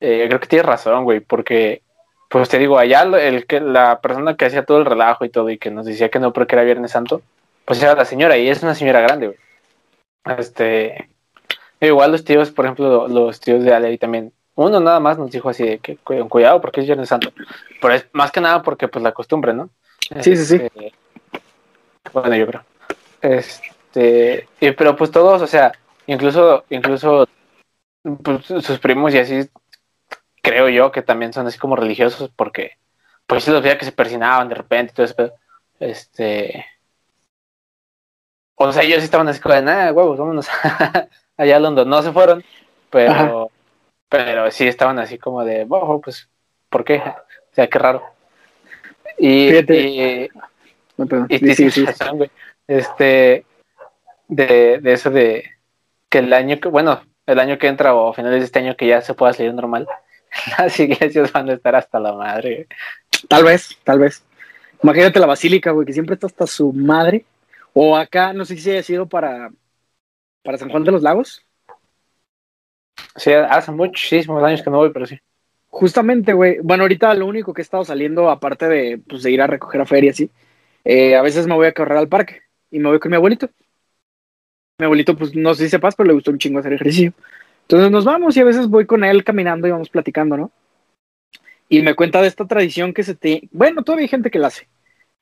Eh, 0.00 0.26
creo 0.28 0.40
que 0.40 0.48
tienes 0.48 0.66
razón, 0.66 1.04
güey, 1.04 1.20
porque, 1.20 1.82
pues 2.28 2.48
te 2.48 2.58
digo, 2.58 2.78
allá 2.78 3.02
el 3.02 3.46
que 3.46 3.60
la 3.60 4.00
persona 4.00 4.36
que 4.36 4.44
hacía 4.46 4.64
todo 4.64 4.78
el 4.78 4.84
relajo 4.86 5.24
y 5.24 5.30
todo 5.30 5.50
y 5.50 5.58
que 5.58 5.70
nos 5.70 5.86
decía 5.86 6.10
que 6.10 6.18
no 6.18 6.32
porque 6.32 6.56
era 6.56 6.64
Viernes 6.64 6.90
Santo, 6.90 7.22
pues 7.64 7.82
era 7.82 7.94
la 7.94 8.04
señora 8.04 8.36
y 8.36 8.48
es 8.48 8.62
una 8.62 8.74
señora 8.74 9.00
grande, 9.00 9.28
güey. 9.28 9.38
Este, 10.38 11.10
igual 11.80 12.12
los 12.12 12.24
tíos, 12.24 12.50
por 12.50 12.64
ejemplo, 12.64 13.08
los 13.08 13.40
tíos 13.40 13.62
de 13.62 13.74
Ale 13.74 13.88
ahí 13.88 13.98
también, 13.98 14.32
uno 14.54 14.80
nada 14.80 15.00
más 15.00 15.18
nos 15.18 15.30
dijo 15.30 15.48
así 15.48 15.64
de 15.64 15.78
que 15.78 15.96
cu- 15.98 16.28
cuidado 16.28 16.60
porque 16.60 16.80
es 16.80 16.86
Viernes 16.86 17.08
Santo, 17.08 17.32
pero 17.80 17.94
es 17.94 18.06
más 18.12 18.30
que 18.32 18.40
nada 18.40 18.62
porque 18.62 18.88
pues 18.88 19.02
la 19.02 19.12
costumbre, 19.12 19.52
¿no? 19.52 19.70
Sí, 20.20 20.36
sí, 20.36 20.46
sí. 20.46 20.56
Este, 20.56 20.92
bueno, 22.12 22.36
yo 22.36 22.46
creo. 22.46 22.64
Este, 23.22 24.48
y- 24.60 24.72
pero 24.72 24.96
pues 24.96 25.10
todos, 25.10 25.40
o 25.42 25.46
sea, 25.46 25.72
incluso, 26.06 26.64
incluso 26.70 27.26
pues, 28.22 28.46
sus 28.46 28.78
primos 28.78 29.14
y 29.14 29.18
así, 29.18 29.48
creo 30.42 30.68
yo 30.68 30.92
que 30.92 31.02
también 31.02 31.32
son 31.32 31.46
así 31.46 31.58
como 31.58 31.76
religiosos 31.76 32.30
porque 32.36 32.72
pues 33.26 33.44
sí 33.44 33.50
los 33.50 33.62
veía 33.62 33.78
que 33.78 33.86
se 33.86 33.92
persinaban 33.92 34.48
de 34.48 34.54
repente 34.56 34.92
y 34.92 34.94
todo 34.94 35.06
eso, 35.06 35.14
pero, 35.16 35.32
este, 35.80 36.66
o 38.56 38.72
sea, 38.72 38.82
ellos 38.82 38.98
sí 38.98 39.04
estaban 39.04 39.28
así 39.28 39.40
como 39.40 39.54
de, 39.54 39.62
nada, 39.62 39.92
huevos, 39.92 40.18
vámonos 40.18 40.48
allá 41.36 41.56
a 41.56 41.60
London, 41.60 41.88
no 41.88 42.02
se 42.02 42.12
fueron, 42.12 42.44
pero, 42.90 43.12
Ajá. 43.44 43.46
pero 44.08 44.50
sí 44.50 44.66
estaban 44.68 44.98
así 44.98 45.18
como 45.18 45.44
de, 45.44 45.66
ojo, 45.68 46.00
pues, 46.00 46.28
¿por 46.68 46.84
qué? 46.84 46.98
O 46.98 47.54
sea, 47.54 47.66
qué 47.68 47.78
raro. 47.78 48.02
Y- 49.18 50.28
no, 50.96 51.06
perdón. 51.06 51.26
y 51.30 51.38
Sí, 51.38 51.54
sí, 51.54 51.54
sí, 51.54 51.70
sí. 51.70 51.84
razón, 51.86 52.16
güey. 52.18 52.30
Este, 52.66 53.44
de, 54.28 54.78
de 54.80 54.92
eso 54.92 55.10
de 55.10 55.50
que 56.08 56.18
el 56.18 56.32
año 56.32 56.58
que, 56.60 56.68
bueno, 56.68 57.02
el 57.26 57.38
año 57.38 57.58
que 57.58 57.68
entra 57.68 57.94
o 57.94 58.10
a 58.10 58.14
finales 58.14 58.40
de 58.40 58.46
este 58.46 58.58
año 58.58 58.76
que 58.76 58.86
ya 58.86 59.00
se 59.00 59.14
pueda 59.14 59.32
salir 59.32 59.54
normal, 59.54 59.86
las 60.58 60.78
iglesias 60.78 61.32
van 61.32 61.50
a 61.50 61.54
estar 61.54 61.74
hasta 61.74 61.98
la 62.00 62.12
madre. 62.12 62.66
Tal 63.28 63.44
vez, 63.44 63.76
tal 63.84 63.98
vez. 63.98 64.24
Imagínate 64.82 65.18
la 65.18 65.26
basílica, 65.26 65.70
güey, 65.70 65.86
que 65.86 65.92
siempre 65.92 66.14
está 66.14 66.26
hasta 66.26 66.46
su 66.46 66.72
madre. 66.72 67.24
O 67.72 67.96
acá, 67.96 68.32
no 68.32 68.44
sé 68.44 68.56
si 68.56 68.70
haya 68.70 68.82
sido 68.82 69.06
para, 69.06 69.50
para 70.42 70.58
San 70.58 70.70
Juan 70.70 70.84
de 70.84 70.92
los 70.92 71.02
Lagos. 71.02 71.42
Sí, 73.16 73.32
hace 73.32 73.72
muchísimos 73.72 74.42
años 74.42 74.62
que 74.62 74.70
no 74.70 74.78
voy, 74.78 74.90
pero 74.92 75.06
sí. 75.06 75.18
Justamente, 75.68 76.32
güey. 76.32 76.58
Bueno, 76.62 76.84
ahorita 76.84 77.14
lo 77.14 77.26
único 77.26 77.52
que 77.52 77.62
he 77.62 77.64
estado 77.64 77.84
saliendo, 77.84 78.30
aparte 78.30 78.68
de, 78.68 78.98
pues, 79.08 79.22
de 79.22 79.30
ir 79.32 79.42
a 79.42 79.46
recoger 79.46 79.80
a 79.80 79.86
feria, 79.86 80.12
sí. 80.12 80.30
Eh, 80.84 81.16
a 81.16 81.22
veces 81.22 81.46
me 81.46 81.54
voy 81.54 81.66
a 81.66 81.74
correr 81.74 81.98
al 81.98 82.08
parque 82.08 82.42
y 82.70 82.78
me 82.78 82.88
voy 82.88 82.98
con 82.98 83.10
mi 83.10 83.16
abuelito. 83.16 83.48
Mi 84.78 84.84
abuelito, 84.84 85.16
pues 85.16 85.34
no 85.34 85.54
sé 85.54 85.64
si 85.64 85.70
sepas, 85.70 85.94
pero 85.94 86.08
le 86.08 86.14
gustó 86.14 86.30
un 86.30 86.38
chingo 86.38 86.58
hacer 86.58 86.72
ejercicio. 86.72 87.12
Entonces 87.62 87.90
nos 87.90 88.04
vamos 88.04 88.36
y 88.36 88.40
a 88.40 88.44
veces 88.44 88.68
voy 88.68 88.84
con 88.86 89.04
él 89.04 89.24
caminando 89.24 89.66
y 89.66 89.70
vamos 89.70 89.88
platicando, 89.88 90.36
¿no? 90.36 90.50
Y 91.68 91.80
me 91.82 91.94
cuenta 91.94 92.20
de 92.20 92.28
esta 92.28 92.46
tradición 92.46 92.92
que 92.92 93.02
se 93.02 93.14
te... 93.14 93.48
Bueno, 93.50 93.82
todavía 93.82 94.04
hay 94.04 94.08
gente 94.08 94.30
que 94.30 94.38
la 94.38 94.48
hace. 94.48 94.68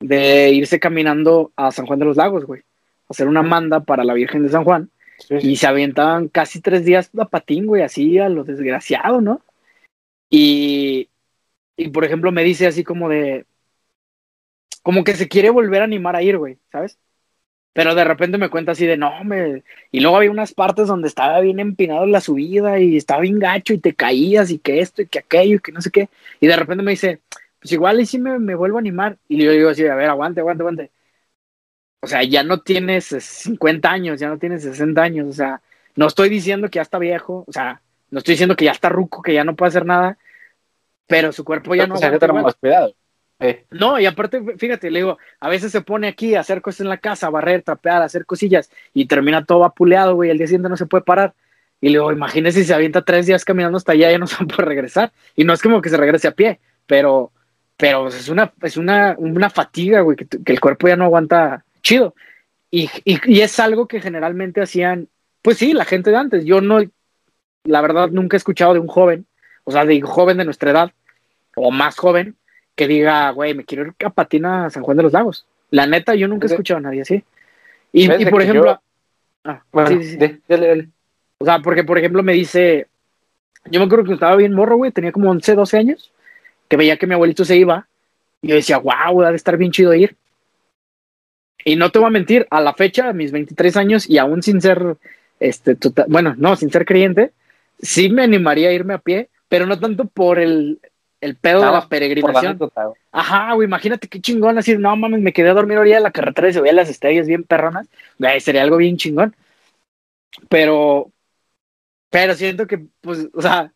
De 0.01 0.51
irse 0.51 0.81
caminando 0.81 1.53
a 1.55 1.71
San 1.71 1.87
Juan 1.87 2.01
de 2.01 2.07
los 2.07 2.17
Lagos, 2.17 2.45
güey. 2.45 2.63
Hacer 3.09 3.29
una 3.29 3.43
manda 3.43 3.81
para 3.81 4.05
la 4.05 4.15
Virgen 4.15 4.43
de 4.43 4.49
San 4.49 4.65
Juan. 4.65 4.91
Sí. 5.19 5.37
Y 5.41 5.57
se 5.57 5.69
aventaban 5.69 6.29
casi 6.29 6.61
tres 6.61 6.85
días 6.85 7.11
a 7.17 7.27
patín, 7.27 7.67
güey, 7.67 7.83
así 7.83 8.19
a 8.19 8.29
lo 8.29 8.43
desgraciado, 8.43 9.21
¿no? 9.21 9.41
Y, 10.29 11.09
y 11.77 11.89
por 11.91 12.05
ejemplo, 12.05 12.33
me 12.33 12.43
dice 12.43 12.67
así 12.67 12.83
como 12.83 13.09
de. 13.09 13.45
Como 14.83 15.05
que 15.05 15.15
se 15.17 15.29
quiere 15.29 15.51
volver 15.51 15.83
a 15.83 15.85
animar 15.85 16.17
a 16.17 16.23
ir, 16.23 16.39
güey, 16.39 16.59
¿sabes? 16.71 16.99
Pero 17.73 17.95
de 17.95 18.05
repente 18.05 18.39
me 18.39 18.51
cuenta 18.51 18.73
así 18.73 18.87
de 18.87 18.97
no, 18.99 19.25
me. 19.25 19.65
Y 19.91 20.01
luego 20.01 20.17
había 20.19 20.31
unas 20.31 20.53
partes 20.55 20.89
donde 20.89 21.09
estaba 21.09 21.41
bien 21.41 21.61
empinado 21.61 22.07
la 22.07 22.21
subida 22.21 22.81
y 22.81 22.97
estaba 22.97 23.23
bien 23.23 23.39
gacho 23.39 23.73
y 23.75 23.79
te 23.79 23.95
caías 23.95 24.51
y 24.51 24.59
que 24.59 24.81
esto 24.81 25.03
y 25.03 25.07
que 25.07 25.21
aquello 25.21 25.57
y 25.57 25.61
que 25.61 25.73
no 25.73 25.81
sé 25.81 25.91
qué. 25.91 26.09
Y 26.41 26.47
de 26.49 26.57
repente 26.57 26.83
me 26.85 26.93
dice, 26.93 27.21
pues 27.61 27.73
igual 27.73 28.01
y 28.01 28.07
sí 28.07 28.19
me, 28.19 28.39
me 28.39 28.55
vuelvo 28.55 28.77
a 28.79 28.81
animar. 28.81 29.19
Y 29.29 29.43
yo 29.45 29.53
digo 29.53 29.71
así, 29.71 29.87
a 29.87 29.95
ver, 29.95 30.11
aguante, 30.11 30.41
aguante, 30.41 30.63
aguante. 30.63 30.91
O 32.01 32.07
sea, 32.09 32.23
ya 32.25 32.43
no 32.43 32.61
tienes 32.61 33.07
50 33.07 33.91
años, 33.91 34.19
ya 34.21 34.29
no 34.29 34.39
tienes 34.39 34.63
60 34.65 35.03
años, 35.03 35.29
o 35.29 35.33
sea, 35.33 35.63
no 35.95 36.07
estoy 36.09 36.29
diciendo 36.29 36.69
que 36.69 36.77
ya 36.79 36.83
está 36.83 36.99
viejo, 36.99 37.45
o 37.47 37.53
sea, 37.53 37.81
no 38.11 38.19
estoy 38.19 38.33
diciendo 38.35 38.57
que 38.57 38.65
ya 38.65 38.73
está 38.73 38.89
ruco, 38.89 39.23
que 39.23 39.35
ya 39.35 39.45
no 39.45 39.55
puede 39.55 39.69
hacer 39.69 39.87
nada, 39.87 40.19
pero 41.07 41.33
su 41.33 41.45
cuerpo 41.45 41.75
ya 41.75 41.87
no 41.87 41.95
O 41.95 41.97
sea, 41.97 42.09
aguanta 42.09 42.27
que 42.27 42.27
igual. 42.27 42.43
más 42.43 42.57
cuidado. 42.57 42.95
No, 43.71 43.99
y 43.99 44.07
aparte, 44.07 44.43
fíjate, 44.57 44.91
le 44.91 45.01
digo, 45.01 45.19
a 45.41 45.49
veces 45.49 45.73
se 45.73 45.81
pone 45.81 46.09
aquí 46.09 46.35
a 46.35 46.41
hacer 46.41 46.63
cosas 46.63 46.83
en 46.83 46.89
la 46.89 46.99
casa, 46.99 47.27
a 47.27 47.31
barrer, 47.31 47.63
trapear, 47.63 48.03
a 48.03 48.07
hacer 48.07 48.27
cosillas, 48.27 48.71
y 48.95 49.07
termina 49.07 49.45
todo 49.45 49.61
vapuleado, 49.61 50.15
güey, 50.15 50.31
el 50.31 50.39
día 50.39 50.47
siguiente 50.47 50.69
no 50.69 50.77
se 50.77 50.87
puede 50.87 51.05
parar. 51.05 51.35
Y 51.81 51.87
le 51.87 51.93
digo, 51.93 52.13
imagínese 52.13 52.61
si 52.61 52.67
se 52.67 52.75
avienta 52.75 53.03
tres 53.03 53.27
días 53.27 53.45
caminando 53.45 53.77
hasta 53.77 53.93
allá, 53.93 54.11
ya 54.11 54.19
no 54.19 54.27
se 54.29 54.45
puede 54.45 54.65
regresar. 54.69 55.13
Y 55.35 55.45
no 55.45 55.53
es 55.53 55.63
como 55.63 55.83
que 55.83 55.91
se 55.91 55.97
regrese 55.97 56.29
a 56.29 56.33
pie, 56.33 56.61
pero, 56.87 57.33
pero 57.77 58.09
es 58.09 58.29
una, 58.29 58.53
es 58.63 58.77
una, 58.77 59.17
una 59.19 59.51
fatiga, 59.51 60.01
güey, 60.01 60.17
que, 60.17 60.27
que 60.27 60.53
el 60.53 60.61
cuerpo 60.61 60.89
ya 60.89 60.97
no 60.97 61.05
aguanta 61.05 61.65
chido. 61.83 62.15
Y, 62.71 62.89
y, 63.05 63.19
y 63.27 63.41
es 63.41 63.59
algo 63.61 63.87
que 63.89 64.01
generalmente 64.01 64.63
hacían, 64.63 65.09
pues 65.43 65.59
sí, 65.59 65.73
la 65.73 65.85
gente 65.85 66.11
de 66.11 66.17
antes. 66.17 66.45
Yo 66.45 66.61
no, 66.61 66.81
la 67.65 67.81
verdad, 67.81 68.09
nunca 68.11 68.37
he 68.37 68.39
escuchado 68.39 68.75
de 68.75 68.81
un 68.81 68.89
joven, 68.89 69.27
o 69.65 69.73
sea, 69.73 69.85
de 69.85 69.97
un 69.97 70.09
joven 70.09 70.39
de 70.39 70.45
nuestra 70.45 70.71
edad, 70.71 70.93
o 71.55 71.71
más 71.71 71.97
joven, 71.99 72.37
que 72.75 72.87
diga, 72.89 73.31
güey, 73.31 73.55
me 73.55 73.65
quiero 73.65 73.87
ir 73.87 73.95
a 74.05 74.11
patina 74.11 74.67
a 74.67 74.71
San 74.71 74.83
Juan 74.83 74.97
de 74.97 75.03
los 75.05 75.13
Lagos. 75.13 75.47
La 75.71 75.87
neta, 75.87 76.15
yo 76.15 76.29
nunca 76.29 76.47
he 76.47 76.49
escuchado 76.55 76.79
a 76.79 76.83
nadie 76.83 77.03
así. 77.03 77.23
Y, 77.93 78.07
por 78.31 78.43
ejemplo, 78.43 78.73
yo- 78.73 78.81
ah, 79.45 79.63
bueno, 79.73 79.89
sí, 79.91 80.03
sí, 80.03 80.11
sí. 80.13 80.17
de- 80.17 80.41
dale, 80.49 80.69
dale. 80.69 80.89
O 81.39 81.45
sea, 81.45 81.59
porque 81.59 81.85
por 81.85 81.99
ejemplo 81.99 82.23
me 82.23 82.33
dice, 82.33 82.87
yo 83.67 83.81
me 83.81 83.87
acuerdo 83.87 84.05
que 84.05 84.15
estaba 84.15 84.37
bien 84.37 84.53
morro, 84.55 84.77
güey, 84.77 84.93
tenía 84.93 85.13
como 85.13 85.31
11, 85.31 85.55
12 85.55 85.77
años, 85.77 86.13
que 86.69 86.77
veía 86.77 86.97
que 86.97 87.07
mi 87.07 87.15
abuelito 87.15 87.45
se 87.45 87.57
iba, 87.57 87.87
y 88.41 88.49
yo 88.49 88.55
decía, 88.55 88.79
wow, 88.79 89.21
debe 89.23 89.37
estar 89.37 89.57
bien 89.57 89.73
chido 89.73 89.93
ir. 89.95 90.17
Y 91.65 91.77
no 91.77 91.91
te 91.91 91.99
voy 91.99 92.09
a 92.09 92.11
mentir, 92.11 92.47
a 92.51 92.61
la 92.61 92.75
fecha, 92.75 93.09
a 93.09 93.13
mis 93.13 93.31
23 93.33 93.77
años, 93.77 94.09
y 94.09 94.19
aún 94.19 94.43
sin 94.43 94.61
ser, 94.61 94.97
este, 95.41 95.75
total- 95.75 96.07
bueno, 96.09 96.35
no, 96.39 96.57
sin 96.57 96.71
ser 96.71 96.85
creyente, 96.85 97.33
sí 97.81 98.09
me 98.09 98.23
animaría 98.23 98.69
a 98.69 98.73
irme 98.73 98.95
a 98.95 98.99
pie, 98.99 99.29
pero 99.49 99.67
no 99.67 99.79
tanto 99.79 100.07
por 100.07 100.39
el, 100.39 100.81
el 101.23 101.37
pedo 101.37 101.61
de 101.61 101.71
la 101.71 101.89
peregrinación. 101.89 102.59
Ajá, 103.13 103.55
güey, 103.55 103.67
imagínate 103.67 104.09
qué 104.09 104.21
chingón 104.21 104.57
decir, 104.57 104.79
no 104.79 104.95
mames, 104.97 105.21
me 105.21 105.33
quedé 105.33 105.51
a 105.51 105.55
dormir 105.55 105.79
a 105.79 105.81
orilla 105.81 105.97
de 105.97 106.03
la 106.03 106.11
carretera 106.11 106.49
y 106.49 106.53
se 106.53 106.61
veían 106.61 106.77
las 106.77 106.91
estrellas 106.91 107.29
bien 107.29 107.45
perronas. 107.45 107.89
Güey, 108.19 108.41
sería 108.41 108.63
algo 108.63 108.77
bien 108.77 108.97
chingón. 108.97 109.35
Pero, 110.49 111.11
pero 112.11 112.35
siento 112.35 112.67
que, 112.67 112.87
pues, 113.01 113.29
o 113.33 113.41
sea, 113.41 113.73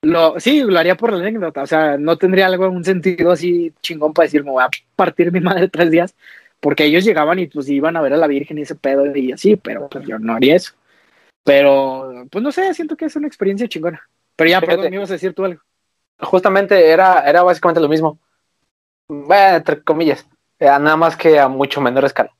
lo, 0.00 0.40
sí, 0.40 0.62
lo 0.62 0.78
haría 0.78 0.96
por 0.96 1.12
la 1.12 1.18
anécdota. 1.18 1.62
O 1.62 1.66
sea, 1.66 1.98
no 1.98 2.16
tendría 2.16 2.46
algo, 2.46 2.68
un 2.70 2.84
sentido 2.84 3.32
así 3.32 3.72
chingón 3.82 4.14
para 4.14 4.24
decir, 4.24 4.42
me 4.42 4.50
voy 4.50 4.64
a 4.64 4.70
partir 4.96 5.30
mi 5.30 5.40
madre 5.40 5.68
tres 5.68 5.90
días. 5.90 6.16
Porque 6.58 6.86
ellos 6.86 7.04
llegaban 7.04 7.38
y 7.38 7.46
pues 7.48 7.68
iban 7.68 7.96
a 7.96 8.00
ver 8.00 8.14
a 8.14 8.16
la 8.16 8.26
Virgen 8.26 8.58
y 8.58 8.62
ese 8.62 8.74
pedo 8.74 9.14
y 9.14 9.30
así, 9.30 9.56
pero 9.56 9.88
pues 9.88 10.06
yo 10.06 10.18
no 10.18 10.34
haría 10.34 10.56
eso. 10.56 10.72
Pero, 11.44 12.26
pues 12.30 12.42
no 12.42 12.50
sé, 12.50 12.72
siento 12.74 12.96
que 12.96 13.04
es 13.04 13.14
una 13.14 13.28
experiencia 13.28 13.68
chingona. 13.68 14.08
Pero 14.34 14.50
ya, 14.50 14.60
Fíjate. 14.60 14.76
perdón, 14.76 14.90
me 14.90 14.96
ibas 14.96 15.10
a 15.10 15.14
decir 15.14 15.34
tú 15.34 15.44
algo. 15.44 15.60
Justamente 16.20 16.90
era, 16.90 17.20
era 17.28 17.42
básicamente 17.42 17.80
lo 17.80 17.88
mismo. 17.88 18.18
Bueno, 19.08 19.56
entre 19.56 19.82
comillas. 19.82 20.26
Nada 20.58 20.96
más 20.96 21.16
que 21.16 21.38
a 21.38 21.48
mucho 21.48 21.80
menor 21.80 22.04
escala. 22.04 22.32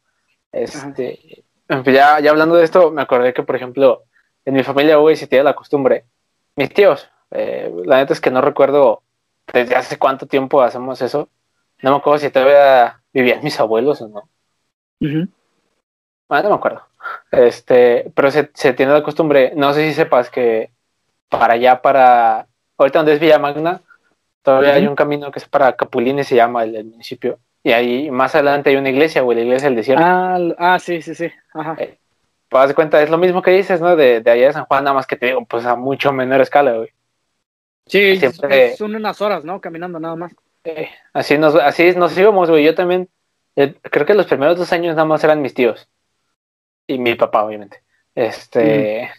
Este, 0.50 1.44
ya, 1.84 2.20
ya 2.20 2.30
hablando 2.30 2.56
de 2.56 2.64
esto, 2.64 2.90
me 2.90 3.02
acordé 3.02 3.32
que, 3.32 3.42
por 3.42 3.56
ejemplo, 3.56 4.04
en 4.44 4.54
mi 4.54 4.62
familia, 4.62 4.96
güey, 4.96 5.16
se 5.16 5.26
tiene 5.26 5.44
la 5.44 5.54
costumbre. 5.54 6.04
Mis 6.56 6.72
tíos, 6.72 7.08
eh, 7.30 7.72
la 7.84 7.98
neta 7.98 8.12
es 8.12 8.20
que 8.20 8.30
no 8.30 8.40
recuerdo 8.40 9.02
desde 9.52 9.76
hace 9.76 9.98
cuánto 9.98 10.26
tiempo 10.26 10.62
hacemos 10.62 11.00
eso. 11.00 11.28
No 11.82 11.92
me 11.92 11.96
acuerdo 11.98 12.18
si 12.18 12.30
todavía 12.30 13.00
vivían 13.12 13.44
mis 13.44 13.60
abuelos 13.60 14.00
o 14.02 14.08
no. 14.08 14.28
Bueno, 16.28 16.42
no 16.42 16.48
me 16.50 16.54
acuerdo. 16.56 16.82
Este, 17.30 18.10
pero 18.14 18.30
se, 18.30 18.50
se 18.54 18.72
tiene 18.72 18.92
la 18.92 19.02
costumbre, 19.02 19.52
no 19.54 19.72
sé 19.72 19.88
si 19.88 19.94
sepas 19.94 20.28
que 20.30 20.72
para 21.28 21.54
allá, 21.54 21.80
para, 21.80 22.47
ahorita 22.78 23.00
donde 23.00 23.14
es 23.14 23.20
Villa 23.20 23.38
Magna, 23.38 23.82
todavía 24.42 24.74
hay 24.74 24.86
un 24.86 24.96
camino 24.96 25.30
que 25.30 25.38
es 25.40 25.48
para 25.48 25.74
Capulines, 25.76 26.26
se 26.26 26.36
llama 26.36 26.64
el, 26.64 26.74
el 26.76 26.84
municipio. 26.86 27.38
Y 27.62 27.72
ahí 27.72 28.10
más 28.10 28.34
adelante 28.34 28.70
hay 28.70 28.76
una 28.76 28.88
iglesia, 28.88 29.22
güey, 29.22 29.36
la 29.36 29.44
iglesia 29.44 29.68
del 29.68 29.76
desierto. 29.76 30.04
Ah, 30.06 30.38
ah, 30.58 30.78
sí, 30.78 31.02
sí, 31.02 31.14
sí. 31.14 31.30
Ajá. 31.52 31.76
Eh, 31.78 31.98
Pues 32.48 32.72
cuenta, 32.72 33.02
es 33.02 33.10
lo 33.10 33.18
mismo 33.18 33.42
que 33.42 33.50
dices, 33.50 33.80
¿no? 33.80 33.94
De, 33.96 34.20
de 34.20 34.30
allá 34.30 34.46
de 34.46 34.52
San 34.54 34.64
Juan, 34.64 34.84
nada 34.84 34.94
más 34.94 35.06
que 35.06 35.16
te 35.16 35.26
digo, 35.26 35.44
pues 35.44 35.66
a 35.66 35.76
mucho 35.76 36.12
menor 36.12 36.40
escala, 36.40 36.72
güey. 36.72 36.88
Sí, 37.86 38.16
Siempre- 38.18 38.76
son 38.76 38.94
unas 38.94 39.20
horas, 39.20 39.44
¿no? 39.44 39.60
Caminando 39.60 39.98
nada 39.98 40.14
más. 40.16 40.32
Eh, 40.64 40.88
así 41.12 41.36
nos, 41.36 41.54
así 41.56 41.92
nos 41.94 42.16
íbamos, 42.16 42.48
güey. 42.50 42.64
Yo 42.64 42.74
también, 42.74 43.08
eh, 43.56 43.74
creo 43.82 44.06
que 44.06 44.14
los 44.14 44.26
primeros 44.26 44.56
dos 44.56 44.72
años 44.72 44.94
nada 44.94 45.06
más 45.06 45.22
eran 45.24 45.42
mis 45.42 45.54
tíos. 45.54 45.88
Y 46.86 46.98
mi 46.98 47.14
papá, 47.16 47.44
obviamente. 47.44 47.82
Este. 48.14 49.10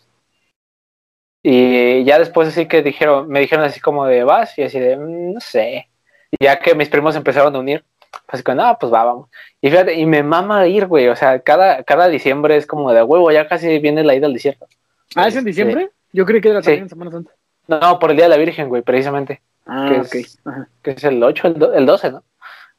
Y 1.42 2.04
ya 2.04 2.20
después 2.20 2.50
así 2.50 2.68
que 2.68 2.82
dijeron, 2.82 3.28
me 3.30 3.40
dijeron 3.40 3.64
así 3.66 3.80
como 3.80 4.06
de 4.06 4.24
vas, 4.24 4.58
y 4.58 4.64
así 4.64 4.80
de, 4.80 4.98
"Mm, 4.98 5.34
no 5.34 5.40
sé. 5.40 5.88
Y 6.32 6.44
ya 6.44 6.60
que 6.60 6.76
mis 6.76 6.90
primos 6.90 7.16
empezaron 7.16 7.56
a 7.56 7.60
unir, 7.60 7.84
así 8.28 8.44
que, 8.44 8.54
no, 8.54 8.78
pues 8.80 8.92
va, 8.94 9.04
vamos. 9.06 9.30
Y 9.62 9.70
fíjate, 9.70 9.94
y 9.96 10.06
me 10.06 10.22
mama 10.22 10.68
ir, 10.68 10.86
güey, 10.88 11.08
o 11.08 11.16
sea, 11.16 11.40
cada, 11.40 11.84
cada 11.84 12.08
diciembre 12.10 12.58
es 12.58 12.68
como 12.68 12.92
de 12.92 13.04
huevo, 13.04 13.32
ya 13.32 13.48
casi 13.48 13.80
viene 13.80 14.04
la 14.04 14.16
ida 14.16 14.28
al 14.28 14.34
desierto. 14.34 14.68
Ah, 15.16 15.28
¿es 15.28 15.36
en 15.36 15.46
diciembre? 15.46 15.90
Yo 16.12 16.26
creí 16.26 16.42
que 16.42 16.50
era 16.50 16.60
sí. 16.62 16.66
también 16.66 16.84
en 16.84 16.90
Semana 16.90 17.12
Santa. 17.12 17.32
No, 17.68 18.00
por 18.00 18.12
el 18.12 18.18
Día 18.18 18.26
de 18.26 18.30
la 18.30 18.38
Virgen, 18.38 18.68
güey, 18.68 18.82
precisamente. 18.82 19.42
Ah, 19.66 19.88
Que 19.92 20.00
ok. 20.02 20.16
es- 20.16 20.40
Ajá. 20.44 20.68
que 20.82 20.92
es 20.92 21.04
el 21.04 21.24
8, 21.24 21.48
el, 21.48 21.54
do- 21.60 21.74
el 21.74 21.86
12, 21.86 22.12
¿no? 22.12 22.24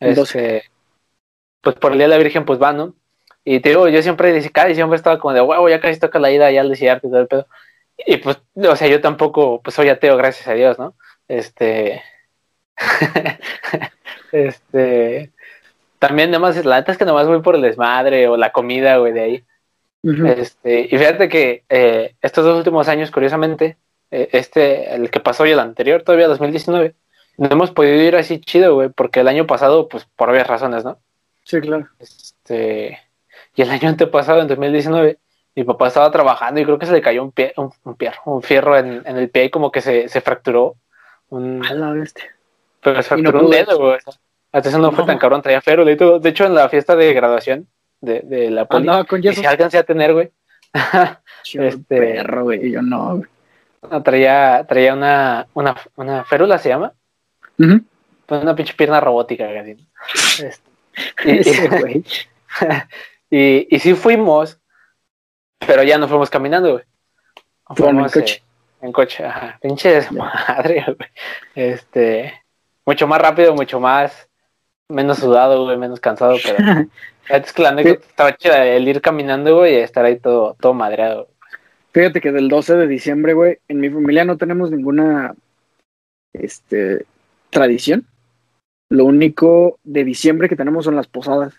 El 0.01 0.15
12. 0.15 0.57
Este, 0.57 0.71
pues 1.63 1.77
por 1.77 1.93
el 1.93 1.99
Día 1.99 2.07
de 2.09 2.15
la 2.15 2.19
Virgen, 2.23 2.45
pues 2.45 2.61
va, 2.61 2.73
¿no? 2.73 2.95
Y 3.45 3.61
te 3.61 3.71
digo, 3.71 3.89
yo 3.89 4.03
siempre, 4.03 4.51
cada 4.51 4.67
diciembre 4.69 4.97
estaba 4.97 5.19
como 5.19 5.33
de, 5.33 5.41
huevo, 5.41 5.69
ya 5.69 5.81
casi 5.81 5.99
toca 5.99 6.19
la 6.19 6.31
ida 6.31 6.47
allá 6.47 6.61
al 6.61 6.69
desierto 6.71 7.07
y 7.07 7.11
todo 7.11 7.21
el 7.21 7.27
pedo. 7.29 7.47
Y 8.07 8.17
pues, 8.19 8.41
o 8.57 8.77
sea, 8.77 8.89
yo 8.89 9.01
tampoco, 9.01 9.61
pues 9.63 9.75
soy 9.75 9.89
ateo, 9.89 10.17
gracias 10.17 10.49
a 10.49 10.55
Dios, 10.55 10.79
¿no? 10.79 10.95
Este, 11.29 12.03
este, 14.33 15.31
también 15.99 16.31
nada 16.31 16.41
más, 16.41 16.65
la 16.65 16.77
neta 16.77 16.93
es 16.93 16.99
que 16.99 17.05
nomás 17.05 17.27
voy 17.27 17.43
por 17.43 17.55
el 17.55 17.63
desmadre 17.63 18.29
o 18.29 18.37
la 18.37 18.53
comida, 18.53 18.97
güey, 18.97 19.13
de 19.13 19.21
ahí. 19.21 19.45
Este, 20.03 20.89
y 20.91 20.97
fíjate 20.97 21.29
que 21.29 21.65
eh, 21.69 22.15
estos 22.23 22.45
dos 22.45 22.57
últimos 22.57 22.89
años, 22.89 23.11
curiosamente, 23.11 23.77
eh, 24.11 24.31
este, 24.33 24.95
el 24.95 25.11
que 25.11 25.21
pasó 25.21 25.45
y 25.45 25.51
el 25.51 25.61
anterior, 25.61 26.03
todavía 26.03 26.27
2019, 26.27 26.95
no 27.37 27.49
hemos 27.51 27.71
podido 27.71 28.03
ir 28.03 28.17
así 28.17 28.41
chido, 28.41 28.75
güey, 28.75 28.89
porque 28.89 29.21
el 29.21 29.29
año 29.29 29.47
pasado, 29.47 29.89
pues 29.89 30.07
por 30.17 30.31
obvias 30.31 30.47
razones, 30.47 30.85
¿no? 30.85 30.99
Sí, 31.45 31.61
claro. 31.61 31.89
Este, 31.99 32.99
y 33.55 33.63
el 33.63 33.71
año 33.71 33.89
antepasado, 33.91 34.41
en 34.41 34.49
2019, 34.49 35.19
mi 35.55 35.65
papá 35.65 35.89
estaba 35.89 36.11
trabajando 36.11 36.61
y 36.61 36.65
creo 36.65 36.79
que 36.79 36.87
se 36.87 36.93
le 36.93 37.03
cayó 37.03 37.23
un, 37.23 37.33
pie, 37.33 37.53
un, 37.57 37.73
un 37.85 37.97
fierro, 37.97 38.21
un 38.27 38.43
fierro 38.43 38.77
en, 38.79 39.03
en 39.05 39.17
el 39.17 39.29
pie 39.31 39.45
y 39.45 39.51
como 39.51 39.71
que 39.73 39.81
se, 39.81 40.09
se 40.09 40.21
fracturó. 40.21 40.77
Un, 41.29 41.65
A 41.65 41.75
la 41.75 41.91
bestia. 41.93 42.25
pero 42.83 43.03
se 43.03 43.15
Y 43.15 43.23
no 43.23 43.31
fracturó 43.31 43.45
un 43.47 43.51
dedo, 43.53 43.79
güey. 43.79 43.99
Hasta 44.53 44.69
eso 44.69 44.79
no 44.79 44.91
fue 44.91 45.01
No. 45.03 45.07
tan 45.07 45.19
cabrón, 45.19 45.43
traía 45.43 45.61
férula 45.61 45.91
y 45.93 45.97
todo. 45.97 46.19
De 46.19 46.29
hecho, 46.31 46.45
en 46.45 46.55
la 46.55 46.69
fiesta 46.69 46.97
de 46.97 47.13
graduación 47.15 47.69
de, 48.01 48.21
de 48.21 48.51
la 48.51 48.65
poli, 48.65 48.81
Andaba 48.83 49.05
con 49.05 49.21
y 49.21 49.23
yeso. 49.23 49.41
si 49.41 49.47
alcancé 49.47 49.79
a 49.79 49.85
tener, 49.85 50.13
güey. 50.13 50.31
Este- 51.55 51.97
perro, 51.99 52.45
güey. 52.45 52.71
Yo 52.71 52.83
no, 52.83 53.17
güey. 53.19 53.29
No, 53.91 54.03
traía, 54.03 54.65
traía 54.69 54.93
una, 54.95 55.47
una, 55.55 55.75
una 55.97 56.25
férula, 56.25 56.59
se 56.59 56.69
llama. 56.69 56.93
Ujú. 57.59 57.81
Pues 58.27 58.43
una 58.43 58.55
pinche 58.55 58.75
pierna 58.75 59.01
robótica, 59.01 59.49
casi. 59.53 59.77
Este, 61.25 62.05
y, 63.31 63.31
y, 63.31 63.75
y 63.77 63.79
sí 63.79 63.95
fuimos, 63.95 64.60
pero 65.67 65.83
ya 65.83 65.99
no 65.99 66.09
fuimos 66.09 66.31
caminando, 66.31 66.73
güey. 66.73 66.85
Fueron 67.67 68.01
en 68.01 68.09
Fuimos, 68.09 68.13
coche. 68.13 68.35
eh, 68.37 68.43
en 68.87 68.93
coche, 68.93 69.25
ajá. 69.25 69.59
Pinche 69.61 69.91
desmadre, 69.91 70.85
güey. 70.97 71.09
Este, 71.55 72.43
mucho 72.85 73.07
más 73.07 73.21
rápido, 73.21 73.55
mucho 73.55 73.79
más, 73.79 74.29
menos 74.89 75.19
sudado, 75.19 75.65
güey, 75.65 75.77
menos 75.77 76.01
cansado, 76.01 76.37
pero 76.43 76.59
es 77.29 77.53
que 77.53 77.63
la 77.63 77.69
anécdota 77.71 78.07
estaba 78.07 78.37
chida, 78.37 78.67
el 78.67 78.89
ir 78.89 79.01
caminando, 79.01 79.59
güey, 79.59 79.75
y 79.75 79.79
estar 79.79 80.05
ahí 80.05 80.19
todo, 80.19 80.57
todo 80.61 80.75
madreado. 80.75 81.29
Fíjate 81.93 82.21
que 82.21 82.33
del 82.33 82.49
12 82.49 82.77
de 82.77 82.87
diciembre, 82.87 83.35
güey, 83.35 83.59
en 83.69 83.81
mi 83.81 83.91
familia 83.91 84.25
no 84.25 84.37
tenemos 84.37 84.71
ninguna 84.71 85.35
este, 86.33 87.05
tradición. 87.51 88.07
Lo 88.89 89.05
único 89.05 89.79
de 89.85 90.05
diciembre 90.05 90.49
que 90.49 90.57
tenemos 90.57 90.85
son 90.85 90.97
las 90.97 91.07
posadas. 91.09 91.55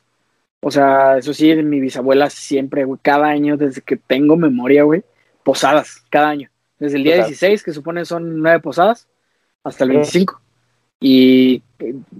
O 0.61 0.71
sea, 0.71 1.17
eso 1.17 1.33
sí, 1.33 1.53
mi 1.55 1.79
bisabuela 1.79 2.29
siempre, 2.29 2.85
güey, 2.85 2.99
cada 3.01 3.27
año, 3.27 3.57
desde 3.57 3.81
que 3.81 3.97
tengo 3.97 4.37
memoria, 4.37 4.83
güey, 4.83 5.03
posadas, 5.43 6.03
cada 6.09 6.29
año. 6.29 6.49
Desde 6.79 6.97
el 6.97 7.03
día 7.03 7.13
Posadas. 7.15 7.29
16, 7.29 7.63
que 7.63 7.73
supone 7.73 8.05
son 8.05 8.39
nueve 8.41 8.59
posadas, 8.59 9.07
hasta 9.63 9.83
el 9.83 9.89
Sí. 9.91 9.95
25. 9.95 10.41
Y 10.99 11.63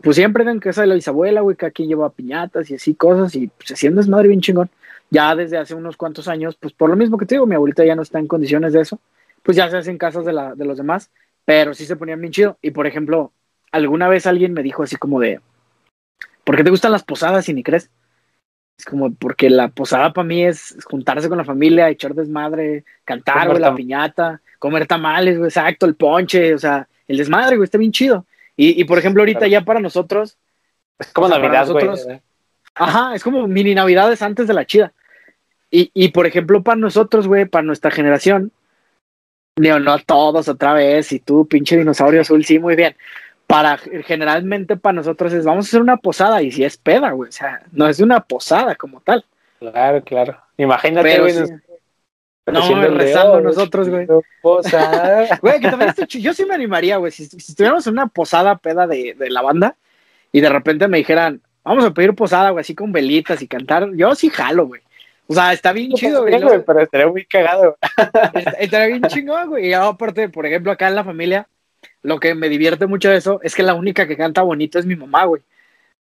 pues 0.02 0.16
siempre 0.16 0.44
en 0.44 0.60
casa 0.60 0.82
de 0.82 0.88
la 0.88 0.96
bisabuela, 0.96 1.42
güey, 1.42 1.56
cada 1.56 1.72
quien 1.72 1.88
lleva 1.88 2.10
piñatas 2.10 2.70
y 2.72 2.76
así 2.76 2.96
cosas, 2.96 3.36
y 3.36 3.48
pues 3.48 3.68
se 3.68 3.74
hacían 3.76 3.96
desmadre 3.96 4.28
bien 4.28 4.42
chingón. 4.42 4.70
Ya 5.12 5.36
desde 5.36 5.58
hace 5.58 5.76
unos 5.76 5.98
cuantos 5.98 6.28
años, 6.28 6.56
pues 6.60 6.74
por 6.74 6.90
lo 6.90 6.96
mismo 6.96 7.18
que 7.18 7.26
te 7.28 7.36
digo, 7.36 7.46
mi 7.46 7.54
abuelita 7.56 7.86
ya 7.86 7.96
no 7.96 8.02
está 8.02 8.18
en 8.18 8.28
condiciones 8.28 8.74
de 8.74 8.82
eso, 8.82 9.00
pues 9.44 9.56
ya 9.56 9.70
se 9.70 9.78
hacen 9.78 9.98
casas 10.00 10.26
de, 10.26 10.34
la, 10.34 10.56
de 10.56 10.66
los 10.66 10.78
demás, 10.78 11.12
pero 11.46 11.74
sí 11.76 11.86
se 11.86 11.96
ponían 11.96 12.22
bien 12.22 12.34
chido. 12.34 12.58
Y 12.62 12.72
por 12.72 12.88
ejemplo, 12.88 13.32
alguna 13.72 14.08
vez 14.08 14.26
alguien 14.26 14.54
me 14.54 14.64
dijo 14.64 14.82
así 14.84 14.96
como 14.96 15.20
de, 15.20 15.42
¿por 16.44 16.56
qué 16.56 16.64
te 16.64 16.72
gustan 16.72 16.92
las 16.92 17.04
posadas 17.04 17.48
y 17.50 17.54
ni 17.54 17.62
crees? 17.62 17.90
Es 18.82 18.86
como 18.86 19.14
porque 19.14 19.48
la 19.48 19.68
posada 19.68 20.12
para 20.12 20.28
mí 20.28 20.44
es 20.44 20.76
juntarse 20.86 21.30
con 21.30 21.38
la 21.38 21.46
familia, 21.46 21.88
echar 21.88 22.16
desmadre, 22.16 22.84
cantar, 23.06 23.48
güey, 23.48 23.60
la 23.60 23.76
piñata, 23.76 24.42
comer 24.58 24.88
tamales, 24.88 25.38
güey, 25.38 25.50
exacto, 25.50 25.86
el 25.86 25.94
ponche, 25.94 26.56
o 26.56 26.58
sea, 26.58 26.88
el 27.08 27.18
desmadre, 27.18 27.58
güey, 27.58 27.66
está 27.66 27.78
bien 27.78 27.92
chido. 27.92 28.26
Y, 28.58 28.82
y 28.82 28.84
por 28.86 28.98
ejemplo, 28.98 29.22
ahorita 29.22 29.42
Claro. 29.42 29.52
ya 29.52 29.62
para 29.62 29.80
nosotros, 29.80 30.36
Es 30.98 31.14
como 31.14 31.28
O 31.28 31.30
sea, 31.30 31.38
Navidad, 31.38 31.68
güey. 31.70 31.88
Ajá, 32.74 33.14
es 33.14 33.24
como 33.24 33.46
mini 33.48 33.76
navidades 33.76 34.24
antes 34.24 34.48
de 34.48 34.56
la 34.56 34.66
chida. 34.66 34.94
Y, 35.70 35.92
y 35.94 36.08
por 36.08 36.26
ejemplo, 36.26 36.64
para 36.64 36.78
nosotros, 36.78 37.28
güey, 37.28 37.46
para 37.46 37.62
nuestra 37.62 37.92
generación, 37.92 38.52
digo, 39.58 39.78
no 39.78 40.00
todos 40.00 40.48
otra 40.48 40.74
vez, 40.74 41.12
y 41.12 41.20
tú, 41.20 41.48
pinche 41.48 41.78
dinosaurio 41.78 42.22
azul, 42.22 42.44
sí, 42.44 42.58
muy 42.58 42.76
bien. 42.76 42.96
Para 43.52 43.78
generalmente 43.78 44.78
para 44.78 44.94
nosotros 44.94 45.34
es 45.34 45.44
vamos 45.44 45.66
a 45.66 45.68
hacer 45.68 45.82
una 45.82 45.98
posada, 45.98 46.42
y 46.42 46.52
si 46.52 46.64
es 46.64 46.78
peda, 46.78 47.12
güey, 47.12 47.28
o 47.28 47.32
sea, 47.34 47.62
no 47.74 47.86
es 47.90 48.00
una 48.00 48.22
posada 48.22 48.76
como 48.76 49.02
tal. 49.02 49.26
Claro, 49.60 50.02
claro. 50.04 50.38
Imagínate, 50.56 51.10
Pero 51.10 51.24
güey, 51.24 51.34
sí. 51.34 51.40
nos- 51.42 51.52
No, 52.72 52.88
rezando 52.88 53.34
león, 53.34 53.44
nosotros, 53.44 53.90
güey. 53.90 54.08
Posada. 54.42 55.28
Güey, 55.42 55.60
que 55.60 55.70
también 55.70 55.90
está 55.90 56.06
yo 56.06 56.34
sí 56.34 56.46
me 56.46 56.56
animaría, 56.56 56.96
güey, 56.96 57.12
si, 57.12 57.26
si 57.26 57.38
estuviéramos 57.52 57.86
en 57.88 57.94
una 57.94 58.08
posada 58.08 58.56
peda 58.58 58.88
de, 58.88 59.16
de 59.20 59.30
la 59.30 59.42
banda 59.42 59.76
y 60.32 60.40
de 60.40 60.50
repente 60.50 60.88
me 60.88 61.00
dijeran, 61.00 61.42
vamos 61.64 61.84
a 61.84 61.94
pedir 61.94 62.16
posada, 62.16 62.52
güey, 62.52 62.62
así 62.62 62.74
con 62.74 62.94
velitas 62.94 63.42
y 63.42 63.48
cantar, 63.50 63.90
yo 63.96 64.16
sí 64.16 64.30
jalo, 64.30 64.68
güey. 64.68 64.82
O 65.28 65.34
sea, 65.34 65.52
está 65.54 65.74
bien 65.74 65.92
chido, 65.92 66.22
güey. 66.24 66.40
Pero 66.66 66.80
estaría 66.80 67.08
muy 67.08 67.26
cagado. 67.26 67.78
Estaría 68.60 68.88
bien 68.88 69.04
chingón, 69.04 69.50
güey. 69.50 69.68
Y 69.68 69.74
aparte, 69.74 70.30
por 70.30 70.46
ejemplo, 70.46 70.72
acá 70.72 70.88
en 70.88 70.96
la 70.96 71.04
familia, 71.04 71.48
lo 72.04 72.20
que 72.20 72.36
me 72.36 72.50
divierte 72.50 72.88
mucho 72.88 73.10
de 73.10 73.18
eso 73.18 73.40
es 73.44 73.56
que 73.56 73.64
la 73.64 73.74
única 73.74 74.08
que 74.08 74.18
canta 74.18 74.42
bonito 74.42 74.80
es 74.80 74.86
mi 74.86 74.96
mamá, 74.96 75.26
güey. 75.26 75.42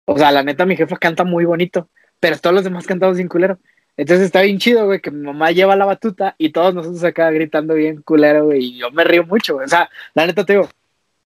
O 0.05 0.17
sea, 0.17 0.31
la 0.31 0.43
neta, 0.43 0.65
mi 0.65 0.77
jefa 0.77 0.97
canta 0.97 1.23
muy 1.23 1.45
bonito, 1.45 1.89
pero 2.19 2.37
todos 2.37 2.53
los 2.55 2.63
demás 2.63 2.85
cantamos 2.87 3.17
bien 3.17 3.27
culero. 3.27 3.59
Entonces 3.97 4.27
está 4.27 4.41
bien 4.41 4.59
chido, 4.59 4.85
güey, 4.85 5.01
que 5.01 5.11
mi 5.11 5.25
mamá 5.25 5.51
lleva 5.51 5.75
la 5.75 5.85
batuta 5.85 6.35
y 6.37 6.51
todos 6.51 6.73
nosotros 6.75 7.03
acá 7.03 7.31
gritando 7.31 7.73
bien 7.73 8.01
culero, 8.03 8.45
güey. 8.45 8.63
Y 8.63 8.77
yo 8.79 8.91
me 8.91 9.03
río 9.03 9.25
mucho, 9.25 9.55
güey. 9.55 9.65
O 9.65 9.69
sea, 9.69 9.89
la 10.13 10.27
neta 10.27 10.45
te 10.45 10.53
digo, 10.53 10.69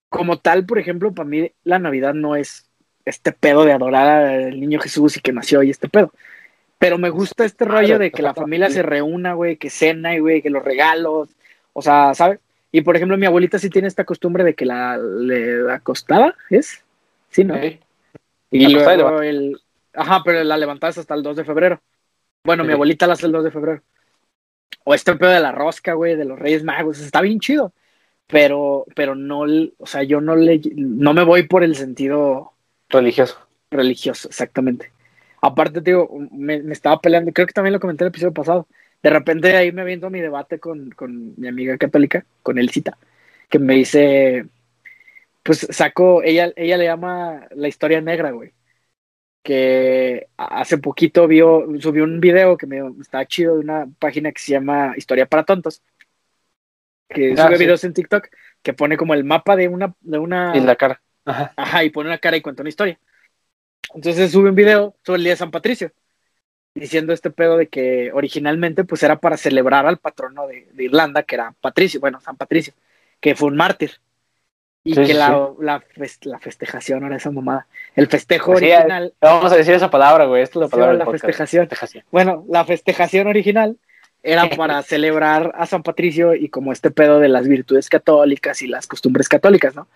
como 0.09 0.39
tal, 0.39 0.65
por 0.65 0.79
ejemplo, 0.79 1.13
para 1.13 1.27
mí 1.27 1.51
la 1.63 1.79
Navidad 1.79 2.13
no 2.13 2.35
es 2.35 2.65
este 3.05 3.31
pedo 3.33 3.65
de 3.65 3.73
adorar 3.73 4.25
al 4.25 4.59
niño 4.59 4.79
Jesús 4.79 5.17
y 5.17 5.21
que 5.21 5.33
nació 5.33 5.63
y 5.63 5.69
este 5.69 5.89
pedo. 5.89 6.13
Pero 6.79 6.97
me 6.97 7.09
gusta 7.09 7.45
este 7.45 7.65
rollo 7.65 7.99
de 7.99 8.11
que 8.11 8.21
la 8.21 8.33
familia 8.33 8.69
se 8.69 8.83
reúna, 8.83 9.33
güey, 9.33 9.57
que 9.57 9.69
cena, 9.69 10.15
y, 10.15 10.19
güey, 10.19 10.41
que 10.41 10.49
los 10.49 10.63
regalos, 10.63 11.29
o 11.73 11.81
sea, 11.81 12.13
¿sabes? 12.15 12.39
Y 12.71 12.81
por 12.81 12.95
ejemplo, 12.95 13.17
mi 13.17 13.25
abuelita 13.25 13.59
sí 13.59 13.69
tiene 13.69 13.87
esta 13.87 14.05
costumbre 14.05 14.43
de 14.43 14.55
que 14.55 14.65
la, 14.65 14.97
le 14.97 15.71
acostaba, 15.71 16.35
¿es? 16.49 16.83
Sí, 17.29 17.43
¿no? 17.43 17.55
Sí. 17.59 17.79
Y 18.51 18.67
luego 18.67 19.21
el... 19.21 19.59
Ajá, 19.93 20.21
pero 20.23 20.43
la 20.43 20.57
levantabas 20.57 20.97
hasta 20.97 21.13
el 21.15 21.23
2 21.23 21.37
de 21.37 21.45
febrero. 21.45 21.81
Bueno, 22.43 22.63
mi 22.63 22.73
abuelita 22.73 23.07
la 23.07 23.13
hace 23.13 23.25
el 23.25 23.31
2 23.33 23.43
de 23.45 23.51
febrero. 23.51 23.81
O 24.83 24.93
este 24.93 25.15
pedo 25.15 25.31
de 25.31 25.39
la 25.39 25.51
rosca, 25.51 25.93
güey, 25.93 26.15
de 26.15 26.25
los 26.25 26.39
Reyes 26.39 26.63
Magos, 26.63 26.99
está 26.99 27.21
bien 27.21 27.39
chido. 27.39 27.73
Pero, 28.27 28.85
pero 28.95 29.15
no, 29.15 29.41
o 29.77 29.85
sea, 29.85 30.03
yo 30.03 30.21
no 30.21 30.35
le, 30.35 30.61
no 30.75 31.13
me 31.13 31.23
voy 31.23 31.43
por 31.43 31.63
el 31.63 31.75
sentido 31.75 32.53
Religioso. 32.89 33.47
religioso, 33.71 34.27
exactamente. 34.29 34.91
Aparte, 35.41 35.81
digo, 35.81 36.09
me, 36.31 36.61
me 36.61 36.73
estaba 36.73 36.99
peleando, 37.01 37.31
creo 37.33 37.47
que 37.47 37.53
también 37.53 37.73
lo 37.73 37.79
comenté 37.79 38.03
en 38.03 38.07
el 38.07 38.11
episodio 38.11 38.33
pasado. 38.33 38.67
De 39.03 39.09
repente 39.09 39.55
ahí 39.57 39.71
me 39.71 39.83
viendo 39.85 40.09
mi 40.09 40.21
debate 40.21 40.59
con, 40.59 40.91
con 40.91 41.33
mi 41.39 41.47
amiga 41.47 41.77
católica, 41.77 42.25
con 42.43 42.59
Elcita, 42.59 42.97
que 43.49 43.59
me 43.59 43.75
dice, 43.75 44.47
pues 45.43 45.67
sacó, 45.71 46.23
ella, 46.23 46.51
ella 46.55 46.77
le 46.77 46.85
llama 46.85 47.47
la 47.51 47.67
historia 47.67 48.01
negra, 48.01 48.31
güey. 48.31 48.53
Que 49.43 50.27
hace 50.37 50.77
poquito 50.79 51.27
vio, 51.27 51.65
subió 51.79 52.03
un 52.05 52.19
video 52.21 52.57
que 52.57 52.67
me 52.67 52.79
estaba 53.01 53.25
chido 53.27 53.55
de 53.55 53.61
una 53.61 53.87
página 53.99 54.31
que 54.31 54.41
se 54.41 54.53
llama 54.53 54.93
Historia 54.97 55.25
para 55.27 55.45
Tontos. 55.45 55.81
Que 57.09 57.35
Ah, 57.37 57.47
sube 57.47 57.57
sí. 57.57 57.63
videos 57.65 57.83
en 57.83 57.93
TikTok 57.93 58.27
que 58.61 58.73
pone 58.73 58.97
como 58.97 59.13
el 59.13 59.23
mapa 59.23 59.55
de 59.55 59.67
una, 59.67 59.95
de 60.01 60.17
una 60.19 60.55
Y 60.55 60.61
la 60.61 60.75
cara. 60.75 61.01
Ajá. 61.25 61.55
Ajá, 61.55 61.83
y 61.83 61.89
pone 61.91 62.09
una 62.09 62.19
cara 62.19 62.37
y 62.37 62.41
cuenta 62.41 62.63
una 62.63 62.69
historia. 62.69 62.99
Entonces 63.95 64.31
sube 64.31 64.49
un 64.49 64.55
video 64.55 64.95
sobre 65.05 65.17
el 65.19 65.23
día 65.25 65.33
de 65.33 65.37
San 65.37 65.51
Patricio, 65.51 65.91
diciendo 66.75 67.13
este 67.13 67.31
pedo 67.31 67.57
de 67.57 67.67
que 67.67 68.11
originalmente 68.13 68.83
pues 68.83 69.03
era 69.03 69.19
para 69.19 69.37
celebrar 69.37 69.85
al 69.85 69.97
patrono 69.97 70.47
de, 70.47 70.67
de 70.73 70.83
Irlanda, 70.85 71.23
que 71.23 71.35
era 71.35 71.53
Patricio, 71.61 71.99
bueno, 71.99 72.19
San 72.21 72.37
Patricio, 72.37 72.73
que 73.19 73.35
fue 73.35 73.49
un 73.49 73.57
mártir. 73.57 73.91
Y 74.83 74.95
Sí, 74.95 75.05
que 75.05 75.13
sí, 75.13 75.19
la, 75.19 75.53
La, 75.59 75.81
fes- 75.81 76.25
la 76.25 76.39
festejación, 76.39 77.03
ahora 77.03 77.17
esa 77.17 77.31
mamada, 77.31 77.67
el 77.95 78.07
festejo 78.07 78.55
Sí, 78.57 78.65
original, 78.71 79.13
Vamos 79.21 79.51
a 79.51 79.55
decir 79.55 79.75
esa 79.75 79.91
palabra, 79.91 80.25
güey. 80.25 80.41
Esta 80.41 80.59
es 80.59 80.61
la 80.61 80.67
Sí, 80.67 80.71
palabra 80.71 80.93
la. 80.97 81.05
Festejación. 81.05 81.69
bueno, 82.11 82.45
la 82.49 82.65
festejación 82.65 83.27
original 83.27 83.77
era 84.23 84.49
para 84.57 84.81
celebrar 84.81 85.53
a 85.55 85.67
San 85.67 85.83
Patricio 85.83 86.33
y 86.35 86.49
como 86.49 86.71
este 86.73 86.89
pedo 86.91 87.19
de 87.19 87.29
las 87.29 87.47
virtudes 87.47 87.89
católicas 87.89 88.61
y 88.63 88.67
las 88.67 88.87
costumbres 88.87 89.29
católicas, 89.29 89.75
¿no? 89.75 89.87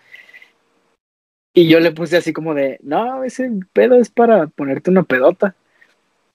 Y 1.54 1.68
yo 1.68 1.80
le 1.80 1.90
puse 1.92 2.18
así 2.18 2.32
como 2.32 2.54
de, 2.54 2.78
no, 2.82 3.24
ese 3.24 3.50
pedo 3.72 3.96
es 3.96 4.10
para 4.10 4.46
ponerte 4.46 4.90
una 4.90 5.04
pedota. 5.04 5.54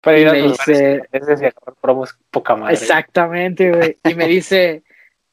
Para 0.02 0.18
ir 0.18 0.26
Y 0.26 0.30
a 0.30 0.34
me 0.34 0.42
dice- 0.42 1.04
y 1.14 1.18
agarrar 1.18 1.76
promos 1.80 2.18
poca 2.32 2.56
madre. 2.56 2.74
Exactamente, 2.74 3.72
güey. 3.72 3.98
Y 4.04 4.16
me 4.16 4.28
dice, 4.28 4.84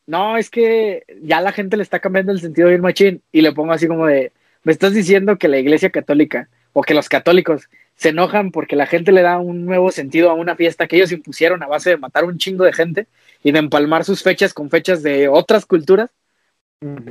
no, 0.06 0.36
es 0.36 0.50
que 0.50 1.04
ya 1.22 1.40
la 1.40 1.52
gente 1.52 1.76
le 1.76 1.82
está 1.82 2.00
cambiando 2.00 2.32
el 2.32 2.40
sentido 2.40 2.68
bien 2.68 2.82
machín. 2.82 3.22
Y 3.32 3.40
le 3.40 3.52
pongo 3.52 3.72
así 3.72 3.86
como 3.88 4.06
de, 4.06 4.32
me 4.62 4.72
estás 4.72 4.92
diciendo 4.92 5.38
que 5.38 5.48
la 5.48 5.58
iglesia 5.58 5.90
católica 5.90 6.48
o 6.74 6.82
que 6.82 6.94
los 6.94 7.08
católicos 7.08 7.68
se 7.96 8.10
enojan 8.10 8.52
porque 8.52 8.76
la 8.76 8.86
gente 8.86 9.10
le 9.10 9.22
da 9.22 9.38
un 9.38 9.64
nuevo 9.64 9.90
sentido 9.90 10.30
a 10.30 10.34
una 10.34 10.54
fiesta 10.54 10.86
que 10.86 10.96
ellos 10.96 11.12
impusieron 11.12 11.62
a 11.62 11.66
base 11.66 11.90
de 11.90 11.96
matar 11.96 12.24
un 12.24 12.38
chingo 12.38 12.64
de 12.64 12.72
gente 12.72 13.06
y 13.42 13.52
de 13.52 13.58
empalmar 13.58 14.04
sus 14.04 14.22
fechas 14.22 14.54
con 14.54 14.70
fechas 14.70 15.02
de 15.02 15.28
otras 15.28 15.66
culturas. 15.66 16.10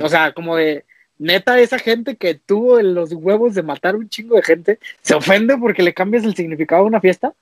O 0.00 0.08
sea, 0.08 0.32
como 0.32 0.56
de, 0.56 0.84
neta, 1.18 1.58
esa 1.60 1.78
gente 1.78 2.16
que 2.16 2.34
tuvo 2.34 2.80
los 2.80 3.12
huevos 3.12 3.54
de 3.54 3.62
matar 3.62 3.96
un 3.96 4.08
chingo 4.08 4.36
de 4.36 4.42
gente, 4.42 4.78
se 5.02 5.14
ofende 5.14 5.58
porque 5.58 5.82
le 5.82 5.92
cambias 5.92 6.24
el 6.24 6.34
significado 6.34 6.82
a 6.82 6.86
una 6.86 7.00
fiesta 7.00 7.34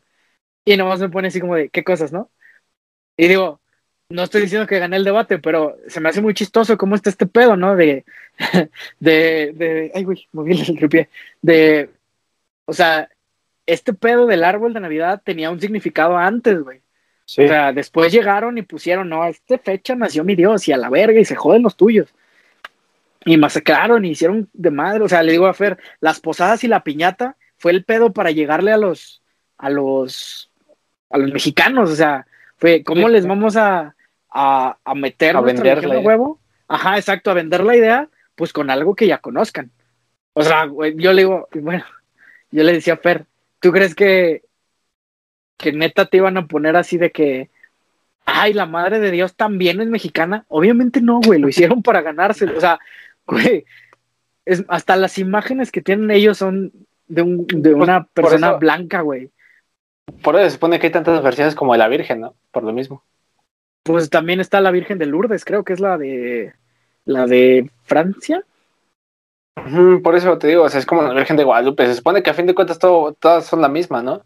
y 0.66 0.76
nomás 0.76 1.00
me 1.00 1.08
pone 1.08 1.28
así 1.28 1.40
como 1.40 1.54
de, 1.54 1.70
¿qué 1.70 1.84
cosas, 1.84 2.12
no? 2.12 2.30
Y 3.16 3.28
digo, 3.28 3.60
no 4.10 4.24
estoy 4.24 4.42
diciendo 4.42 4.66
que 4.66 4.78
gané 4.78 4.96
el 4.96 5.04
debate, 5.04 5.38
pero 5.38 5.78
se 5.88 6.00
me 6.00 6.08
hace 6.08 6.20
muy 6.20 6.34
chistoso 6.34 6.76
cómo 6.76 6.96
está 6.96 7.08
este 7.08 7.26
pedo, 7.26 7.56
¿no? 7.56 7.76
De, 7.76 8.04
de, 9.00 9.52
de, 9.54 9.92
ay, 9.94 10.04
güey, 10.04 10.28
moví 10.32 10.60
el 10.60 10.76
tripié, 10.76 11.08
de, 11.40 11.90
o 12.66 12.72
sea, 12.72 13.08
este 13.64 13.92
pedo 13.94 14.26
del 14.26 14.44
árbol 14.44 14.74
de 14.74 14.80
Navidad 14.80 15.22
tenía 15.24 15.50
un 15.50 15.60
significado 15.60 16.18
antes, 16.18 16.60
güey. 16.62 16.82
Sí. 17.24 17.44
O 17.44 17.48
sea, 17.48 17.72
después 17.72 18.12
llegaron 18.12 18.58
y 18.58 18.62
pusieron, 18.62 19.08
no, 19.08 19.22
a 19.22 19.30
esta 19.30 19.58
fecha 19.58 19.94
nació 19.94 20.24
mi 20.24 20.34
Dios 20.34 20.66
y 20.68 20.72
a 20.72 20.76
la 20.76 20.90
verga 20.90 21.20
y 21.20 21.24
se 21.24 21.36
joden 21.36 21.62
los 21.62 21.76
tuyos. 21.76 22.12
Y 23.24 23.36
masacraron 23.36 24.04
y 24.04 24.10
hicieron 24.10 24.48
de 24.52 24.70
madre. 24.70 25.02
O 25.02 25.08
sea, 25.08 25.22
le 25.24 25.32
digo 25.32 25.46
a 25.46 25.54
Fer, 25.54 25.78
las 26.00 26.20
posadas 26.20 26.62
y 26.62 26.68
la 26.68 26.84
piñata 26.84 27.36
fue 27.58 27.72
el 27.72 27.84
pedo 27.84 28.12
para 28.12 28.30
llegarle 28.30 28.70
a 28.70 28.76
los, 28.76 29.22
a 29.58 29.70
los, 29.70 30.45
a 31.10 31.18
los 31.18 31.32
mexicanos. 31.32 31.90
O 31.90 31.94
sea, 31.96 32.26
fue, 32.56 32.82
¿cómo 32.84 33.06
Sí. 33.08 33.12
les 33.14 33.26
vamos 33.26 33.56
a, 33.56 33.94
a, 34.30 34.76
a 34.84 34.94
meter 34.94 35.36
A 35.36 35.40
vender 35.40 35.84
la 35.84 35.98
huevo? 35.98 36.40
Ajá, 36.68 36.96
exacto, 36.96 37.30
a 37.30 37.34
vender 37.34 37.62
la 37.62 37.76
idea, 37.76 38.08
pues 38.34 38.52
con 38.52 38.70
algo 38.70 38.94
que 38.94 39.06
ya 39.06 39.18
conozcan. 39.18 39.70
O 40.32 40.42
sea, 40.42 40.66
yo 40.96 41.12
le 41.12 41.22
digo, 41.22 41.48
bueno, 41.54 41.84
yo 42.50 42.62
le 42.64 42.72
decía 42.72 42.94
a 42.94 42.98
Fer, 42.98 43.24
¿tú 43.60 43.72
crees 43.72 43.94
que, 43.94 44.42
que 45.56 45.72
neta 45.72 46.06
te 46.06 46.18
iban 46.18 46.36
a 46.36 46.46
poner 46.46 46.76
así 46.76 46.98
de 46.98 47.10
que, 47.12 47.50
ay, 48.26 48.52
la 48.52 48.66
madre 48.66 48.98
de 49.00 49.10
Dios 49.10 49.34
también 49.36 49.80
es 49.80 49.86
mexicana? 49.88 50.44
Obviamente 50.48 51.00
no, 51.00 51.20
güey, 51.24 51.40
lo 51.40 51.48
hicieron 51.48 51.82
para 51.82 52.02
ganárselo. 52.02 52.56
O 52.58 52.60
sea, 52.60 52.78
güey, 53.26 53.64
es, 54.44 54.64
hasta 54.68 54.96
las 54.96 55.18
imágenes 55.18 55.70
que 55.72 55.80
tienen 55.82 56.10
ellos 56.10 56.36
son 56.38 56.72
de, 57.08 57.22
un, 57.22 57.46
de 57.46 57.72
una 57.74 58.04
persona 58.04 58.48
eso- 58.50 58.58
blanca, 58.58 59.00
güey. 59.00 59.30
Por 60.22 60.36
eso 60.36 60.44
se 60.44 60.50
supone 60.52 60.78
que 60.78 60.86
hay 60.86 60.92
tantas 60.92 61.22
versiones 61.22 61.54
como 61.54 61.72
de 61.72 61.78
la 61.78 61.88
Virgen, 61.88 62.20
¿no? 62.20 62.34
Por 62.50 62.62
lo 62.64 62.72
mismo. 62.72 63.02
Pues 63.82 64.10
también 64.10 64.40
está 64.40 64.60
la 64.60 64.70
Virgen 64.70 64.98
de 64.98 65.06
Lourdes, 65.06 65.44
creo 65.44 65.64
que 65.64 65.72
es 65.72 65.80
la 65.80 65.96
de 65.96 66.54
la 67.04 67.26
de 67.26 67.70
Francia. 67.84 68.44
Por 70.02 70.14
eso 70.14 70.38
te 70.38 70.48
digo, 70.48 70.64
o 70.64 70.68
sea, 70.68 70.78
es 70.80 70.86
como 70.86 71.02
la 71.02 71.14
Virgen 71.14 71.36
de 71.36 71.44
Guadalupe. 71.44 71.86
Se 71.86 71.94
supone 71.94 72.22
que 72.22 72.30
a 72.30 72.34
fin 72.34 72.46
de 72.46 72.54
cuentas 72.54 72.78
todo, 72.78 73.12
todas 73.14 73.46
son 73.46 73.60
la 73.60 73.68
misma, 73.68 74.02
¿no? 74.02 74.18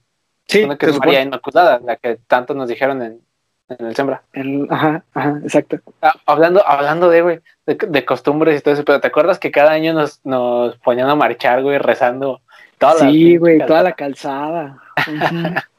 Se 0.46 0.54
Sí, 0.54 0.60
supone 0.60 0.78
que 0.78 0.86
se 0.86 0.92
es. 0.92 0.98
María 0.98 1.22
Inmaculada, 1.22 1.80
la 1.80 1.96
que 1.96 2.16
tanto 2.26 2.54
nos 2.54 2.68
dijeron 2.68 3.00
en, 3.02 3.20
en 3.68 3.86
el 3.86 3.94
Sembra. 3.96 4.22
El- 4.32 4.66
ajá, 4.70 5.04
ajá, 5.14 5.40
exacto. 5.42 5.80
Ah, 6.02 6.14
hablando, 6.26 6.66
hablando 6.66 7.08
de, 7.08 7.22
güey, 7.22 7.40
de, 7.66 7.74
de 7.76 8.04
costumbres 8.04 8.58
y 8.58 8.62
todo 8.62 8.74
eso, 8.74 8.84
pero 8.84 9.00
¿te 9.00 9.06
acuerdas 9.06 9.38
que 9.38 9.50
cada 9.50 9.70
año 9.70 9.92
nos, 9.94 10.20
nos 10.24 10.76
ponían 10.78 11.08
a 11.08 11.14
marchar, 11.14 11.62
güey, 11.62 11.78
rezando? 11.78 12.42
Toda 12.78 12.94
la 12.94 13.00
Sí, 13.10 13.36
güey, 13.36 13.58
toda 13.64 13.82
la 13.82 13.92
calzada. 13.92 14.82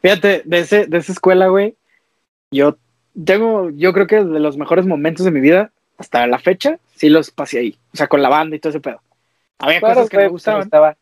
Fíjate, 0.00 0.42
de, 0.44 0.58
ese, 0.58 0.86
de 0.86 0.98
esa 0.98 1.12
escuela, 1.12 1.48
güey, 1.48 1.74
yo 2.50 2.76
tengo, 3.24 3.70
yo 3.70 3.92
creo 3.92 4.06
que 4.06 4.16
de 4.24 4.40
los 4.40 4.56
mejores 4.56 4.86
momentos 4.86 5.24
de 5.24 5.30
mi 5.30 5.40
vida, 5.40 5.70
hasta 5.98 6.26
la 6.26 6.38
fecha, 6.38 6.78
sí 6.96 7.08
los 7.08 7.30
pasé 7.30 7.58
ahí. 7.58 7.78
O 7.92 7.96
sea, 7.96 8.08
con 8.08 8.22
la 8.22 8.28
banda 8.28 8.56
y 8.56 8.58
todo 8.58 8.70
ese 8.70 8.80
pedo. 8.80 9.00
Había 9.58 9.80
Claro, 9.80 9.94
cosas 9.94 10.10
que 10.10 10.16
me 10.16 10.22
pues, 10.24 10.32
gustaban. 10.32 10.62
estaba- 10.62 10.96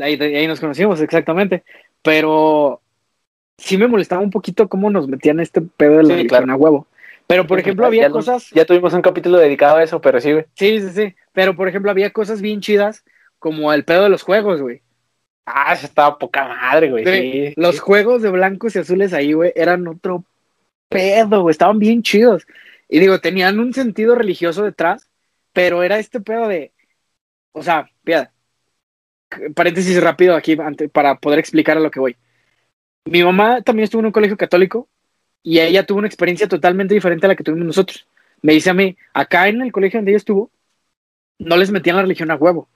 Ahí, 0.00 0.16
de 0.16 0.36
ahí 0.36 0.46
nos 0.46 0.60
conocimos, 0.60 1.00
exactamente. 1.00 1.64
Pero 2.02 2.80
sí 3.58 3.76
me 3.76 3.86
molestaba 3.88 4.22
un 4.22 4.30
poquito 4.30 4.68
cómo 4.68 4.90
nos 4.90 5.08
metían 5.08 5.40
este 5.40 5.60
pedo 5.60 5.98
de 5.98 6.02
la 6.04 6.16
Sí, 6.18 6.26
claro. 6.26 6.50
a 6.52 6.56
huevo. 6.56 6.86
Pero, 7.26 7.46
por 7.46 7.58
ejemplo, 7.58 7.84
Ya 7.84 7.88
había 7.88 8.10
cosas. 8.10 8.50
Ya 8.50 8.64
tuvimos 8.64 8.92
un 8.92 9.02
capítulo 9.02 9.38
dedicado 9.38 9.76
a 9.76 9.82
eso, 9.82 10.00
pero 10.00 10.20
sí, 10.20 10.32
güey. 10.32 10.44
Sí, 10.54 10.80
sí, 10.80 10.90
sí. 10.90 11.14
Pero, 11.32 11.56
por 11.56 11.68
ejemplo, 11.68 11.90
había 11.90 12.10
cosas 12.10 12.42
bien 12.42 12.60
chidas 12.60 13.04
como 13.38 13.72
el 13.72 13.84
pedo 13.84 14.04
de 14.04 14.08
los 14.10 14.22
juegos, 14.22 14.60
güey. 14.60 14.82
Ah, 15.44 15.72
eso 15.72 15.86
estaba 15.86 16.18
poca 16.18 16.46
madre, 16.46 16.90
güey. 16.90 17.04
Sí, 17.04 17.52
los 17.56 17.74
sí. 17.76 17.80
juegos 17.80 18.22
de 18.22 18.30
blancos 18.30 18.76
y 18.76 18.78
azules 18.78 19.12
ahí, 19.12 19.32
güey, 19.32 19.52
eran 19.56 19.86
otro 19.88 20.24
pedo, 20.88 21.42
güey. 21.42 21.50
Estaban 21.52 21.78
bien 21.78 22.02
chidos. 22.02 22.46
Y 22.88 23.00
digo, 23.00 23.20
tenían 23.20 23.58
un 23.58 23.72
sentido 23.72 24.14
religioso 24.14 24.62
detrás, 24.62 25.08
pero 25.52 25.82
era 25.82 25.98
este 25.98 26.20
pedo 26.20 26.48
de. 26.48 26.72
O 27.52 27.62
sea. 27.62 27.90
Paréntesis 29.54 30.00
rápido 30.02 30.36
aquí 30.36 30.56
ante- 30.60 30.88
para 30.90 31.14
poder 31.18 31.38
explicar 31.38 31.76
a 31.78 31.80
lo 31.80 31.90
que 31.90 32.00
voy. 32.00 32.16
Mi 33.06 33.24
mamá 33.24 33.62
también 33.62 33.84
estuvo 33.84 34.00
en 34.00 34.06
un 34.06 34.12
colegio 34.12 34.36
católico 34.36 34.88
y 35.42 35.58
ella 35.58 35.86
tuvo 35.86 35.98
una 35.98 36.06
experiencia 36.06 36.46
totalmente 36.46 36.92
diferente 36.94 37.26
a 37.26 37.28
la 37.28 37.36
que 37.36 37.42
tuvimos 37.42 37.66
nosotros. 37.66 38.06
Me 38.42 38.52
dice 38.52 38.70
a 38.70 38.74
mí, 38.74 38.96
acá 39.14 39.48
en 39.48 39.62
el 39.62 39.72
colegio 39.72 39.98
donde 39.98 40.10
ella 40.12 40.18
estuvo, 40.18 40.50
no 41.38 41.56
les 41.56 41.70
metían 41.70 41.96
la 41.96 42.02
religión 42.02 42.30
a 42.30 42.34
huevo. 42.36 42.68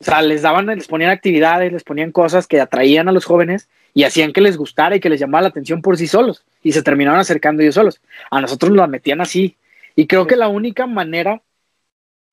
O 0.00 0.04
sea, 0.04 0.22
les 0.22 0.40
daban, 0.42 0.66
les 0.66 0.88
ponían 0.88 1.10
actividades, 1.10 1.72
les 1.72 1.84
ponían 1.84 2.10
cosas 2.10 2.46
que 2.46 2.60
atraían 2.60 3.08
a 3.08 3.12
los 3.12 3.26
jóvenes 3.26 3.68
y 3.92 4.04
hacían 4.04 4.32
que 4.32 4.40
les 4.40 4.56
gustara 4.56 4.96
y 4.96 5.00
que 5.00 5.10
les 5.10 5.20
llamara 5.20 5.42
la 5.42 5.48
atención 5.48 5.82
por 5.82 5.98
sí 5.98 6.06
solos 6.06 6.44
y 6.62 6.72
se 6.72 6.82
terminaban 6.82 7.20
acercando 7.20 7.62
ellos 7.62 7.74
solos. 7.74 8.00
A 8.30 8.40
nosotros 8.40 8.70
nos 8.70 8.78
la 8.78 8.86
metían 8.86 9.20
así. 9.20 9.58
Y 9.94 10.06
creo 10.06 10.26
que 10.26 10.36
la 10.36 10.48
única 10.48 10.86
manera 10.86 11.42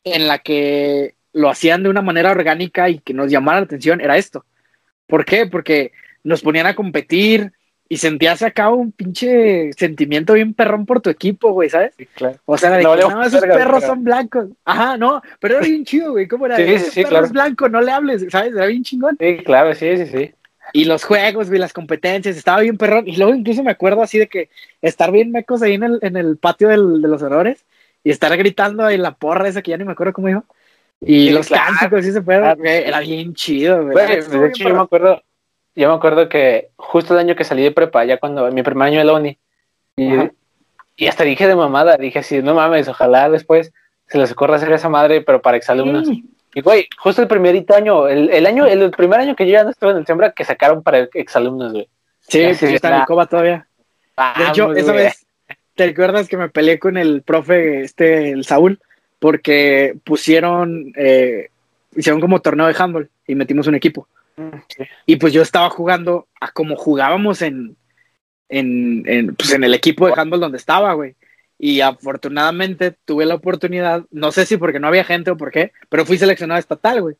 en 0.05 0.27
la 0.27 0.39
que 0.39 1.15
lo 1.33 1.49
hacían 1.49 1.83
de 1.83 1.89
una 1.89 2.01
manera 2.01 2.31
orgánica 2.31 2.89
y 2.89 2.99
que 2.99 3.13
nos 3.13 3.29
llamara 3.29 3.59
la 3.59 3.65
atención 3.65 3.99
era 3.99 4.17
esto. 4.17 4.45
¿Por 5.05 5.25
qué? 5.25 5.45
Porque 5.45 5.91
nos 6.23 6.41
ponían 6.41 6.67
a 6.67 6.75
competir 6.75 7.51
y 7.89 7.97
sentías 7.97 8.41
acá 8.41 8.69
un 8.69 8.91
pinche 8.91 9.71
sentimiento 9.73 10.33
bien 10.33 10.53
perrón 10.53 10.85
por 10.85 10.99
tu 11.01 11.09
equipo, 11.09 11.51
güey, 11.51 11.69
¿sabes? 11.69 11.93
Sí, 11.97 12.05
claro. 12.07 12.37
O 12.45 12.57
sea, 12.57 12.71
de 12.71 12.83
No, 12.83 12.95
que, 12.95 13.01
no, 13.01 13.23
esos 13.23 13.41
perros 13.41 13.83
son 13.83 14.03
blancos. 14.03 14.47
Ajá, 14.65 14.97
no, 14.97 15.21
pero 15.39 15.57
era 15.57 15.65
bien 15.65 15.85
chido, 15.85 16.11
güey. 16.11 16.27
¿Cómo 16.27 16.45
era? 16.47 16.57
Sí, 16.57 16.63
sí, 16.65 16.73
Ese 16.73 16.91
sí, 16.91 16.99
perro 17.01 17.09
claro. 17.09 17.25
es 17.27 17.31
blanco, 17.31 17.69
no 17.69 17.81
le 17.81 17.91
hables, 17.91 18.25
¿sabes? 18.29 18.53
Era 18.53 18.65
bien 18.65 18.83
chingón. 18.83 19.15
Sí, 19.19 19.37
claro, 19.45 19.73
sí, 19.73 19.97
sí, 19.97 20.05
sí. 20.07 20.33
Y 20.73 20.83
los 20.83 21.05
juegos, 21.05 21.47
güey, 21.47 21.59
las 21.61 21.71
competencias, 21.71 22.35
estaba 22.35 22.59
bien 22.59 22.77
perrón. 22.77 23.07
Y 23.07 23.15
luego 23.15 23.33
incluso 23.33 23.63
me 23.63 23.71
acuerdo 23.71 24.03
así 24.03 24.17
de 24.17 24.27
que 24.27 24.49
estar 24.81 25.11
bien 25.11 25.31
mecos 25.31 25.61
ahí 25.61 25.75
en 25.75 25.83
el, 25.83 25.99
en 26.01 26.17
el 26.17 26.35
patio 26.37 26.67
del- 26.67 27.01
de 27.01 27.07
los 27.07 27.21
honores 27.23 27.65
y 28.03 28.11
estar 28.11 28.35
gritando 28.37 28.83
ahí 28.83 28.97
la 28.97 29.15
porra 29.15 29.47
esa 29.47 29.61
que 29.61 29.71
ya 29.71 29.77
ni 29.77 29.85
me 29.85 29.93
acuerdo 29.93 30.11
cómo 30.11 30.27
dijo. 30.27 30.43
Y 30.99 31.27
Sí, 31.27 31.29
los 31.29 31.47
claro. 31.47 31.73
cánticos 31.79 32.05
y 32.05 32.09
ese 32.09 32.21
pedo, 32.21 32.41
Claro. 32.41 32.57
güey, 32.59 32.83
era 32.83 32.99
bien 32.99 33.33
chido, 33.33 33.83
güey. 33.85 34.07
De 34.07 34.15
hecho, 34.47 34.67
yo 34.67 34.75
me 34.75 34.81
acuerdo, 34.81 35.21
yo 35.77 35.89
me 35.89 35.95
acuerdo 35.95 36.27
que 36.27 36.71
justo 36.75 37.13
el 37.13 37.19
año 37.19 37.35
que 37.35 37.43
salí 37.43 37.61
de 37.61 37.71
prepa, 37.71 38.03
ya 38.03 38.17
cuando 38.17 38.51
mi 38.51 38.63
primer 38.63 38.87
año 38.87 38.97
de 38.97 39.05
la 39.05 39.13
uni, 39.13 39.37
y, 39.95 41.07
hasta 41.07 41.23
dije 41.23 41.47
de 41.47 41.55
mamada, 41.55 41.97
dije 41.97 42.19
así, 42.19 42.41
no 42.41 42.55
mames, 42.55 42.87
ojalá 42.87 43.29
después 43.29 43.71
se 44.07 44.17
les 44.17 44.31
ocurra 44.31 44.55
hacer 44.55 44.71
esa 44.71 44.89
madre, 44.89 45.21
pero 45.21 45.39
para 45.41 45.57
exalumnos. 45.57 46.07
Sí. 46.07 46.23
Y 46.55 46.61
güey, 46.61 46.87
justo 46.97 47.21
el 47.21 47.27
primerito 47.27 47.75
año, 47.75 48.07
el, 48.07 48.31
el 48.31 48.47
año, 48.47 48.65
el, 48.65 48.89
primer 48.89 49.19
año 49.19 49.35
que 49.35 49.45
yo 49.45 49.51
ya 49.51 49.63
no 49.63 49.69
estuve 49.69 49.91
en 49.91 49.97
el 49.97 50.07
Sembra, 50.07 50.31
que 50.31 50.45
sacaron 50.45 50.81
para 50.81 51.07
exalumnos, 51.13 51.73
güey. 51.73 51.87
Sí, 52.21 52.43
pues 52.43 52.61
yo 52.61 52.67
estaba 52.69 52.97
en 52.97 53.05
coba 53.05 53.27
todavía. 53.27 53.67
De 54.37 54.47
hecho, 54.47 54.63
Vamos, 54.63 54.77
esa 54.77 54.93
vez, 54.93 55.27
¿te 55.75 55.83
acuerdas 55.83 56.27
que 56.27 56.37
me 56.37 56.49
peleé 56.49 56.79
con 56.79 56.97
el 56.97 57.21
profe, 57.21 57.81
este, 57.81 58.31
el 58.31 58.45
Saúl? 58.45 58.79
Porque 59.19 59.95
pusieron, 60.03 60.91
eh, 60.95 61.51
hicieron 61.95 62.19
como 62.19 62.41
torneo 62.41 62.65
de 62.65 62.75
handball 62.75 63.11
y 63.27 63.35
metimos 63.35 63.67
un 63.67 63.75
equipo. 63.75 64.07
Y 65.05 65.15
pues 65.17 65.33
yo 65.33 65.41
estaba 65.41 65.69
jugando 65.69 66.27
a 66.39 66.51
como 66.51 66.75
jugábamos 66.75 67.41
en, 67.41 67.75
en, 68.49 69.03
en, 69.07 69.35
pues 69.35 69.51
en 69.53 69.63
el 69.63 69.73
equipo 69.73 70.07
de 70.07 70.13
handball 70.15 70.39
donde 70.39 70.57
estaba, 70.57 70.93
güey. 70.93 71.15
Y 71.59 71.81
afortunadamente 71.81 72.91
tuve 72.91 73.25
la 73.25 73.35
oportunidad, 73.35 74.05
no 74.11 74.31
sé 74.31 74.45
si 74.45 74.57
porque 74.57 74.79
no 74.79 74.87
había 74.87 75.03
gente 75.03 75.31
o 75.31 75.37
por 75.37 75.51
qué, 75.51 75.71
pero 75.89 76.05
fui 76.05 76.17
seleccionado 76.17 76.59
estatal, 76.59 77.01
güey. 77.01 77.15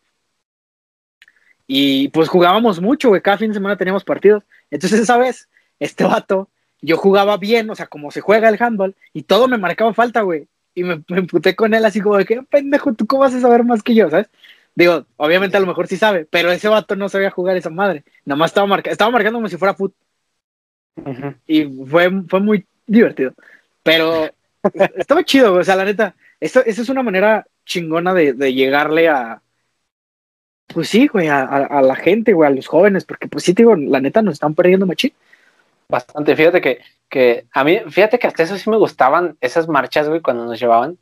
Y 1.66 2.10
pues 2.10 2.30
jugábamos 2.30 2.80
mucho, 2.80 3.10
güey. 3.10 3.22
Cada 3.22 3.38
fin 3.38 3.50
de 3.50 3.56
semana 3.56 3.78
teníamos 3.78 4.04
partidos. 4.04 4.44
Entonces 4.72 5.02
esa 5.02 5.18
vez, 5.18 5.50
este 5.80 6.04
vato, 6.04 6.50
yo 6.82 6.98
jugaba 6.98 7.38
bien, 7.38 7.70
o 7.70 7.76
sea, 7.76 7.88
como 7.88 8.12
se 8.12 8.22
juega 8.22 8.48
el 8.50 8.62
handball, 8.62 8.96
y 9.14 9.24
todo 9.24 9.48
me 9.48 9.58
marcaba 9.58 9.94
falta, 9.94 10.22
güey. 10.22 10.48
Y 10.76 10.84
me, 10.84 11.04
me 11.10 11.18
emputé 11.20 11.56
con 11.56 11.74
él 11.74 11.84
así 11.86 12.00
como 12.00 12.18
de 12.18 12.26
que, 12.26 12.42
pendejo, 12.44 12.94
¿tú 12.94 13.08
cómo 13.08 13.22
vas 13.24 13.34
a 13.34 13.42
saber 13.42 13.64
más 13.64 13.82
que 13.84 13.96
yo, 13.96 14.10
sabes? 14.10 14.30
Digo, 14.78 15.08
obviamente 15.16 15.58
a 15.58 15.60
lo 15.60 15.66
mejor 15.66 15.88
sí 15.88 15.98
sabe, 15.98 16.26
pero 16.30 16.52
ese 16.52 16.68
vato 16.68 16.96
no 16.96 17.10
sabía 17.10 17.32
jugar 17.32 17.58
esa 17.58 17.72
madre. 17.72 18.04
Nada 18.26 18.38
más 18.38 18.52
estaba, 18.52 18.68
marca 18.68 18.92
estaba 18.92 19.10
marcando 19.10 19.40
como 19.40 19.48
si 19.48 19.58
fuera 19.58 19.74
fut. 19.74 19.92
Y 21.48 21.64
fue, 21.64 22.12
fue 22.30 22.40
muy 22.40 22.68
divertido. 22.86 23.34
Pero 23.82 24.30
estaba 24.96 25.24
chido. 25.24 25.56
O 25.56 25.64
sea, 25.64 25.76
la 25.76 25.84
neta, 25.84 26.16
esa 26.40 26.62
es 26.62 26.90
una 26.90 27.02
manera 27.02 27.48
chingona 27.66 28.14
de, 28.14 28.34
de 28.34 28.54
llegarle 28.54 29.10
a, 29.10 29.42
pues 30.68 30.90
sí, 30.90 31.08
güey, 31.08 31.28
a, 31.28 31.42
a, 31.42 31.82
la 31.82 31.96
gente, 31.96 32.34
güey, 32.34 32.48
a 32.48 32.54
los 32.54 32.68
jóvenes, 32.68 33.04
porque 33.04 33.28
pues 33.28 33.46
sí, 33.46 33.54
digo, 33.54 33.76
la 33.76 34.00
neta 34.00 34.22
nos 34.22 34.34
están 34.34 34.54
perdiendo 34.54 34.86
machín. 34.86 35.12
Bastante, 35.90 36.36
fíjate 36.36 36.62
que, 36.62 36.82
que 37.10 37.46
a 37.52 37.64
mí, 37.64 37.80
fíjate 37.90 38.20
que 38.20 38.28
hasta 38.28 38.44
eso 38.44 38.60
sí 38.60 38.70
me 38.70 38.78
gustaban 38.78 39.38
esas 39.42 39.68
marchas, 39.68 40.08
güey, 40.08 40.22
cuando 40.22 40.46
nos 40.46 40.60
llevaban, 40.60 41.00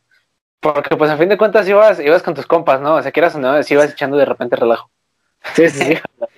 porque 0.73 0.97
pues 0.97 1.11
a 1.11 1.17
fin 1.17 1.29
de 1.29 1.37
cuentas 1.37 1.67
ibas, 1.69 1.99
ibas 1.99 2.23
con 2.23 2.33
tus 2.33 2.47
compas, 2.47 2.81
¿no? 2.81 2.95
O 2.95 3.01
sea, 3.03 3.11
quieras 3.11 3.35
o 3.35 3.39
no, 3.39 3.61
si 3.61 3.75
ibas 3.75 3.91
echando 3.91 4.17
de 4.17 4.25
repente 4.25 4.55
relajo. 4.55 4.89
Sí, 5.53 5.69
sí, 5.69 5.79
sí. 5.85 5.97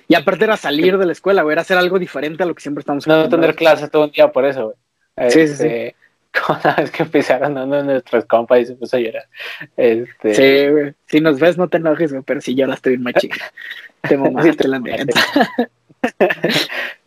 y 0.09 0.15
aparte 0.15 0.43
era 0.43 0.57
salir 0.57 0.97
de 0.97 1.05
la 1.05 1.13
escuela, 1.13 1.43
güey, 1.43 1.53
era 1.53 1.61
hacer 1.61 1.77
algo 1.77 1.97
diferente 1.97 2.43
a 2.43 2.45
lo 2.45 2.53
que 2.53 2.61
siempre 2.61 2.81
estamos 2.81 3.07
No 3.07 3.29
tener 3.29 3.55
clase 3.55 3.87
todo 3.87 4.03
un 4.03 4.11
día 4.11 4.29
por 4.29 4.45
eso, 4.45 4.65
güey. 4.65 5.31
Sí, 5.31 5.47
sí, 5.47 5.55
sí. 5.55 5.65
Este, 5.65 5.95
una 6.49 6.75
vez 6.75 6.91
que 6.91 7.03
empezaron 7.03 7.57
uno 7.57 7.77
de 7.77 7.83
nuestros 7.83 8.25
compas 8.25 8.59
y 8.59 8.65
se 8.65 8.75
puso 8.75 8.97
a 8.97 8.99
llorar. 8.99 9.29
Este... 9.77 10.35
Sí, 10.35 10.71
güey. 10.73 10.93
Si 11.05 11.21
nos 11.21 11.39
ves, 11.39 11.57
no 11.57 11.69
te 11.69 11.77
enojes, 11.77 12.11
güey, 12.11 12.23
pero 12.23 12.41
si 12.41 12.53
lloraste 12.53 12.89
bien 12.89 13.03
machín. 13.03 13.31
te 14.01 14.17
mamaste 14.17 14.67
la 14.67 14.79
neta. 14.81 15.21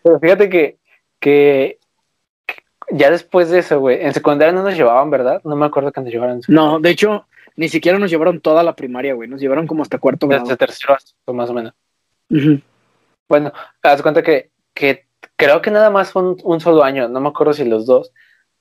pero 0.03 0.19
fíjate 0.21 0.49
que, 0.49 0.79
que 1.21 1.80
ya 2.93 3.11
después 3.11 3.51
de 3.51 3.61
eso, 3.61 3.81
güey, 3.81 4.03
en 4.03 4.13
secundaria 4.15 4.53
no 4.53 4.63
nos 4.63 4.77
llevaban, 4.77 5.11
¿verdad? 5.11 5.41
No 5.45 5.57
me 5.57 5.67
acuerdo 5.67 5.93
que 5.93 6.01
nos 6.01 6.11
llevaran. 6.11 6.41
No, 6.49 6.81
de 6.81 6.91
hecho, 6.91 7.27
ni 7.57 7.69
siquiera 7.69 7.99
nos 7.99 8.11
llevaron 8.11 8.41
toda 8.41 8.63
la 8.63 8.75
primaria, 8.75 9.15
güey. 9.15 9.29
Nos 9.29 9.41
llevaron 9.41 9.67
como 9.67 9.83
hasta 9.83 9.99
cuarto 9.99 10.27
grado. 10.27 10.45
Hasta 10.45 10.57
tercero, 10.57 10.97
más 11.27 11.51
o 11.51 11.55
menos. 11.55 11.75
Bueno, 13.29 13.53
haz 13.83 14.03
cuenta 14.03 14.23
que, 14.23 14.51
que 14.75 15.07
creo 15.37 15.61
que 15.63 15.71
nada 15.71 15.91
más 15.91 16.13
fue 16.13 16.23
un, 16.23 16.37
un, 16.43 16.61
solo 16.61 16.83
año, 16.83 17.09
no 17.09 17.21
me 17.21 17.29
acuerdo 17.29 17.53
si 17.53 17.65
los 17.65 17.87
dos, 17.87 18.13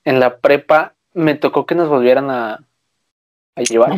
en 0.04 0.20
la 0.20 0.38
prepa 0.38 0.94
me 1.12 1.34
tocó 1.34 1.66
que 1.66 1.74
nos 1.74 1.88
volvieran 1.88 2.30
a, 2.30 2.64
a 3.56 3.62
llevar. 3.62 3.92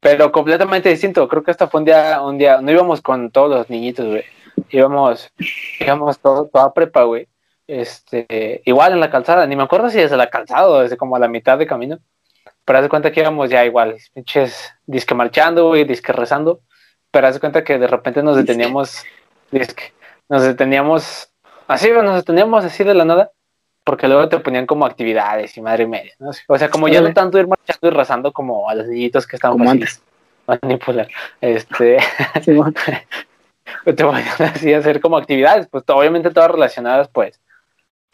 Pero 0.00 0.32
completamente 0.32 0.90
distinto. 0.90 1.26
Creo 1.28 1.42
que 1.42 1.50
hasta 1.50 1.66
fue 1.66 1.80
un 1.80 1.86
día, 1.86 2.20
un 2.20 2.36
día, 2.36 2.60
no 2.60 2.70
íbamos 2.70 3.00
con 3.00 3.30
todos 3.30 3.50
los 3.50 3.70
niñitos, 3.70 4.06
güey. 4.06 4.24
Íbamos, 4.70 5.32
íbamos 5.80 6.18
todo, 6.18 6.46
toda 6.46 6.74
prepa, 6.74 7.04
güey. 7.04 7.26
Este, 7.66 8.62
igual 8.64 8.92
en 8.92 9.00
la 9.00 9.10
calzada, 9.10 9.46
ni 9.46 9.56
me 9.56 9.62
acuerdo 9.62 9.88
si 9.88 9.98
desde 9.98 10.16
la 10.16 10.28
calzada 10.28 10.68
o 10.68 10.80
desde 10.80 10.96
como 10.96 11.16
a 11.16 11.18
la 11.18 11.28
mitad 11.28 11.58
de 11.58 11.66
camino. 11.66 11.98
Pero 12.64 12.78
haz 12.78 12.84
de 12.84 12.88
cuenta 12.88 13.12
que 13.12 13.20
íbamos 13.20 13.50
ya 13.50 13.64
igual, 13.64 13.96
pinches, 14.14 14.72
disque 14.86 15.14
marchando, 15.14 15.68
güey, 15.68 15.84
disque 15.84 16.12
rezando. 16.12 16.60
Pero 17.10 17.26
haz 17.26 17.34
de 17.34 17.40
cuenta 17.40 17.64
que 17.64 17.78
de 17.78 17.86
repente 17.86 18.22
nos 18.22 18.36
deteníamos, 18.36 19.04
disque, 19.50 19.92
nos 20.28 20.42
deteníamos, 20.42 21.30
así, 21.68 21.90
nos 21.90 22.16
deteníamos 22.16 22.64
así 22.64 22.84
de 22.84 22.94
la 22.94 23.04
nada 23.04 23.30
porque 23.84 24.08
luego 24.08 24.28
te 24.28 24.38
ponían 24.38 24.66
como 24.66 24.86
actividades 24.86 25.56
y 25.56 25.60
madre 25.60 25.86
media, 25.86 26.12
¿no? 26.18 26.30
O 26.48 26.58
sea, 26.58 26.70
como 26.70 26.88
ya 26.88 27.02
no 27.02 27.12
tanto 27.12 27.38
ir 27.38 27.46
marchando 27.46 27.86
y 27.86 27.90
rezando 27.90 28.32
como 28.32 28.68
a 28.68 28.74
los 28.74 28.88
niñitos 28.88 29.26
que 29.26 29.36
estaban 29.36 29.58
como 29.58 29.70
antes. 29.70 30.02
manipular. 30.46 31.08
Este, 31.40 31.98
te 33.84 34.04
ponían 34.04 34.26
así 34.38 34.72
a 34.72 34.78
hacer 34.78 35.00
como 35.00 35.18
actividades, 35.18 35.68
pues 35.68 35.84
obviamente 35.88 36.30
todas 36.30 36.50
relacionadas, 36.50 37.08
pues, 37.08 37.38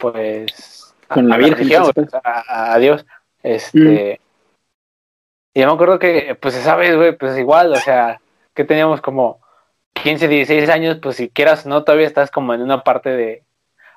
pues, 0.01 0.93
con 1.07 1.29
la 1.29 1.37
Virgen, 1.37 1.69
pues, 1.93 2.09
a, 2.23 2.77
Dios. 2.79 3.05
Este, 3.43 4.19
y 5.53 5.61
yo 5.61 5.67
me 5.67 5.73
acuerdo 5.73 5.99
que, 5.99 6.35
pues 6.41 6.55
esa 6.55 6.75
vez, 6.75 6.95
güey, 6.95 7.17
pues 7.17 7.37
igual, 7.37 7.71
o 7.71 7.77
sea, 7.77 8.19
que 8.53 8.65
teníamos 8.65 9.01
como 9.01 9.39
15, 9.93 10.27
16 10.27 10.69
años, 10.69 10.99
pues 11.01 11.17
si 11.17 11.29
quieras 11.29 11.65
no, 11.65 11.83
todavía 11.83 12.07
estás 12.07 12.31
como 12.31 12.53
en 12.53 12.61
una 12.61 12.83
parte 12.83 13.09
de 13.09 13.43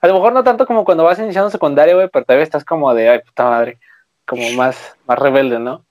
a 0.04 0.06
lo 0.06 0.12
mejor 0.12 0.34
no 0.34 0.44
tanto 0.44 0.66
como 0.66 0.84
cuando 0.84 1.02
vas 1.02 1.18
iniciando 1.18 1.48
secundaria, 1.48 1.94
güey, 1.94 2.10
pero 2.12 2.26
todavía 2.26 2.44
estás 2.44 2.62
como 2.62 2.92
de, 2.92 3.08
ay, 3.08 3.20
puta 3.20 3.44
madre, 3.44 3.78
como 4.26 4.50
más, 4.50 4.98
más 5.06 5.18
rebelde, 5.18 5.58
¿no? 5.58 5.82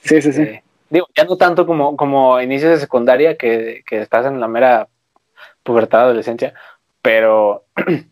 Sí, 0.00 0.20
sí, 0.20 0.32
sí. 0.32 0.42
Eh, 0.42 0.64
digo, 0.88 1.06
ya 1.14 1.22
no 1.22 1.36
tanto 1.36 1.64
como, 1.66 1.96
como 1.96 2.40
inicios 2.40 2.72
de 2.72 2.80
secundaria, 2.80 3.36
que, 3.36 3.84
que 3.86 4.00
estás 4.00 4.26
en 4.26 4.40
la 4.40 4.48
mera 4.48 4.88
pubertad, 5.62 6.00
adolescencia, 6.00 6.52
pero, 7.00 7.62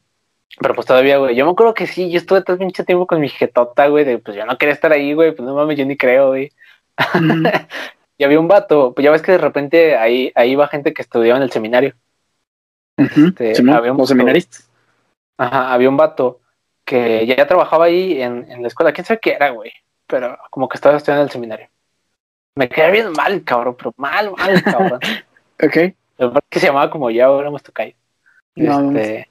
pero 0.60 0.74
pues 0.74 0.86
todavía, 0.86 1.18
güey, 1.18 1.36
yo 1.36 1.44
me 1.44 1.52
acuerdo 1.52 1.74
que 1.74 1.86
sí, 1.86 2.10
yo 2.10 2.18
estuve 2.18 2.42
todo 2.42 2.56
mucho 2.58 2.84
tiempo 2.84 3.06
con 3.06 3.20
mi 3.20 3.28
jetota, 3.28 3.86
güey, 3.88 4.04
de, 4.04 4.18
pues 4.18 4.36
yo 4.36 4.44
no 4.44 4.58
quería 4.58 4.74
estar 4.74 4.92
ahí, 4.92 5.14
güey, 5.14 5.32
pues 5.32 5.46
no 5.46 5.54
mames, 5.54 5.78
yo 5.78 5.84
ni 5.84 5.96
creo, 5.96 6.28
güey. 6.28 6.52
y 8.18 8.24
había 8.24 8.40
un 8.40 8.48
vato, 8.48 8.92
pues 8.94 9.04
ya 9.04 9.10
ves 9.10 9.22
que 9.22 9.32
de 9.32 9.38
repente 9.38 9.96
ahí, 9.96 10.32
ahí 10.34 10.56
va 10.56 10.68
gente 10.68 10.92
que 10.92 11.02
estudiaba 11.02 11.38
en 11.38 11.44
el 11.44 11.52
seminario. 11.52 11.94
este, 12.96 13.54
había 13.72 13.92
un, 13.92 14.06
seminaristas. 14.06 14.68
Ajá, 15.36 15.72
había 15.72 15.88
un 15.88 15.96
vato 15.96 16.40
que 16.84 17.26
ya 17.26 17.46
trabajaba 17.46 17.84
ahí 17.84 18.20
en, 18.20 18.50
en 18.50 18.62
la 18.62 18.68
escuela, 18.68 18.92
quién 18.92 19.04
sabe 19.04 19.20
qué 19.20 19.34
era, 19.34 19.50
güey, 19.50 19.72
pero 20.06 20.36
como 20.50 20.68
que 20.68 20.76
estaba 20.76 20.96
estudiando 20.96 21.22
en 21.22 21.26
el 21.28 21.32
seminario. 21.32 21.68
Me 22.56 22.68
quedé 22.68 22.90
bien 22.90 23.12
mal, 23.12 23.44
cabrón, 23.44 23.76
pero 23.78 23.94
mal, 23.96 24.32
mal, 24.32 24.62
cabrón. 24.64 25.00
ok. 25.62 25.94
que 26.48 26.58
se 26.58 26.66
llamaba 26.66 26.90
como 26.90 27.08
ya 27.10 27.28
éramos 27.28 27.62
tocayo. 27.62 27.94
No, 28.56 28.90
este, 28.90 29.28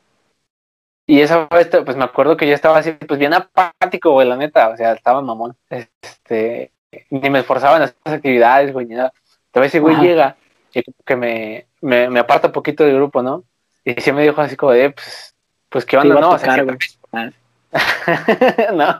y 1.08 1.22
esa 1.22 1.48
vez, 1.48 1.70
pues 1.86 1.96
me 1.96 2.04
acuerdo 2.04 2.36
que 2.36 2.46
yo 2.46 2.54
estaba 2.54 2.80
así, 2.80 2.92
pues 2.92 3.18
bien 3.18 3.34
apático, 3.34 4.12
güey, 4.12 4.28
la 4.28 4.36
neta, 4.36 4.68
o 4.68 4.76
sea, 4.76 4.92
estaba 4.92 5.22
mamón. 5.22 5.56
Este, 5.70 6.72
ni 7.10 7.30
me 7.30 7.40
esforzaba 7.40 7.78
en 7.78 7.84
estas 7.84 8.16
actividades, 8.16 8.74
güey, 8.74 8.86
ni 8.86 8.96
nada. 8.96 9.14
A 9.54 9.60
veces, 9.62 9.82
güey, 9.82 9.96
llega 9.96 10.36
y 10.74 10.84
que 11.06 11.16
me, 11.16 11.66
me, 11.82 12.10
me 12.10 12.20
aparta 12.20 12.48
un 12.48 12.54
poquito 12.54 12.84
del 12.84 12.98
grupo, 12.98 13.24
¿no? 13.24 13.46
Y 13.86 13.94
sí 14.02 14.12
me 14.12 14.22
dijo 14.22 14.42
así 14.42 14.58
como 14.58 14.74
de, 14.74 14.92
pues, 14.92 15.34
pues 15.70 15.86
qué 15.86 15.98
onda, 15.98 16.20
no, 16.20 16.32
o 16.32 16.38
sea, 16.38 16.66
ah. 17.14 17.30
no, 18.74 18.98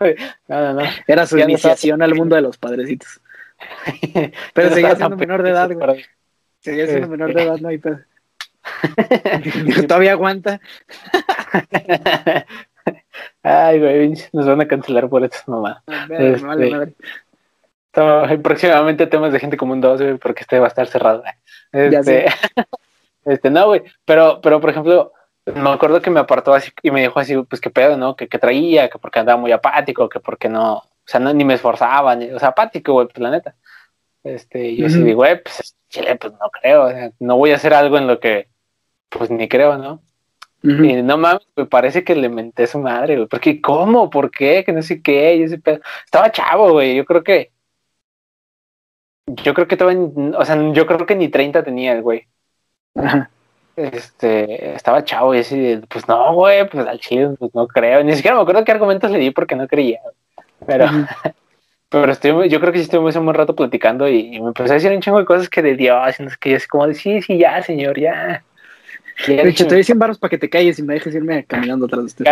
no, 0.48 0.74
no, 0.74 0.82
Era 1.06 1.26
su 1.26 1.38
iniciación 1.38 2.02
al 2.02 2.16
mundo 2.16 2.38
de 2.38 2.42
los 2.42 2.58
padrecitos. 2.58 3.20
Pero 4.54 4.70
seguía 4.70 4.96
siendo 4.96 5.18
menor 5.18 5.44
de 5.44 5.50
edad, 5.50 5.70
güey. 5.72 6.06
Seguía 6.62 6.88
siendo 6.88 7.10
menor 7.10 7.34
de 7.34 7.44
edad, 7.44 7.58
no 7.58 7.68
hay 7.68 7.78
pedo. 7.78 8.00
Todavía 9.88 10.12
aguanta. 10.14 10.60
Ay, 13.44 13.80
güey, 13.80 14.14
nos 14.34 14.46
van 14.46 14.62
a 14.62 14.68
cancelar 14.68 15.10
por 15.10 15.24
estas 15.24 15.48
mamás. 15.48 15.84
Vale, 15.86 16.38
vale, 16.38 16.96
este, 17.98 18.38
próximamente 18.38 19.08
temas 19.08 19.34
de 19.34 19.40
gente 19.40 19.58
común 19.58 19.82
2, 19.82 20.02
güey, 20.02 20.18
porque 20.18 20.42
este 20.42 20.60
va 20.60 20.66
a 20.66 20.70
estar 20.70 20.88
cerrado. 20.88 21.24
Este, 21.72 22.26
este, 23.26 23.50
no, 23.50 23.68
güey, 23.68 23.84
pero, 24.06 24.40
pero 24.42 24.62
por 24.62 24.70
ejemplo, 24.70 25.14
me 25.46 25.70
acuerdo 25.70 26.02
que 26.02 26.10
me 26.10 26.20
apartó 26.20 26.54
así 26.54 26.72
y 26.84 26.92
me 26.92 27.02
dijo 27.02 27.20
así, 27.20 27.36
pues 27.44 27.62
qué 27.62 27.70
pedo, 27.70 27.98
¿no? 27.98 28.16
Que, 28.16 28.28
que 28.28 28.38
traía, 28.38 28.90
que 28.90 29.00
porque 29.00 29.20
andaba 29.20 29.40
muy 29.40 29.52
apático, 29.52 30.10
que 30.10 30.20
porque 30.20 30.50
no, 30.50 30.78
o 30.78 30.84
sea, 31.06 31.20
no, 31.20 31.34
ni 31.34 31.44
me 31.44 31.56
esforzaba, 31.56 32.16
ni, 32.16 32.30
o 32.32 32.40
sea, 32.40 32.50
apático, 32.50 32.94
güey, 32.94 33.08
pues 33.08 33.20
la 33.20 33.32
neta. 33.32 33.56
Este, 34.24 34.70
y 34.70 34.78
yo 34.78 34.88
así 34.88 35.02
digo, 35.02 35.18
güey, 35.18 35.42
pues 35.42 35.76
chile, 35.90 36.16
pues 36.18 36.34
no 36.34 36.50
creo, 36.50 36.84
o 36.84 36.90
sea, 36.90 37.12
no 37.20 37.38
voy 37.38 37.52
a 37.52 37.56
hacer 37.56 37.74
algo 37.74 37.98
en 37.98 38.08
lo 38.08 38.20
que, 38.20 38.50
pues 39.10 39.30
ni 39.30 39.48
creo, 39.48 39.78
¿no? 39.78 40.02
Y 40.64 41.02
no 41.02 41.18
mames, 41.18 41.48
me 41.56 41.66
parece 41.66 42.04
que 42.04 42.16
le 42.16 42.30
menté 42.30 42.64
a 42.64 42.68
su 42.68 42.80
madre, 42.80 43.16
güey, 43.16 43.28
porque 43.28 43.62
¿cómo? 43.62 44.10
¿Por 44.10 44.32
qué? 44.32 44.64
Que 44.66 44.74
no 44.74 44.82
sé 44.82 45.02
qué, 45.02 45.36
y 45.36 45.44
ese 45.44 45.60
pedo. 45.60 45.80
Estaba 46.04 46.32
chavo, 46.32 46.74
güey, 46.74 46.96
yo 46.96 47.06
creo 47.06 47.24
que, 47.24 47.52
yo 49.28 49.54
creo 49.54 49.68
que 49.68 49.78
todavía, 49.78 50.02
o 50.38 50.46
sea, 50.46 50.58
yo 50.74 50.86
creo 50.88 51.06
que 51.06 51.16
ni 51.16 51.30
30 51.30 51.64
tenía 51.64 51.94
el 51.94 52.02
güey. 52.02 52.28
Ajá 52.96 53.30
este, 53.78 54.76
estaba 54.76 55.04
chavo 55.04 55.36
y 55.36 55.40
así, 55.40 55.80
pues 55.88 56.08
no, 56.08 56.34
güey, 56.34 56.68
pues 56.68 56.86
al 56.88 57.00
chile, 57.00 57.30
pues 57.38 57.54
no 57.54 57.68
creo. 57.68 58.04
Ni 58.04 58.16
siquiera 58.16 58.36
me 58.36 58.42
acuerdo 58.42 58.66
qué 58.66 58.72
argumentos 58.72 59.12
le 59.12 59.20
di 59.20 59.32
porque 59.32 59.56
no 59.56 59.68
creía. 59.68 60.02
Pero, 60.66 60.86
pero 61.90 62.12
estoy, 62.12 62.50
yo 62.50 62.60
creo 62.60 62.74
que 62.74 62.80
sí 62.80 62.86
estuvimos 62.86 63.16
un 63.16 63.26
buen 63.26 63.36
rato 63.38 63.56
platicando 63.56 64.10
y, 64.10 64.40
me 64.42 64.48
empezó 64.48 64.72
a 64.72 64.76
decir 64.76 64.92
un 64.92 65.02
chingo 65.02 65.20
de 65.20 65.26
cosas 65.26 65.50
que 65.50 65.62
de 65.62 65.76
Dios, 65.76 66.20
y 66.20 66.24
no 66.24 66.30
sé 66.30 66.36
qué, 66.40 66.50
yo 66.50 66.58
así 66.58 66.68
como 66.68 66.88
de, 66.88 66.96
sí, 66.96 67.22
sí, 67.22 67.38
ya, 67.38 67.62
señor, 67.62 68.00
ya. 68.00 68.44
De 69.26 69.50
hecho, 69.50 69.66
te 69.66 69.76
doy 69.76 69.84
100 69.84 69.98
barros 69.98 70.20
para 70.20 70.30
que 70.30 70.38
te 70.38 70.50
calles 70.50 70.78
y 70.78 70.84
me 70.84 70.94
dejes 70.94 71.16
irme 71.16 71.46
caminando 71.46 71.86
atrás 71.86 72.02
de 72.02 72.06
usted. 72.06 72.26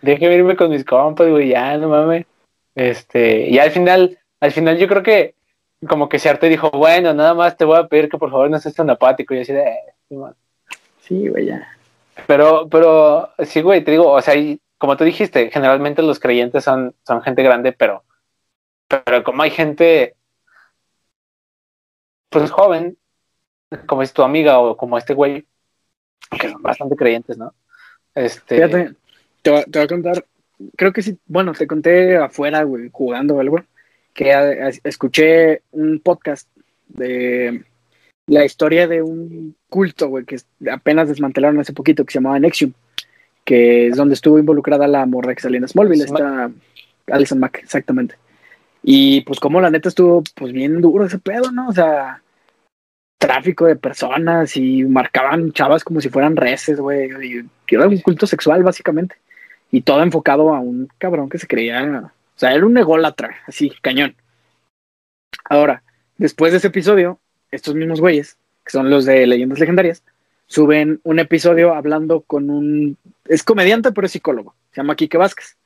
Déjeme 0.00 0.36
irme 0.36 0.56
con 0.56 0.70
mis 0.70 0.84
compas, 0.84 1.28
güey, 1.28 1.50
ya, 1.50 1.76
no 1.76 1.88
mames. 1.88 2.26
Este, 2.74 3.48
y 3.48 3.58
al 3.58 3.70
final, 3.70 4.18
al 4.40 4.52
final 4.52 4.78
yo 4.78 4.88
creo 4.88 5.02
que 5.02 5.34
como 5.88 6.08
que 6.08 6.18
se 6.18 6.38
y 6.40 6.48
dijo, 6.48 6.70
bueno, 6.70 7.12
nada 7.12 7.34
más 7.34 7.56
te 7.56 7.64
voy 7.64 7.78
a 7.78 7.86
pedir 7.86 8.08
que 8.08 8.18
por 8.18 8.30
favor 8.30 8.48
no 8.48 8.58
seas 8.58 8.74
tan 8.74 8.88
apático. 8.88 9.34
Y 9.34 9.40
así 9.40 9.52
de, 9.52 9.62
eh, 9.62 10.16
Sí, 11.00 11.28
güey, 11.28 11.46
ya. 11.46 11.68
Pero, 12.26 12.68
pero, 12.68 13.30
sí, 13.44 13.60
güey, 13.62 13.82
te 13.82 13.90
digo, 13.90 14.10
o 14.10 14.22
sea, 14.22 14.34
como 14.78 14.96
tú 14.96 15.04
dijiste, 15.04 15.50
generalmente 15.50 16.02
los 16.02 16.20
creyentes 16.20 16.64
son, 16.64 16.94
son 17.04 17.22
gente 17.22 17.42
grande, 17.42 17.72
pero, 17.72 18.04
pero 19.04 19.24
como 19.24 19.42
hay 19.42 19.50
gente, 19.50 20.14
pues 22.28 22.50
joven, 22.50 22.96
como 23.86 24.02
es 24.02 24.12
tu 24.12 24.22
amiga 24.22 24.58
o 24.60 24.76
como 24.76 24.98
este 24.98 25.14
güey, 25.14 25.46
que 26.30 26.50
son 26.50 26.62
bastante 26.62 26.96
creyentes, 26.96 27.38
¿no? 27.38 27.54
Este... 28.14 28.56
Fíjate, 28.56 28.94
te, 29.42 29.50
voy, 29.50 29.62
a 29.82 29.86
contar, 29.86 30.24
creo 30.76 30.92
que 30.92 31.02
sí, 31.02 31.18
bueno, 31.26 31.52
te 31.52 31.66
conté 31.66 32.16
afuera, 32.16 32.62
güey, 32.62 32.90
jugando 32.92 33.36
o 33.36 33.40
algo, 33.40 33.60
que 34.14 34.32
escuché 34.84 35.62
un 35.72 36.00
podcast 36.00 36.48
de 36.88 37.64
la 38.26 38.44
historia 38.44 38.86
de 38.86 39.02
un 39.02 39.56
culto, 39.68 40.08
güey, 40.08 40.24
que 40.24 40.36
apenas 40.70 41.08
desmantelaron 41.08 41.60
hace 41.60 41.72
poquito, 41.72 42.04
que 42.04 42.12
se 42.12 42.18
llamaba 42.18 42.38
Nexium, 42.38 42.72
que 43.44 43.88
es 43.88 43.96
donde 43.96 44.14
estuvo 44.14 44.38
involucrada 44.38 44.86
la 44.86 45.04
morra 45.06 45.34
que 45.34 45.42
salía 45.42 45.58
en 45.58 45.68
Smallville, 45.68 46.04
esta 46.04 46.50
Alison 47.08 47.40
Mack, 47.40 47.60
exactamente. 47.62 48.14
Y 48.82 49.22
pues 49.22 49.40
como 49.40 49.60
la 49.60 49.70
neta 49.70 49.88
estuvo 49.88 50.22
pues 50.34 50.52
bien 50.52 50.80
duro 50.80 51.06
ese 51.06 51.18
pedo, 51.18 51.50
¿no? 51.52 51.68
O 51.68 51.72
sea, 51.72 52.21
tráfico 53.22 53.66
de 53.66 53.76
personas 53.76 54.56
y 54.56 54.82
marcaban 54.82 55.52
chavas 55.52 55.84
como 55.84 56.00
si 56.00 56.08
fueran 56.08 56.34
reces, 56.34 56.80
güey. 56.80 57.08
Y 57.24 57.74
era 57.74 57.86
un 57.86 57.98
culto 58.00 58.26
sexual, 58.26 58.64
básicamente. 58.64 59.14
Y 59.70 59.82
todo 59.82 60.02
enfocado 60.02 60.52
a 60.52 60.58
un 60.58 60.88
cabrón 60.98 61.28
que 61.28 61.38
se 61.38 61.46
creía. 61.46 62.10
O 62.34 62.38
sea, 62.38 62.52
era 62.52 62.66
un 62.66 62.76
ególatra, 62.76 63.36
así, 63.46 63.72
cañón. 63.80 64.16
Ahora, 65.44 65.84
después 66.18 66.50
de 66.50 66.58
ese 66.58 66.66
episodio, 66.66 67.20
estos 67.52 67.76
mismos 67.76 68.00
güeyes, 68.00 68.38
que 68.64 68.72
son 68.72 68.90
los 68.90 69.04
de 69.04 69.24
Leyendas 69.24 69.60
Legendarias, 69.60 70.02
suben 70.46 71.00
un 71.04 71.20
episodio 71.20 71.74
hablando 71.74 72.22
con 72.22 72.50
un. 72.50 72.96
Es 73.26 73.44
comediante, 73.44 73.92
pero 73.92 74.06
es 74.06 74.12
psicólogo. 74.12 74.56
Se 74.72 74.80
llama 74.80 74.96
Quique 74.96 75.16
Vázquez. 75.16 75.56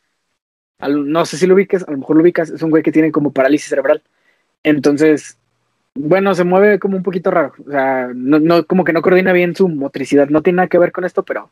no 0.78 1.24
sé 1.24 1.38
si 1.38 1.46
lo 1.46 1.54
ubicas, 1.54 1.88
a 1.88 1.90
lo 1.90 1.96
mejor 1.96 2.16
lo 2.16 2.22
ubicas. 2.22 2.50
Es 2.50 2.60
un 2.60 2.68
güey 2.68 2.82
que 2.82 2.92
tiene 2.92 3.10
como 3.12 3.32
parálisis 3.32 3.70
cerebral. 3.70 4.02
Entonces, 4.62 5.38
bueno, 5.96 6.34
se 6.34 6.44
mueve 6.44 6.78
como 6.78 6.96
un 6.96 7.02
poquito 7.02 7.30
raro. 7.30 7.54
O 7.66 7.70
sea, 7.70 8.10
no, 8.14 8.66
como 8.66 8.84
que 8.84 8.92
no 8.92 9.02
coordina 9.02 9.32
bien 9.32 9.56
su 9.56 9.68
motricidad. 9.68 10.28
No 10.28 10.42
tiene 10.42 10.58
nada 10.58 10.68
que 10.68 10.78
ver 10.78 10.92
con 10.92 11.04
esto, 11.04 11.24
pero 11.24 11.50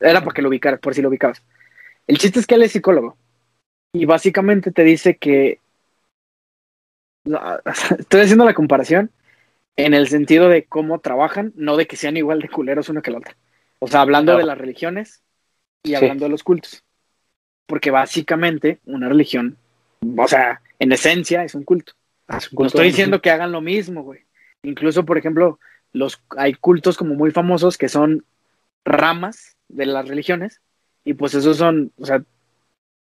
era 0.00 0.20
para 0.20 0.34
que 0.34 0.42
lo 0.42 0.48
ubicaras, 0.48 0.80
por 0.80 0.94
si 0.94 1.02
lo 1.02 1.08
ubicabas. 1.08 1.42
El 2.06 2.18
chiste 2.18 2.40
es 2.40 2.46
que 2.46 2.56
él 2.56 2.62
es 2.62 2.72
psicólogo. 2.72 3.16
Y 3.92 4.04
básicamente 4.04 4.72
te 4.72 4.84
dice 4.84 5.16
que. 5.16 5.60
Estoy 7.98 8.20
haciendo 8.20 8.44
la 8.44 8.54
comparación 8.54 9.10
en 9.76 9.94
el 9.94 10.08
sentido 10.08 10.48
de 10.48 10.64
cómo 10.64 10.98
trabajan, 10.98 11.52
no 11.54 11.76
de 11.76 11.86
que 11.86 11.96
sean 11.96 12.16
igual 12.16 12.40
de 12.40 12.48
culeros 12.48 12.88
uno 12.88 13.00
que 13.00 13.10
el 13.10 13.16
otro. 13.16 13.34
O 13.78 13.86
sea, 13.86 14.00
hablando 14.00 14.36
de 14.36 14.44
las 14.44 14.58
religiones 14.58 15.22
y 15.84 15.94
hablando 15.94 16.24
de 16.24 16.30
los 16.30 16.42
cultos. 16.42 16.82
Porque 17.66 17.90
básicamente 17.90 18.80
una 18.86 19.08
religión, 19.08 19.56
o 20.16 20.26
sea, 20.26 20.62
en 20.78 20.90
esencia 20.90 21.44
es 21.44 21.54
un 21.54 21.62
culto. 21.62 21.92
No 22.28 22.66
estoy 22.66 22.86
diciendo 22.86 23.20
que 23.20 23.30
hagan 23.30 23.52
lo 23.52 23.60
mismo, 23.60 24.02
güey. 24.02 24.20
Incluso, 24.62 25.04
por 25.04 25.18
ejemplo, 25.18 25.58
los, 25.92 26.22
hay 26.36 26.54
cultos 26.54 26.96
como 26.96 27.14
muy 27.14 27.30
famosos 27.30 27.78
que 27.78 27.88
son 27.88 28.24
ramas 28.84 29.56
de 29.68 29.86
las 29.86 30.08
religiones 30.08 30.60
y 31.04 31.14
pues 31.14 31.34
esos 31.34 31.56
son, 31.56 31.92
o 31.98 32.06
sea, 32.06 32.22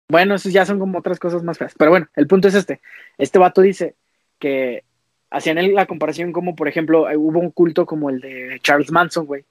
bueno, 0.09 0.35
esos 0.35 0.51
ya 0.51 0.65
son 0.65 0.79
como 0.79 0.99
otras 0.99 1.19
cosas 1.19 1.43
más 1.43 1.57
feas. 1.57 1.73
Pero 1.77 1.91
bueno, 1.91 2.07
el 2.15 2.27
punto 2.27 2.47
es 2.47 2.55
este. 2.55 2.81
Este 3.17 3.39
vato 3.39 3.61
dice 3.61 3.95
que 4.39 4.83
hacían 5.29 5.73
la 5.73 5.85
comparación 5.85 6.31
como, 6.31 6.55
por 6.55 6.67
ejemplo, 6.67 7.09
eh, 7.09 7.17
hubo 7.17 7.39
un 7.39 7.51
culto 7.51 7.85
como 7.85 8.09
el 8.09 8.19
de 8.19 8.59
Charles 8.61 8.91
Manson, 8.91 9.25
güey, 9.25 9.45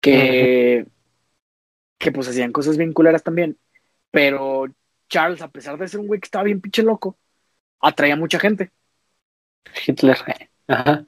que, 0.00 0.86
que 1.98 2.12
pues 2.12 2.28
hacían 2.28 2.52
cosas 2.52 2.76
bien 2.76 2.92
culeras 2.92 3.22
también, 3.22 3.56
pero 4.10 4.66
Charles, 5.08 5.42
a 5.42 5.48
pesar 5.48 5.78
de 5.78 5.88
ser 5.88 6.00
un 6.00 6.06
güey 6.06 6.20
que 6.20 6.26
estaba 6.26 6.44
bien 6.44 6.60
pinche 6.60 6.82
loco, 6.82 7.16
atraía 7.80 8.16
mucha 8.16 8.38
gente. 8.38 8.70
Hitler, 9.86 10.16
Ajá. 10.66 11.04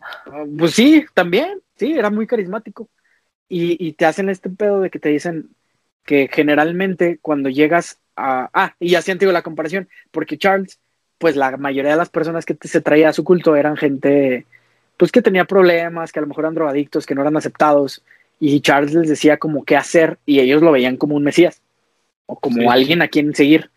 Pues 0.59 0.73
sí, 0.73 1.07
también, 1.15 1.61
sí, 1.77 1.93
era 1.93 2.11
muy 2.11 2.27
carismático. 2.27 2.89
Y, 3.49 3.85
y, 3.85 3.93
te 3.93 4.05
hacen 4.05 4.29
este 4.29 4.51
pedo 4.51 4.81
de 4.81 4.91
que 4.91 4.99
te 4.99 5.09
dicen 5.09 5.51
que 6.05 6.29
generalmente 6.31 7.19
cuando 7.23 7.49
llegas 7.49 7.99
a... 8.17 8.51
Ah, 8.53 8.75
y 8.81 8.97
así 8.97 9.13
antiguo 9.13 9.33
la 9.33 9.43
comparación, 9.43 9.89
porque 10.11 10.37
Charles 10.37 10.79
pues 11.19 11.37
la 11.37 11.57
mayoría 11.57 11.93
de 11.93 11.97
las 11.97 12.11
personas 12.11 12.45
que 12.45 12.57
se 12.63 12.81
traía 12.81 13.09
a 13.09 13.13
su 13.13 13.25
culto 13.25 13.57
eran 13.57 13.77
gente, 13.77 14.47
pues 14.97 15.13
que 15.13 15.23
tenía 15.23 15.45
problemas, 15.45 16.13
que 16.13 16.19
a 16.19 16.23
lo 16.23 16.29
mejor 16.29 16.45
eran 16.45 16.55
drogadictos, 16.55 17.07
que 17.07 17.15
no 17.15 17.23
eran 17.23 17.37
aceptados, 17.37 18.03
y 18.39 18.61
Charles 18.61 18.93
les 18.93 19.09
decía 19.09 19.39
como 19.39 19.65
qué 19.65 19.77
hacer, 19.77 20.19
y 20.27 20.41
ellos 20.41 20.63
lo 20.63 20.73
veían 20.73 20.97
como 20.97 21.17
un 21.17 21.25
mesías, 21.25 21.63
o 22.27 22.39
como 22.39 22.71
alguien 22.71 23.03
a 23.03 23.09
quien 23.09 23.35
seguir. 23.35 23.71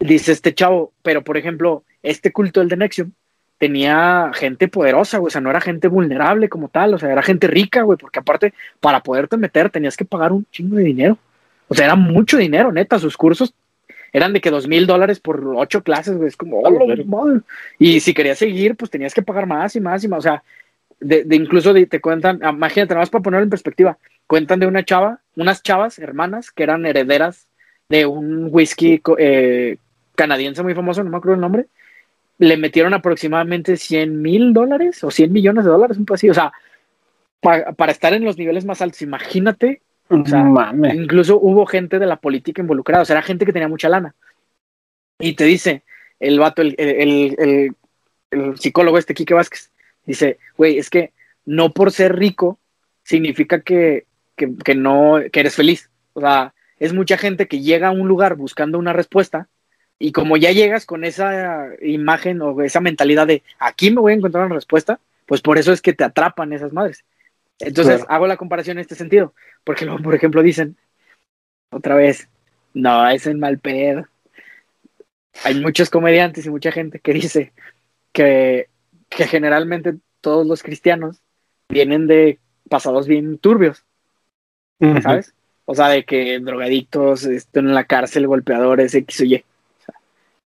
Dice 0.00 0.32
este 0.32 0.54
chavo, 0.54 0.92
pero 1.02 1.22
por 1.22 1.36
ejemplo, 1.36 1.84
este 2.02 2.32
culto 2.32 2.60
del 2.60 2.68
de 2.68 2.76
Nexium 2.76 3.12
tenía 3.58 4.30
gente 4.34 4.68
poderosa, 4.68 5.20
o 5.20 5.30
sea, 5.30 5.40
no 5.40 5.50
era 5.50 5.60
gente 5.60 5.88
vulnerable 5.88 6.48
como 6.48 6.68
tal, 6.68 6.94
o 6.94 6.98
sea, 6.98 7.12
era 7.12 7.22
gente 7.22 7.46
rica, 7.46 7.82
güey, 7.82 7.98
porque 7.98 8.18
aparte, 8.18 8.54
para 8.80 9.00
poderte 9.02 9.36
meter 9.36 9.70
tenías 9.70 9.96
que 9.96 10.04
pagar 10.04 10.32
un 10.32 10.46
chingo 10.50 10.76
de 10.76 10.84
dinero. 10.84 11.18
O 11.68 11.74
sea, 11.74 11.86
era 11.86 11.96
mucho 11.96 12.36
dinero, 12.36 12.72
neta, 12.72 12.98
sus 12.98 13.16
cursos 13.16 13.54
eran 14.12 14.32
de 14.32 14.40
que 14.40 14.50
dos 14.50 14.68
mil 14.68 14.86
dólares 14.86 15.18
por 15.18 15.42
ocho 15.56 15.82
clases, 15.82 16.16
güey, 16.16 16.28
es 16.28 16.36
como, 16.36 16.60
oh, 16.60 17.40
y 17.78 18.00
si 18.00 18.14
querías 18.14 18.38
seguir, 18.38 18.76
pues 18.76 18.90
tenías 18.90 19.12
que 19.12 19.22
pagar 19.22 19.46
más 19.46 19.74
y 19.74 19.80
más 19.80 20.04
y 20.04 20.08
más, 20.08 20.20
o 20.20 20.22
sea, 20.22 20.44
de, 21.00 21.26
incluso 21.32 21.74
te 21.74 22.00
cuentan, 22.00 22.38
ah, 22.42 22.50
imagínate, 22.50 22.94
nada 22.94 23.02
más 23.02 23.10
para 23.10 23.22
ponerlo 23.22 23.44
en 23.44 23.50
perspectiva, 23.50 23.98
cuentan 24.26 24.60
de 24.60 24.66
una 24.66 24.84
chava, 24.84 25.20
unas 25.36 25.62
chavas 25.62 25.98
hermanas 25.98 26.52
que 26.52 26.62
eran 26.62 26.86
herederas 26.86 27.48
de 27.88 28.06
un 28.06 28.48
whisky 28.50 29.02
eh, 29.18 29.78
canadiense 30.14 30.62
muy 30.62 30.74
famoso, 30.74 31.02
no 31.02 31.10
me 31.10 31.16
acuerdo 31.16 31.34
el 31.34 31.40
nombre, 31.40 31.66
le 32.38 32.56
metieron 32.56 32.94
aproximadamente 32.94 33.76
100 33.76 34.20
mil 34.20 34.52
dólares 34.52 35.02
o 35.04 35.10
100 35.10 35.32
millones 35.32 35.64
de 35.64 35.70
dólares, 35.70 35.96
un 35.96 36.06
así, 36.12 36.28
o 36.30 36.34
sea, 36.34 36.52
para 37.40 37.92
estar 37.92 38.14
en 38.14 38.24
los 38.24 38.38
niveles 38.38 38.64
más 38.64 38.80
altos, 38.80 39.02
imagínate 39.02 39.82
o 40.08 40.26
sea, 40.26 40.72
incluso 40.92 41.38
hubo 41.40 41.64
gente 41.64 41.98
de 41.98 42.06
la 42.06 42.16
política 42.16 42.60
involucrada, 42.60 43.02
o 43.02 43.04
sea, 43.04 43.14
era 43.14 43.22
gente 43.22 43.46
que 43.46 43.52
tenía 43.52 43.68
mucha 43.68 43.88
lana. 43.88 44.14
Y 45.18 45.34
te 45.34 45.44
dice 45.44 45.82
el 46.20 46.38
vato, 46.38 46.60
el, 46.62 46.74
el, 46.78 47.74
el, 48.30 48.58
psicólogo 48.58 48.98
este, 48.98 49.14
Quique 49.14 49.34
Vázquez, 49.34 49.70
dice, 50.04 50.38
güey, 50.56 50.78
es 50.78 50.90
que 50.90 51.12
no 51.46 51.72
por 51.72 51.90
ser 51.90 52.16
rico 52.16 52.58
significa 53.02 53.60
que, 53.60 54.06
que, 54.36 54.54
que, 54.56 54.74
no, 54.74 55.20
que 55.32 55.40
eres 55.40 55.54
feliz. 55.54 55.90
O 56.12 56.20
sea, 56.20 56.52
es 56.78 56.92
mucha 56.92 57.16
gente 57.16 57.48
que 57.48 57.60
llega 57.60 57.88
a 57.88 57.92
un 57.92 58.08
lugar 58.08 58.34
buscando 58.34 58.78
una 58.78 58.92
respuesta 58.92 59.48
y 60.04 60.12
como 60.12 60.36
ya 60.36 60.52
llegas 60.52 60.84
con 60.84 61.02
esa 61.02 61.68
imagen 61.80 62.42
o 62.42 62.60
esa 62.60 62.82
mentalidad 62.82 63.26
de 63.26 63.42
aquí 63.58 63.90
me 63.90 64.02
voy 64.02 64.12
a 64.12 64.16
encontrar 64.16 64.44
una 64.44 64.54
respuesta, 64.54 65.00
pues 65.24 65.40
por 65.40 65.56
eso 65.56 65.72
es 65.72 65.80
que 65.80 65.94
te 65.94 66.04
atrapan 66.04 66.52
esas 66.52 66.74
madres. 66.74 67.06
Entonces 67.58 68.04
hago 68.08 68.26
la 68.26 68.36
comparación 68.36 68.76
en 68.76 68.82
este 68.82 68.96
sentido, 68.96 69.32
porque 69.64 69.86
luego, 69.86 70.02
por 70.02 70.14
ejemplo, 70.14 70.42
dicen, 70.42 70.76
otra 71.70 71.94
vez, 71.94 72.28
no, 72.74 73.08
es 73.08 73.26
el 73.26 73.38
mal 73.38 73.58
pedo. 73.60 74.06
Hay 75.42 75.58
muchos 75.58 75.88
comediantes 75.88 76.44
y 76.44 76.50
mucha 76.50 76.70
gente 76.70 76.98
que 76.98 77.14
dice 77.14 77.54
que, 78.12 78.68
que 79.08 79.26
generalmente 79.26 79.94
todos 80.20 80.46
los 80.46 80.62
cristianos 80.62 81.22
vienen 81.70 82.06
de 82.06 82.40
pasados 82.68 83.08
bien 83.08 83.38
turbios, 83.38 83.86
¿sabes? 85.02 85.32
O 85.64 85.74
sea, 85.74 85.88
de 85.88 86.04
que 86.04 86.38
drogadictos 86.40 87.24
estén 87.24 87.68
en 87.68 87.74
la 87.74 87.84
cárcel, 87.84 88.26
golpeadores, 88.26 88.94
X 88.94 89.20
o 89.22 89.24
Y. 89.24 89.44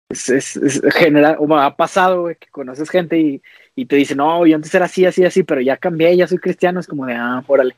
es, 0.08 0.28
es, 0.28 0.80
general, 0.94 1.36
o 1.38 1.56
ha 1.56 1.76
pasado, 1.76 2.26
que 2.28 2.48
conoces 2.50 2.90
gente 2.90 3.18
y, 3.18 3.42
y 3.74 3.86
te 3.86 3.96
dice, 3.96 4.14
no, 4.14 4.46
yo 4.46 4.56
antes 4.56 4.74
era 4.74 4.86
así, 4.86 5.04
así, 5.04 5.24
así, 5.24 5.42
pero 5.42 5.60
ya 5.60 5.76
cambié, 5.76 6.16
ya 6.16 6.26
soy 6.26 6.38
cristiano, 6.38 6.80
es 6.80 6.86
como 6.86 7.06
de, 7.06 7.14
ah, 7.14 7.42
órale. 7.46 7.76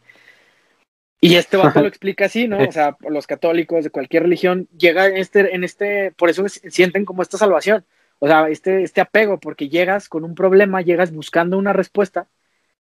Y 1.21 1.35
este 1.35 1.57
vato 1.57 1.81
lo 1.81 1.89
explica 1.89 2.27
así, 2.27 2.47
¿no? 2.47 2.59
O 2.59 2.73
sea, 2.73 2.97
los 3.09 3.27
católicos 3.27 3.85
de 3.85 3.91
cualquier 3.91 4.25
religión 4.25 4.69
llega 4.77 5.07
en 5.07 5.17
este, 5.17 5.55
en 5.55 5.65
este, 5.65 6.13
por 6.13 6.31
eso 6.31 6.49
sienten 6.49 7.05
como 7.05 7.23
esta 7.23 7.39
salvación, 7.39 7.85
o 8.19 8.27
sea, 8.27 8.49
este, 8.49 8.83
este 8.83 9.01
apego, 9.01 9.41
porque 9.41 9.69
llegas 9.69 10.09
con 10.09 10.25
un 10.25 10.35
problema, 10.35 10.83
llegas 10.83 11.13
buscando 11.13 11.59
una 11.59 11.73
respuesta, 11.73 12.29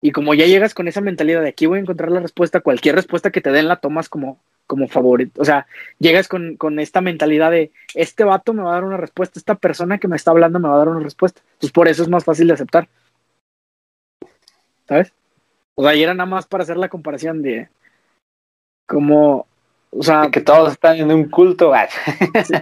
y 0.00 0.12
como 0.12 0.34
ya 0.34 0.46
llegas 0.46 0.74
con 0.74 0.88
esa 0.88 1.00
mentalidad 1.00 1.42
de 1.42 1.48
aquí 1.48 1.66
voy 1.66 1.78
a 1.78 1.82
encontrar 1.82 2.10
la 2.10 2.20
respuesta, 2.20 2.60
cualquier 2.60 2.94
respuesta 2.96 3.30
que 3.30 3.40
te 3.40 3.50
den 3.50 3.68
la 3.68 3.76
tomas 3.76 4.08
como, 4.08 4.42
como 4.66 4.88
favorito. 4.88 5.40
O 5.40 5.44
sea, 5.44 5.66
llegas 5.98 6.28
con, 6.28 6.56
con, 6.56 6.78
esta 6.80 7.00
mentalidad 7.00 7.50
de 7.50 7.72
este 7.94 8.24
vato 8.24 8.52
me 8.52 8.62
va 8.62 8.70
a 8.70 8.74
dar 8.74 8.84
una 8.84 8.96
respuesta, 8.96 9.38
esta 9.38 9.54
persona 9.54 9.98
que 9.98 10.08
me 10.08 10.16
está 10.16 10.30
hablando 10.32 10.58
me 10.58 10.68
va 10.68 10.74
a 10.74 10.78
dar 10.78 10.88
una 10.88 11.00
respuesta. 11.00 11.40
Entonces 11.54 11.72
por 11.72 11.88
eso 11.88 12.02
es 12.02 12.08
más 12.08 12.24
fácil 12.24 12.48
de 12.48 12.54
aceptar. 12.54 12.88
¿sabes? 14.88 15.12
O 15.74 15.82
sea, 15.82 15.94
y 15.94 16.02
era 16.02 16.14
nada 16.14 16.28
más 16.28 16.46
para 16.46 16.62
hacer 16.62 16.76
la 16.76 16.88
comparación 16.88 17.42
de 17.42 17.68
como, 18.86 19.46
o 19.90 20.02
sea, 20.02 20.30
que 20.30 20.40
todos 20.40 20.72
están 20.72 20.96
en 20.96 21.10
un 21.10 21.28
culto. 21.28 21.72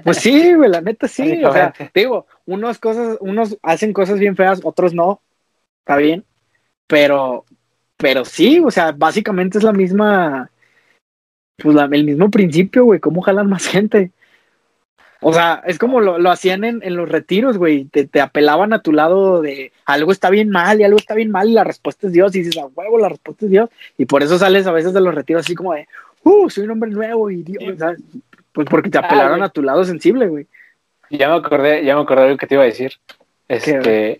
pues 0.04 0.18
sí, 0.18 0.54
güey, 0.54 0.70
la 0.70 0.80
neta 0.80 1.06
sí. 1.06 1.44
O 1.44 1.52
sea, 1.52 1.72
digo, 1.94 2.26
unos 2.46 2.78
cosas, 2.78 3.18
unos 3.20 3.56
hacen 3.62 3.92
cosas 3.92 4.18
bien 4.18 4.36
feas, 4.36 4.60
otros 4.64 4.94
no, 4.94 5.20
está 5.80 5.96
bien, 5.96 6.24
pero, 6.86 7.44
pero 7.96 8.24
sí, 8.24 8.60
o 8.60 8.70
sea, 8.70 8.92
básicamente 8.92 9.58
es 9.58 9.64
la 9.64 9.72
misma, 9.72 10.50
pues 11.56 11.76
el 11.76 12.04
mismo 12.04 12.30
principio, 12.30 12.84
güey, 12.84 13.00
cómo 13.00 13.22
jalan 13.22 13.48
más 13.48 13.66
gente. 13.68 14.10
O 15.26 15.32
sea, 15.32 15.62
es 15.66 15.78
como 15.78 16.02
lo, 16.02 16.18
lo 16.18 16.30
hacían 16.30 16.64
en, 16.64 16.82
en, 16.82 16.96
los 16.96 17.08
retiros, 17.08 17.56
güey. 17.56 17.86
Te, 17.86 18.06
te, 18.06 18.20
apelaban 18.20 18.74
a 18.74 18.82
tu 18.82 18.92
lado 18.92 19.40
de 19.40 19.72
algo 19.86 20.12
está 20.12 20.28
bien 20.28 20.50
mal 20.50 20.78
y 20.78 20.84
algo 20.84 20.98
está 20.98 21.14
bien 21.14 21.30
mal 21.30 21.48
y 21.48 21.54
la 21.54 21.64
respuesta 21.64 22.08
es 22.08 22.12
Dios. 22.12 22.36
Y 22.36 22.40
dices, 22.40 22.58
a 22.58 22.66
huevo, 22.66 22.98
la 22.98 23.08
respuesta 23.08 23.46
es 23.46 23.50
Dios. 23.50 23.70
Y 23.96 24.04
por 24.04 24.22
eso 24.22 24.36
sales 24.38 24.66
a 24.66 24.72
veces 24.72 24.92
de 24.92 25.00
los 25.00 25.14
retiros 25.14 25.46
así 25.46 25.54
como 25.54 25.72
de, 25.72 25.88
uh, 26.24 26.50
soy 26.50 26.64
un 26.64 26.72
hombre 26.72 26.90
nuevo 26.90 27.30
y 27.30 27.42
Dios. 27.42 27.74
Pues 28.52 28.68
porque 28.68 28.90
te 28.90 28.98
ah, 28.98 29.00
apelaron 29.00 29.42
a 29.42 29.48
tu 29.48 29.62
lado 29.62 29.84
sensible, 29.84 30.28
güey. 30.28 30.46
Ya 31.08 31.28
me 31.30 31.36
acordé, 31.36 31.82
ya 31.84 31.96
me 31.96 32.02
acordé 32.02 32.24
de 32.24 32.30
lo 32.30 32.36
que 32.36 32.46
te 32.46 32.56
iba 32.56 32.62
a 32.62 32.66
decir. 32.66 32.92
Este. 33.48 34.18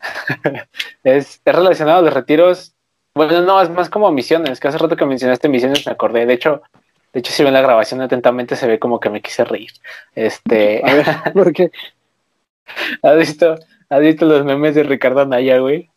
es, 1.04 1.42
es 1.44 1.54
relacionado 1.54 1.98
a 1.98 2.02
los 2.02 2.14
retiros. 2.14 2.74
Bueno, 3.14 3.42
no, 3.42 3.60
es 3.60 3.70
más 3.70 3.90
como 3.90 4.10
misiones, 4.12 4.60
que 4.60 4.68
hace 4.68 4.78
rato 4.78 4.96
que 4.96 5.04
mencionaste 5.06 5.48
misiones 5.48 5.86
me 5.86 5.92
acordé. 5.92 6.26
De 6.26 6.34
hecho, 6.34 6.62
De 7.12 7.20
hecho, 7.20 7.32
si 7.32 7.42
ven 7.44 7.54
la 7.54 7.60
grabación 7.62 8.00
atentamente, 8.00 8.56
se 8.56 8.66
ve 8.68 8.78
como 8.78 9.00
que 9.00 9.10
me 9.10 9.20
quise 9.22 9.44
reír. 9.44 9.70
Este. 10.14 10.82
A 10.84 10.94
ver, 10.94 11.06
¿por 11.34 11.52
qué? 11.52 11.70
¿Has 13.02 13.16
visto, 13.16 13.58
¿Has 13.88 14.00
visto 14.00 14.26
los 14.26 14.44
memes 14.44 14.74
de 14.74 14.84
Ricardo 14.84 15.20
Anaya, 15.20 15.58
güey? 15.58 15.90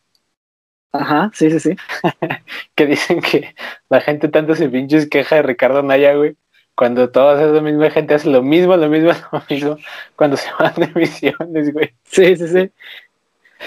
Ajá, 0.91 1.31
sí, 1.33 1.49
sí, 1.51 1.59
sí. 1.59 1.75
que 2.75 2.85
dicen 2.85 3.21
que 3.21 3.55
la 3.89 4.01
gente 4.01 4.27
tanto 4.27 4.55
se 4.55 4.69
pinches 4.69 5.09
queja 5.09 5.37
de 5.37 5.43
Ricardo 5.43 5.79
Anaya, 5.79 6.13
güey. 6.15 6.35
Cuando 6.75 7.11
toda 7.11 7.35
esa 7.41 7.61
misma 7.61 7.91
gente 7.91 8.15
hace 8.15 8.29
lo 8.29 8.41
mismo, 8.41 8.75
lo 8.77 8.89
mismo, 8.89 9.11
lo 9.31 9.43
mismo, 9.49 9.77
cuando 10.15 10.37
se 10.37 10.49
van 10.59 10.73
de 10.75 10.87
misiones, 10.95 11.71
güey. 11.71 11.93
Sí, 12.05 12.35
sí, 12.35 12.47
sí. 12.47 12.71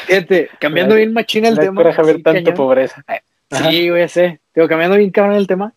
Fíjate, 0.06 0.50
cambiando 0.58 0.96
bien 0.96 1.12
machina 1.12 1.48
el 1.48 1.58
tema. 1.58 1.82
Para 1.82 2.02
ver 2.02 2.22
tanta 2.22 2.52
pobreza. 2.52 3.04
Sí, 3.50 3.90
güey, 3.90 4.08
sé. 4.08 4.40
Digo, 4.54 4.68
cambiando 4.68 4.96
bien 4.96 5.10
cabrón 5.10 5.36
el 5.36 5.46
tema. 5.46 5.72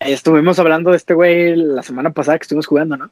Estuvimos 0.00 0.58
hablando 0.58 0.90
de 0.90 0.96
este 0.96 1.14
güey 1.14 1.56
la 1.56 1.82
semana 1.82 2.10
pasada 2.10 2.38
que 2.38 2.42
estuvimos 2.42 2.66
jugando, 2.66 2.96
¿no? 2.96 3.10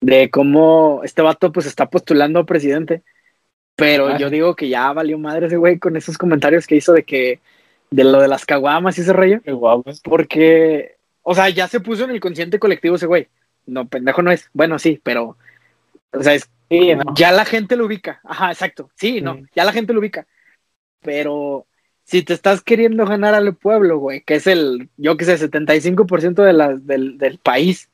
De 0.00 0.30
cómo 0.30 1.02
este 1.04 1.22
vato 1.22 1.52
pues 1.52 1.66
está 1.66 1.88
postulando 1.88 2.40
a 2.40 2.46
presidente. 2.46 3.02
Pero 3.76 4.08
Ah, 4.08 4.18
yo 4.18 4.28
digo 4.30 4.56
que 4.56 4.68
ya 4.68 4.92
valió 4.92 5.18
madre 5.18 5.46
ese 5.46 5.56
güey 5.56 5.78
con 5.78 5.96
esos 5.96 6.18
comentarios 6.18 6.66
que 6.66 6.76
hizo 6.76 6.92
de 6.92 7.04
que 7.04 7.40
de 7.90 8.04
lo 8.04 8.20
de 8.20 8.28
las 8.28 8.44
caguamas 8.44 8.98
y 8.98 9.02
ese 9.02 9.12
rollo. 9.12 9.40
Porque, 10.04 10.96
o 11.22 11.34
sea, 11.34 11.48
ya 11.48 11.68
se 11.68 11.80
puso 11.80 12.04
en 12.04 12.10
el 12.10 12.20
consciente 12.20 12.58
colectivo 12.58 12.96
ese 12.96 13.06
güey. 13.06 13.28
No, 13.66 13.86
pendejo 13.88 14.22
no 14.22 14.30
es. 14.30 14.48
Bueno, 14.52 14.78
sí, 14.78 15.00
pero, 15.02 15.36
o 16.12 16.22
sea, 16.22 16.34
es, 16.34 16.48
Sí, 16.70 16.94
no. 16.94 17.14
ya 17.16 17.32
la 17.32 17.44
gente 17.44 17.74
lo 17.74 17.86
ubica. 17.86 18.20
Ajá, 18.22 18.52
exacto. 18.52 18.90
Sí, 18.94 19.20
no, 19.20 19.40
ya 19.56 19.64
la 19.64 19.72
gente 19.72 19.92
lo 19.92 19.98
ubica. 20.00 20.26
Pero 21.00 21.66
si 22.10 22.22
te 22.22 22.32
estás 22.34 22.60
queriendo 22.62 23.06
ganar 23.06 23.34
al 23.34 23.54
pueblo, 23.54 23.98
güey, 23.98 24.22
que 24.22 24.34
es 24.34 24.46
el, 24.46 24.88
yo 24.96 25.16
que 25.16 25.24
sé, 25.24 25.38
75% 25.38 26.42
de 26.42 26.52
la, 26.52 26.74
del, 26.74 27.18
del 27.18 27.38
país, 27.38 27.88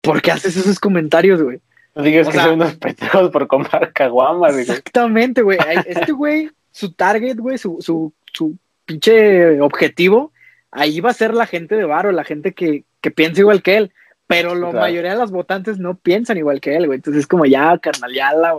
¿por 0.00 0.20
qué 0.20 0.32
haces 0.32 0.56
esos 0.56 0.78
comentarios, 0.78 1.42
güey? 1.42 1.60
No 1.94 2.02
digas 2.02 2.26
O 2.28 2.30
que 2.30 2.36
sea- 2.36 2.44
son 2.46 2.54
unos 2.54 2.74
pendejos 2.76 3.30
por 3.30 3.46
comprar 3.46 3.92
caguamas, 3.92 4.52
güey. 4.52 4.62
Exactamente, 4.62 5.42
güey. 5.42 5.58
Este 5.86 6.12
güey, 6.12 6.50
su 6.70 6.92
target, 6.92 7.36
güey, 7.38 7.58
su, 7.58 7.78
su, 7.80 8.12
su 8.32 8.56
pinche 8.84 9.60
objetivo, 9.60 10.32
ahí 10.70 11.00
va 11.00 11.10
a 11.10 11.14
ser 11.14 11.34
la 11.34 11.46
gente 11.46 11.74
de 11.76 11.84
varo, 11.84 12.12
la 12.12 12.24
gente 12.24 12.52
que, 12.52 12.84
que 13.00 13.10
piensa 13.10 13.40
igual 13.40 13.62
que 13.62 13.76
él. 13.76 13.92
Pero 14.26 14.54
la 14.54 14.70
Claro. 14.70 14.80
mayoría 14.86 15.12
de 15.12 15.18
las 15.18 15.30
votantes 15.30 15.78
no 15.78 15.94
piensan 15.94 16.38
igual 16.38 16.60
que 16.60 16.74
él, 16.76 16.86
güey. 16.86 16.96
Entonces 16.96 17.20
es 17.22 17.26
como 17.26 17.44
ya, 17.44 17.76
carnal, 17.78 18.12
ya 18.14 18.32
la 18.32 18.58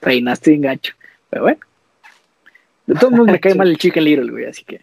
reinaste 0.00 0.50
bien 0.50 0.62
gacho. 0.62 0.94
Pero 1.30 1.42
bueno. 1.44 1.60
De 2.92 3.00
todos 3.00 3.12
modos 3.12 3.28
me 3.28 3.40
cae 3.40 3.54
mal 3.56 3.68
el 3.68 3.78
Chicken 3.78 4.04
Little, 4.04 4.30
güey, 4.30 4.44
así 4.46 4.64
que. 4.64 4.80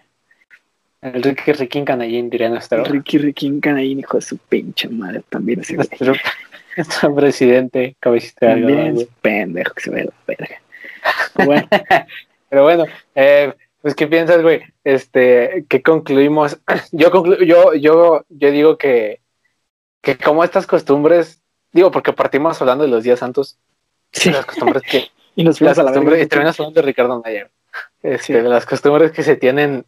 El 1.01 1.23
Ricky 1.23 1.53
Ricky 1.53 1.85
Canallín, 1.85 2.29
diría 2.29 2.49
nuestro, 2.49 2.83
Ricky 2.83 3.19
Ricky 3.19 3.59
Canallín, 3.61 3.99
hijo 3.99 4.17
de 4.17 4.21
su 4.21 4.37
pinche 4.37 4.89
madre, 4.89 5.21
también 5.29 5.61
ese 5.61 5.75
nuestro, 5.75 6.13
nuestro 6.75 7.15
presidente, 7.15 7.95
cabecita 8.01 8.53
de 8.55 8.89
es 8.89 9.07
pendejo 9.21 9.73
que 9.75 9.81
se 9.81 9.91
ve 9.91 10.05
la 10.05 10.13
verga. 10.27 10.61
Bueno, 11.45 11.67
Pero 12.49 12.63
bueno, 12.63 12.85
eh, 13.15 13.53
pues 13.81 13.95
¿qué 13.95 14.07
piensas, 14.07 14.41
güey? 14.41 14.61
Este, 14.83 15.65
que 15.69 15.81
concluimos. 15.81 16.59
Yo 16.91 17.11
conclu 17.11 17.37
yo, 17.45 17.73
yo, 17.75 18.25
yo 18.27 18.51
digo 18.51 18.77
que, 18.77 19.21
que 20.01 20.17
como 20.17 20.43
estas 20.43 20.67
costumbres, 20.67 21.41
digo, 21.71 21.91
porque 21.91 22.11
partimos 22.11 22.59
hablando 22.59 22.83
de 22.83 22.89
los 22.89 23.03
días 23.03 23.19
santos, 23.19 23.57
sí. 24.11 24.31
las 24.31 24.45
costumbres 24.45 24.83
que, 24.83 25.07
Y 25.35 25.45
nos 25.45 25.61
las 25.61 25.79
a 25.79 25.83
la 25.83 25.91
costumbres, 25.91 26.25
y 26.25 26.27
terminas 26.27 26.59
hablando 26.59 26.81
de 26.81 26.85
Ricardo 26.85 27.21
Naya, 27.23 27.49
este, 28.03 28.23
Sí. 28.23 28.33
de 28.33 28.43
las 28.43 28.65
costumbres 28.65 29.11
que 29.11 29.23
se 29.23 29.35
tienen, 29.35 29.85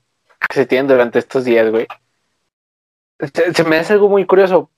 que 0.50 0.56
se 0.56 0.66
tienen 0.66 0.88
durante 0.88 1.20
estos 1.20 1.44
días, 1.46 1.70
güey. 1.70 1.88
Se, 3.34 3.54
se 3.54 3.64
me 3.64 3.78
hace 3.78 3.94
algo 3.94 4.10
muy 4.10 4.26
curioso. 4.26 4.70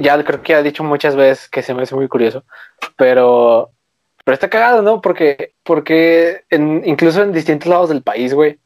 Ya 0.00 0.22
creo 0.24 0.42
que 0.42 0.52
ya 0.52 0.58
he 0.58 0.62
dicho 0.64 0.82
muchas 0.82 1.14
veces 1.14 1.48
que 1.48 1.62
se 1.62 1.72
me 1.72 1.82
hace 1.82 1.94
muy 1.94 2.08
curioso, 2.08 2.44
pero, 2.96 3.70
pero 4.24 4.34
está 4.34 4.50
cagado, 4.50 4.82
¿no? 4.82 5.00
Porque, 5.00 5.54
porque 5.62 6.44
en, 6.50 6.82
incluso 6.84 7.22
en 7.22 7.32
distintos 7.32 7.68
lados 7.68 7.88
del 7.88 8.02
país, 8.02 8.34
güey. 8.34 8.58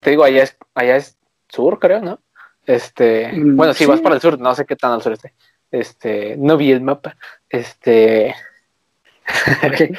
Te 0.00 0.10
digo, 0.10 0.24
allá 0.24 0.42
es, 0.42 0.56
allá 0.74 0.96
es 0.96 1.16
sur, 1.48 1.78
creo, 1.78 2.00
¿no? 2.00 2.20
Este, 2.66 3.32
Mm, 3.32 3.56
bueno, 3.56 3.72
si 3.72 3.84
sí. 3.84 3.90
vas 3.90 4.00
para 4.02 4.14
el 4.16 4.20
sur, 4.20 4.38
no 4.38 4.54
sé 4.54 4.66
qué 4.66 4.76
tan 4.76 4.92
al 4.92 5.02
sur 5.02 5.12
esté. 5.14 5.32
Este, 5.70 6.36
no 6.36 6.56
vi 6.58 6.72
el 6.72 6.82
mapa. 6.82 7.16
Este. 7.48 8.34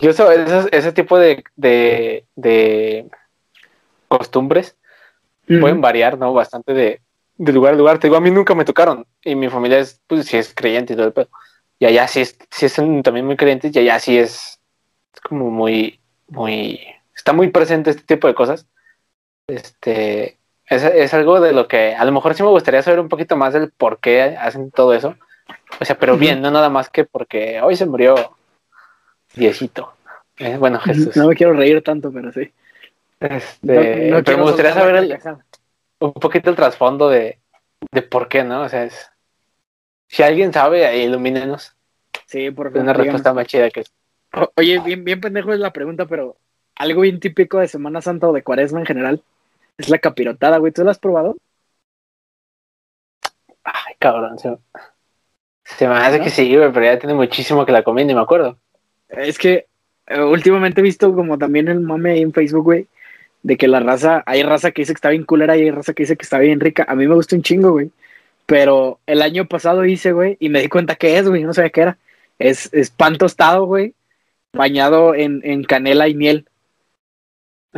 Incluso 0.00 0.30
esos- 0.32 0.68
ese 0.72 0.92
tipo 0.92 1.18
de, 1.18 1.44
de, 1.56 2.24
de 2.34 3.06
costumbres 4.08 4.76
pueden 5.60 5.80
variar, 5.80 6.16
¿no? 6.18 6.32
Bastante 6.32 6.72
de, 6.72 7.00
de 7.36 7.52
lugar 7.52 7.74
a 7.74 7.76
lugar. 7.76 7.98
Te 7.98 8.06
digo, 8.06 8.16
a 8.16 8.20
mí 8.20 8.30
nunca 8.30 8.54
me 8.54 8.64
tocaron. 8.64 9.06
Y 9.24 9.34
mi 9.34 9.48
familia 9.48 9.78
es, 9.80 10.00
pues, 10.06 10.26
sí 10.26 10.36
es 10.36 10.54
creyente 10.54 10.92
y 10.92 10.96
todo 10.96 11.06
el 11.06 11.12
pedo. 11.12 11.28
Y 11.78 11.86
allá 11.86 12.06
sí 12.08 12.20
es, 12.20 12.38
sí 12.50 12.66
es 12.66 12.74
también 12.74 13.26
muy 13.26 13.36
creyentes 13.36 13.74
y 13.74 13.78
allá 13.78 13.98
sí 13.98 14.18
es, 14.18 14.60
es 15.14 15.20
como 15.22 15.50
muy, 15.50 16.00
muy, 16.28 16.80
está 17.16 17.32
muy 17.32 17.48
presente 17.48 17.90
este 17.90 18.02
tipo 18.02 18.28
de 18.28 18.34
cosas. 18.34 18.66
Este, 19.48 20.38
es, 20.66 20.84
es 20.84 21.14
algo 21.14 21.40
de 21.40 21.52
lo 21.52 21.66
que 21.66 21.94
a 21.94 22.04
lo 22.04 22.12
mejor 22.12 22.34
sí 22.34 22.42
me 22.42 22.50
gustaría 22.50 22.82
saber 22.82 23.00
un 23.00 23.08
poquito 23.08 23.36
más 23.36 23.52
del 23.54 23.70
por 23.72 23.98
qué 23.98 24.36
hacen 24.38 24.70
todo 24.70 24.94
eso. 24.94 25.16
O 25.80 25.84
sea, 25.84 25.98
pero 25.98 26.16
bien, 26.16 26.40
no 26.42 26.50
nada 26.50 26.68
más 26.68 26.90
que 26.90 27.04
porque 27.04 27.60
hoy 27.62 27.74
se 27.76 27.86
murió 27.86 28.14
Diosito. 29.34 29.94
Eh, 30.38 30.56
bueno, 30.56 30.78
Jesús. 30.80 31.16
No 31.16 31.28
me 31.28 31.34
quiero 31.36 31.52
reír 31.52 31.82
tanto, 31.82 32.12
pero 32.12 32.32
sí. 32.32 32.50
Este, 33.20 34.10
No- 34.10 34.16
no 34.18 34.24
pero 34.24 34.38
me 34.38 34.44
gustaría 34.44 34.72
saber 34.72 34.96
el- 34.96 35.18
un 36.00 36.12
poquito 36.14 36.48
el 36.50 36.56
trasfondo 36.56 37.08
de, 37.10 37.38
de 37.92 38.02
por 38.02 38.28
qué, 38.28 38.42
¿no? 38.44 38.62
O 38.62 38.68
sea, 38.68 38.84
es, 38.84 39.10
si 40.08 40.22
alguien 40.22 40.52
sabe, 40.52 40.96
ilumínenos. 40.96 41.76
Sí, 42.26 42.50
por 42.50 42.68
favor. 42.68 42.82
una 42.82 42.92
respuesta 42.94 43.34
más 43.34 43.46
chida 43.46 43.68
que 43.70 43.84
O- 44.32 44.50
Oye, 44.56 44.78
bien, 44.80 45.04
bien 45.04 45.20
pendejo 45.20 45.52
es 45.52 45.58
la 45.60 45.72
pregunta, 45.72 46.06
pero 46.06 46.36
algo 46.76 47.02
bien 47.02 47.20
típico 47.20 47.58
de 47.58 47.68
Semana 47.68 48.00
Santa 48.00 48.28
o 48.28 48.32
de 48.32 48.42
Cuaresma 48.42 48.80
en 48.80 48.86
general 48.86 49.22
es 49.76 49.88
la 49.90 49.98
capirotada, 49.98 50.56
güey. 50.58 50.72
¿Tú 50.72 50.82
la 50.84 50.92
has 50.92 50.98
probado? 50.98 51.36
Ay, 53.64 53.94
cabrón. 53.98 54.38
Se, 54.38 54.56
se 55.64 55.88
me 55.88 55.94
hace 55.94 56.18
¿No? 56.18 56.24
que 56.24 56.30
sí, 56.30 56.56
güey, 56.56 56.72
pero 56.72 56.86
ya 56.86 56.98
tiene 56.98 57.14
muchísimo 57.14 57.66
que 57.66 57.72
la 57.72 57.82
comí, 57.82 58.04
ni 58.04 58.14
me 58.14 58.20
acuerdo. 58.22 58.58
Es 59.10 59.38
que 59.38 59.66
eh, 60.06 60.20
últimamente 60.20 60.80
he 60.80 60.84
visto 60.84 61.14
como 61.14 61.38
también 61.38 61.68
el 61.68 61.80
mame 61.80 62.12
ahí 62.12 62.22
en 62.22 62.32
Facebook, 62.32 62.64
güey, 62.64 62.86
de 63.42 63.56
que 63.56 63.68
la 63.68 63.80
raza, 63.80 64.22
hay 64.26 64.42
raza 64.42 64.70
que 64.70 64.82
dice 64.82 64.92
que 64.92 64.98
está 64.98 65.10
bien 65.10 65.24
culera 65.24 65.56
y 65.56 65.62
hay 65.62 65.70
raza 65.70 65.92
que 65.92 66.02
dice 66.02 66.16
que 66.16 66.24
está 66.24 66.38
bien 66.38 66.60
rica. 66.60 66.84
A 66.88 66.94
mí 66.94 67.06
me 67.06 67.14
gusta 67.14 67.36
un 67.36 67.42
chingo, 67.42 67.72
güey. 67.72 67.90
Pero 68.46 68.98
el 69.06 69.22
año 69.22 69.46
pasado 69.46 69.84
hice, 69.84 70.12
güey, 70.12 70.36
y 70.40 70.48
me 70.48 70.60
di 70.60 70.68
cuenta 70.68 70.96
que 70.96 71.18
es, 71.18 71.28
güey, 71.28 71.44
no 71.44 71.54
sabía 71.54 71.70
qué 71.70 71.82
era. 71.82 71.98
Es, 72.38 72.68
es 72.72 72.90
pan 72.90 73.16
tostado, 73.16 73.64
güey, 73.64 73.94
bañado 74.52 75.14
en, 75.14 75.40
en 75.44 75.62
canela 75.62 76.08
y 76.08 76.14
miel. 76.14 76.46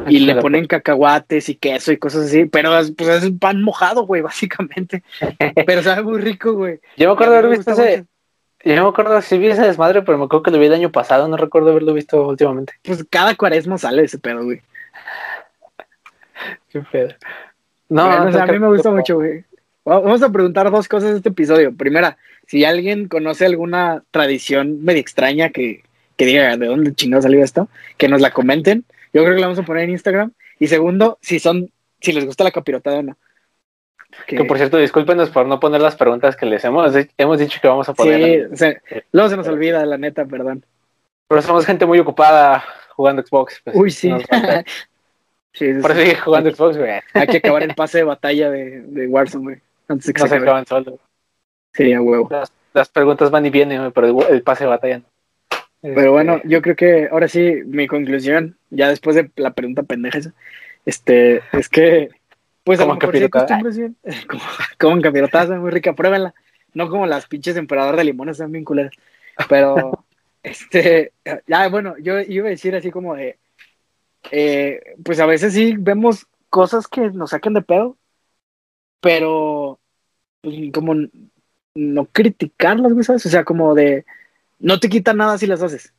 Y 0.08 0.20
le 0.20 0.36
ponen 0.36 0.66
cacahuates 0.66 1.50
y 1.50 1.54
queso 1.56 1.92
y 1.92 1.98
cosas 1.98 2.24
así, 2.24 2.46
pero 2.46 2.78
es, 2.78 2.92
pues 2.92 3.10
es 3.10 3.24
un 3.24 3.38
pan 3.38 3.62
mojado, 3.62 4.06
güey, 4.06 4.22
básicamente. 4.22 5.02
Pero 5.66 5.82
sabe 5.82 6.02
muy 6.02 6.20
rico, 6.20 6.54
güey. 6.54 6.80
Yo 6.96 7.08
me 7.08 7.12
acuerdo 7.12 7.34
de 7.34 7.38
haber 7.38 7.56
visto 7.58 7.72
ese. 7.72 8.06
Yo 8.64 8.82
me 8.84 8.88
acuerdo 8.88 9.20
si 9.22 9.38
vi 9.38 9.48
ese 9.48 9.62
desmadre, 9.62 10.02
pero 10.02 10.18
me 10.18 10.24
acuerdo 10.24 10.44
que 10.44 10.50
lo 10.52 10.58
vi 10.58 10.66
el 10.66 10.74
año 10.74 10.92
pasado, 10.92 11.26
no 11.28 11.36
recuerdo 11.36 11.70
haberlo 11.70 11.94
visto 11.94 12.28
últimamente. 12.28 12.74
Pues 12.82 13.04
cada 13.10 13.34
cuaresma 13.34 13.76
sale 13.78 14.04
ese 14.04 14.18
pedo, 14.18 14.44
güey. 14.44 14.62
Qué 16.70 16.80
pedo. 16.80 17.08
No, 17.88 18.06
Bueno, 18.06 18.28
o 18.28 18.32
sea, 18.32 18.42
a 18.44 18.46
mí 18.46 18.58
me 18.58 18.68
gusta 18.68 18.90
mucho, 18.90 19.16
güey. 19.16 19.44
Va- 19.86 20.00
Vamos 20.00 20.22
a 20.22 20.30
preguntar 20.30 20.70
dos 20.70 20.88
cosas 20.88 21.10
de 21.10 21.16
este 21.18 21.28
episodio. 21.30 21.74
Primera, 21.76 22.16
si 22.46 22.64
alguien 22.64 23.08
conoce 23.08 23.44
alguna 23.46 24.02
tradición 24.10 24.82
medio 24.84 25.00
extraña 25.00 25.50
que, 25.50 25.82
que 26.16 26.24
diga 26.26 26.56
de 26.56 26.66
dónde 26.66 26.94
chingado 26.94 27.22
salió 27.22 27.42
esto, 27.42 27.68
que 27.98 28.08
nos 28.08 28.20
la 28.20 28.30
comenten. 28.30 28.84
Yo 29.12 29.22
creo 29.22 29.34
que 29.34 29.40
la 29.40 29.48
vamos 29.48 29.58
a 29.58 29.64
poner 29.66 29.84
en 29.84 29.90
Instagram. 29.90 30.32
Y 30.58 30.68
segundo, 30.68 31.18
si 31.20 31.38
son, 31.38 31.70
si 32.00 32.12
les 32.12 32.24
gusta 32.24 32.44
la 32.44 32.50
capirotada 32.52 33.00
o 33.00 33.02
no. 33.02 33.16
Que- 34.26 34.36
Que 34.36 34.44
por 34.44 34.56
cierto, 34.58 34.76
discúlpenos 34.78 35.30
por 35.30 35.46
no 35.46 35.58
poner 35.60 35.80
las 35.80 35.96
preguntas 35.96 36.36
que 36.36 36.46
les 36.46 36.64
hemos, 36.64 36.92
hemos 37.18 37.38
dicho 37.38 37.58
que 37.60 37.68
vamos 37.68 37.88
a 37.88 37.94
poner. 37.94 38.48
sí, 38.50 38.56
sea, 38.56 38.80
luego 39.12 39.28
se 39.30 39.36
nos 39.36 39.48
olvida, 39.48 39.84
la 39.86 39.98
neta, 39.98 40.24
perdón. 40.26 40.64
Pero 41.28 41.42
somos 41.42 41.64
gente 41.66 41.86
muy 41.86 41.98
ocupada 41.98 42.62
jugando 42.94 43.22
Xbox. 43.22 43.60
pues, 43.64 43.76
Uy, 43.76 43.90
sí. 43.90 44.10
Sí, 45.54 45.74
sí, 45.74 45.80
Por 45.82 45.90
eso 45.90 46.00
sí. 46.00 46.14
jugando 46.16 46.50
Xbox, 46.50 46.78
güey. 46.78 46.92
Hay 47.12 47.26
que 47.26 47.36
acabar 47.36 47.62
el 47.62 47.74
pase 47.74 47.98
de 47.98 48.04
batalla 48.04 48.50
de, 48.50 48.80
de 48.82 49.06
Warzone, 49.06 49.44
güey. 49.44 49.56
Antes 49.86 50.06
de 50.06 50.12
que 50.14 50.20
No 50.20 50.26
se 50.26 50.30
se 50.30 50.34
acabe. 50.36 50.48
acaban 50.50 50.66
solo. 50.66 50.98
Sería 51.74 52.00
huevo. 52.00 52.28
Las, 52.30 52.50
las 52.72 52.88
preguntas 52.88 53.30
van 53.30 53.44
y 53.44 53.50
vienen, 53.50 53.80
güey, 53.80 53.90
pero 53.92 54.06
el, 54.28 54.34
el 54.34 54.42
pase 54.42 54.64
de 54.64 54.70
batalla 54.70 54.98
no. 55.00 55.04
Pero 55.82 56.12
bueno, 56.12 56.36
Este, 56.36 56.48
yo 56.48 56.62
creo 56.62 56.76
que 56.76 57.08
ahora 57.12 57.28
sí, 57.28 57.62
mi 57.66 57.86
conclusión, 57.86 58.56
ya 58.70 58.88
después 58.88 59.14
de 59.16 59.30
la 59.36 59.50
pregunta 59.50 59.82
pendeja 59.82 60.18
esa, 60.18 60.32
este, 60.86 61.42
es 61.52 61.68
que, 61.68 62.08
pues 62.64 62.78
Como 62.78 62.94
sí 62.94 62.98
capirotada. 63.00 63.60
bien, 63.62 63.96
como, 64.28 64.42
como 64.78 64.96
en 64.96 65.02
capirotada, 65.02 65.46
sabe 65.48 65.60
muy 65.60 65.70
rica, 65.70 65.94
pruébenla, 65.94 66.34
no 66.74 66.88
como 66.88 67.06
las 67.06 67.26
pinches 67.26 67.56
emperador 67.56 67.96
de 67.96 68.04
limones, 68.04 68.36
están 68.36 68.52
bien 68.52 68.64
culeras, 68.64 68.92
pero, 69.48 70.04
este, 70.42 71.12
ya, 71.46 71.68
bueno, 71.68 71.96
yo 71.98 72.20
iba 72.20 72.46
a 72.46 72.50
decir 72.50 72.74
así 72.76 72.90
como 72.90 73.14
de, 73.14 73.38
eh, 74.30 74.94
pues 75.04 75.18
a 75.20 75.26
veces 75.26 75.54
sí 75.54 75.74
vemos 75.78 76.26
cosas 76.48 76.86
que 76.86 77.10
nos 77.10 77.30
saquen 77.30 77.54
de 77.54 77.62
pedo, 77.62 77.96
pero 79.00 79.80
pues, 80.40 80.54
como 80.72 80.94
no 81.74 82.06
criticarlas, 82.06 82.92
güey, 82.92 83.04
¿sabes? 83.04 83.26
O 83.26 83.28
sea, 83.28 83.44
como 83.44 83.74
de, 83.74 84.04
no 84.58 84.78
te 84.78 84.88
quita 84.88 85.14
nada 85.14 85.38
si 85.38 85.46
las 85.46 85.62
haces. 85.62 85.92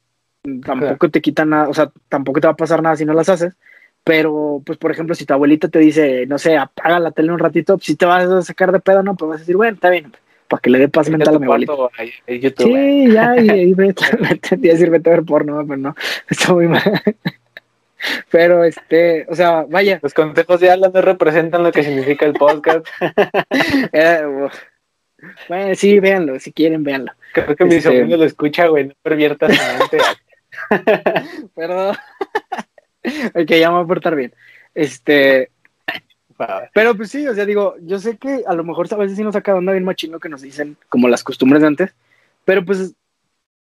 Tampoco 0.66 1.09
te 1.09 1.22
quita 1.22 1.45
nada, 1.45 1.70
o 1.70 1.74
sea, 1.74 1.91
tampoco 2.09 2.41
te 2.41 2.47
va 2.47 2.53
a 2.53 2.57
pasar 2.57 2.82
nada 2.82 2.95
si 2.95 3.05
no 3.05 3.14
las 3.14 3.30
haces. 3.30 3.55
Pero, 4.04 4.62
pues, 4.66 4.78
por 4.78 4.91
ejemplo, 4.91 5.16
si 5.16 5.26
tu 5.26 5.34
abuelita 5.34 5.70
te 5.70 5.80
dice, 5.80 6.26
no 6.28 6.38
sé, 6.38 6.58
apaga 6.58 6.99
la 6.99 7.12
tele 7.12 7.32
un 7.32 7.39
ratito, 7.39 7.78
si 7.82 7.95
te 7.95 8.06
vas 8.06 8.26
a 8.26 8.41
sacar 8.41 8.72
de 8.72 8.80
pedo, 8.80 9.01
no, 9.01 9.16
pues 9.16 9.30
vas 9.30 9.38
a 9.38 9.39
decir, 9.39 9.56
bueno, 9.56 9.76
está 9.76 9.89
bien, 9.89 10.12
para 10.49 10.60
que 10.60 10.70
le 10.70 10.80
dé 10.80 10.89
paz 10.89 11.10
mental 11.10 11.36
a 11.36 11.39
mi 11.39 11.45
abuelita. 11.45 11.74
sí, 12.28 13.12
ya, 13.12 13.39
y 13.39 13.49
ahí 13.49 13.74
vete, 13.76 14.04
a 14.51 14.56
decir, 14.58 14.89
vete 14.89 15.10
a 15.10 15.14
ver 15.14 15.24
porno, 15.24 15.66
pero 15.66 15.78
no, 15.78 15.95
está 16.30 16.54
muy 16.54 16.68
mal. 16.68 17.01
Pero, 18.30 18.66
este, 18.66 19.26
o 19.30 19.36
sea, 19.36 19.66
vaya. 19.70 19.99
Los 20.04 20.14
consejos 20.14 20.60
de 20.60 20.70
Alan 20.70 20.91
no 20.93 21.01
representan 21.01 21.64
lo 21.64 21.72
que 21.72 21.84
significa 21.84 22.26
el 22.26 22.34
podcast. 22.34 22.86
Eh, 23.93 24.49
bueno, 25.47 25.76
sí, 25.76 25.99
véanlo, 25.99 26.38
si 26.38 26.51
quieren, 26.51 26.84
véanlo. 26.84 27.14
Creo 27.34 27.56
que 27.56 27.64
mi 27.64 27.76
este, 27.76 27.89
sobrino 27.89 28.18
lo 28.18 28.26
escucha, 28.26 28.68
güey, 28.68 28.88
no 28.88 28.93
pervierta 29.01 29.47
su 29.47 29.62
mente. 29.80 29.97
Perdón. 31.56 31.95
ok, 33.36 33.49
ya 33.49 33.70
me 33.70 33.76
voy 33.76 33.84
a 33.84 33.88
portar 33.88 34.16
bien. 34.16 34.34
Este. 34.74 35.51
Pero 36.74 36.95
pues 36.97 37.12
sí, 37.12 37.28
o 37.28 37.34
sea, 37.34 37.45
digo, 37.45 37.76
yo 37.82 37.99
sé 37.99 38.18
que 38.18 38.43
a 38.45 38.54
lo 38.54 38.64
mejor 38.64 38.91
a 38.91 38.97
veces 38.97 39.16
sí 39.18 39.24
nos 39.24 39.34
saca 39.34 39.56
onda 39.56 39.72
bien 39.72 39.86
machino 39.86 40.20
que 40.20 40.30
nos 40.30 40.41
dicen 40.41 40.78
como 40.89 41.08
las 41.08 41.24
costumbres 41.24 41.62
de 41.62 41.68
antes, 41.68 41.95
pero 42.43 42.66
pues 42.66 42.95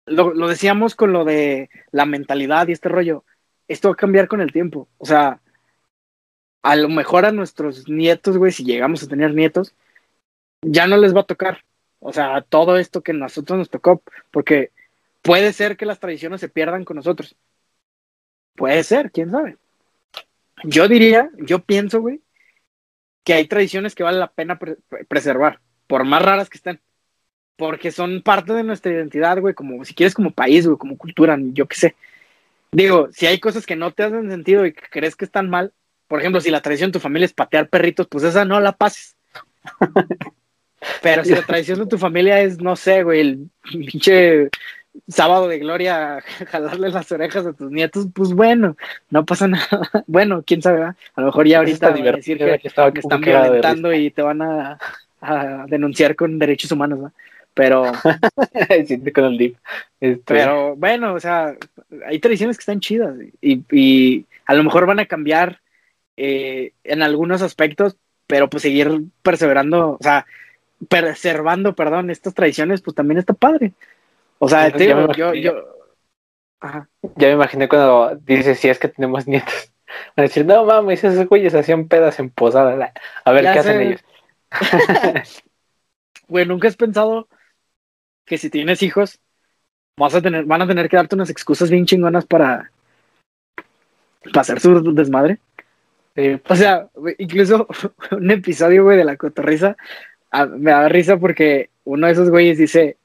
lo, 0.05 0.33
lo 0.33 0.47
decíamos 0.47 0.95
con 0.95 1.11
lo 1.11 1.25
de 1.25 1.69
la 1.91 2.05
mentalidad 2.05 2.67
y 2.67 2.73
este 2.73 2.89
rollo. 2.89 3.25
Esto 3.67 3.89
va 3.89 3.93
a 3.93 3.97
cambiar 3.97 4.27
con 4.27 4.41
el 4.41 4.51
tiempo. 4.51 4.87
O 4.97 5.05
sea, 5.05 5.41
a 6.61 6.75
lo 6.75 6.89
mejor 6.89 7.25
a 7.25 7.31
nuestros 7.31 7.87
nietos, 7.89 8.37
güey, 8.37 8.51
si 8.51 8.63
llegamos 8.63 9.03
a 9.03 9.07
tener 9.07 9.33
nietos, 9.33 9.75
ya 10.61 10.87
no 10.87 10.97
les 10.97 11.15
va 11.15 11.21
a 11.21 11.25
tocar. 11.25 11.63
O 11.99 12.13
sea, 12.13 12.41
todo 12.41 12.77
esto 12.77 13.01
que 13.01 13.11
a 13.11 13.15
nosotros 13.15 13.57
nos 13.59 13.69
tocó, 13.69 14.01
porque 14.31 14.71
puede 15.21 15.53
ser 15.53 15.77
que 15.77 15.85
las 15.85 15.99
tradiciones 15.99 16.41
se 16.41 16.49
pierdan 16.49 16.85
con 16.85 16.95
nosotros. 16.97 17.35
Puede 18.55 18.83
ser, 18.83 19.11
quién 19.11 19.31
sabe. 19.31 19.57
Yo 20.63 20.87
diría, 20.87 21.29
yo 21.37 21.59
pienso, 21.59 22.01
güey, 22.01 22.21
que 23.23 23.33
hay 23.33 23.47
tradiciones 23.47 23.95
que 23.95 24.03
vale 24.03 24.17
la 24.17 24.31
pena 24.31 24.59
preservar, 25.07 25.59
por 25.87 26.03
más 26.03 26.21
raras 26.21 26.49
que 26.49 26.57
estén. 26.57 26.81
Porque 27.55 27.91
son 27.91 28.21
parte 28.21 28.53
de 28.53 28.63
nuestra 28.63 28.91
identidad, 28.91 29.39
güey, 29.39 29.53
como 29.53 29.83
si 29.83 29.93
quieres 29.93 30.13
como 30.13 30.31
país, 30.31 30.65
güey, 30.65 30.77
como 30.77 30.97
cultura, 30.97 31.37
yo 31.39 31.67
qué 31.67 31.75
sé. 31.75 31.95
Digo, 32.71 33.09
si 33.11 33.25
hay 33.25 33.39
cosas 33.39 33.65
que 33.65 33.75
no 33.75 33.91
te 33.91 34.03
hacen 34.03 34.29
sentido 34.29 34.65
y 34.65 34.73
que 34.73 34.83
crees 34.89 35.15
que 35.15 35.25
están 35.25 35.49
mal, 35.49 35.73
por 36.07 36.19
ejemplo, 36.19 36.41
si 36.41 36.49
la 36.49 36.61
tradición 36.61 36.89
de 36.89 36.93
tu 36.93 36.99
familia 36.99 37.25
es 37.25 37.33
patear 37.33 37.69
perritos, 37.69 38.07
pues 38.07 38.23
esa 38.23 38.45
no 38.45 38.59
la 38.59 38.71
pases. 38.71 39.15
Pero 41.01 41.23
si 41.23 41.31
la 41.31 41.45
tradición 41.45 41.79
de 41.79 41.87
tu 41.87 41.97
familia 41.97 42.41
es, 42.41 42.59
no 42.59 42.75
sé, 42.75 43.03
güey, 43.03 43.19
el 43.19 43.49
pinche 43.63 44.49
sábado 45.07 45.47
de 45.47 45.59
gloria, 45.59 46.21
jalarle 46.51 46.89
las 46.89 47.11
orejas 47.11 47.45
a 47.45 47.53
tus 47.53 47.71
nietos, 47.71 48.07
pues 48.13 48.33
bueno, 48.33 48.75
no 49.09 49.25
pasa 49.25 49.47
nada. 49.47 49.67
Bueno, 50.07 50.43
quién 50.45 50.61
sabe, 50.61 50.83
a 50.83 50.95
lo 51.17 51.25
mejor 51.27 51.47
ya 51.47 51.59
ahorita 51.59 51.89
van 51.89 52.07
a 52.07 52.11
decir 52.13 52.37
que, 52.37 52.59
están 52.63 53.21
violentando 53.21 53.93
y 53.93 54.11
te 54.11 54.21
van 54.21 54.41
a, 54.41 54.77
denunciar 55.67 56.15
con 56.15 56.39
derechos 56.39 56.71
humanos, 56.71 56.99
¿no? 56.99 57.13
Pero, 57.53 57.91
este. 59.99 60.21
pero 60.25 60.75
bueno, 60.77 61.13
o 61.13 61.19
sea, 61.19 61.55
hay 62.05 62.19
tradiciones 62.19 62.57
que 62.57 62.61
están 62.61 62.79
chidas 62.79 63.15
y, 63.41 63.63
y 63.69 64.25
a 64.45 64.53
lo 64.53 64.63
mejor 64.63 64.85
van 64.85 64.99
a 64.99 65.05
cambiar 65.05 65.59
eh, 66.21 66.73
en 66.83 67.01
algunos 67.01 67.41
aspectos, 67.41 67.95
pero 68.27 68.49
pues 68.49 68.63
seguir 68.63 69.03
perseverando, 69.21 69.91
o 69.91 69.99
sea, 70.01 70.25
preservando, 70.89 71.75
perdón, 71.75 72.09
estas 72.09 72.33
tradiciones, 72.33 72.81
pues 72.81 72.93
también 72.93 73.19
está 73.19 73.33
padre. 73.33 73.71
O 74.39 74.47
sea, 74.47 74.69
yo, 74.69 75.33
yo, 75.33 75.79
Ajá. 76.59 76.89
Ya 77.15 77.27
me 77.27 77.33
imaginé 77.33 77.69
cuando 77.69 78.15
dices, 78.23 78.59
si 78.59 78.69
es 78.69 78.79
que 78.79 78.89
tenemos 78.89 79.27
nietos. 79.27 79.71
a 80.15 80.21
decir, 80.21 80.45
no 80.45 80.65
mames, 80.65 81.03
esos 81.03 81.27
güeyes 81.27 81.55
hacían 81.55 81.87
pedas 81.87 82.19
en 82.19 82.29
posada. 82.29 82.93
A 83.23 83.31
ver 83.31 83.43
qué 83.43 83.59
hacen 83.59 83.81
ellos. 83.81 84.01
Güey, 86.27 86.45
¿nunca 86.45 86.67
has 86.67 86.75
pensado 86.75 87.27
que 88.23 88.37
si 88.37 88.51
tienes 88.51 88.83
hijos, 88.83 89.19
vas 89.97 90.13
a 90.13 90.21
tener, 90.21 90.45
van 90.45 90.61
a 90.61 90.67
tener 90.67 90.87
que 90.87 90.95
darte 90.95 91.15
unas 91.15 91.31
excusas 91.31 91.71
bien 91.71 91.87
chingonas 91.87 92.27
para, 92.27 92.69
para 94.31 94.41
hacer 94.41 94.59
su 94.59 94.93
desmadre? 94.93 95.39
o 96.47 96.55
sea, 96.55 96.87
incluso 97.17 97.67
un 98.11 98.29
episodio, 98.29 98.83
güey, 98.83 98.97
de 98.97 99.05
la 99.05 99.17
cotorriza, 99.17 99.75
me 100.49 100.69
da 100.69 100.87
risa 100.87 101.17
porque 101.17 101.71
uno 101.83 102.05
de 102.05 102.13
esos 102.13 102.29
güeyes 102.29 102.59
dice, 102.59 102.97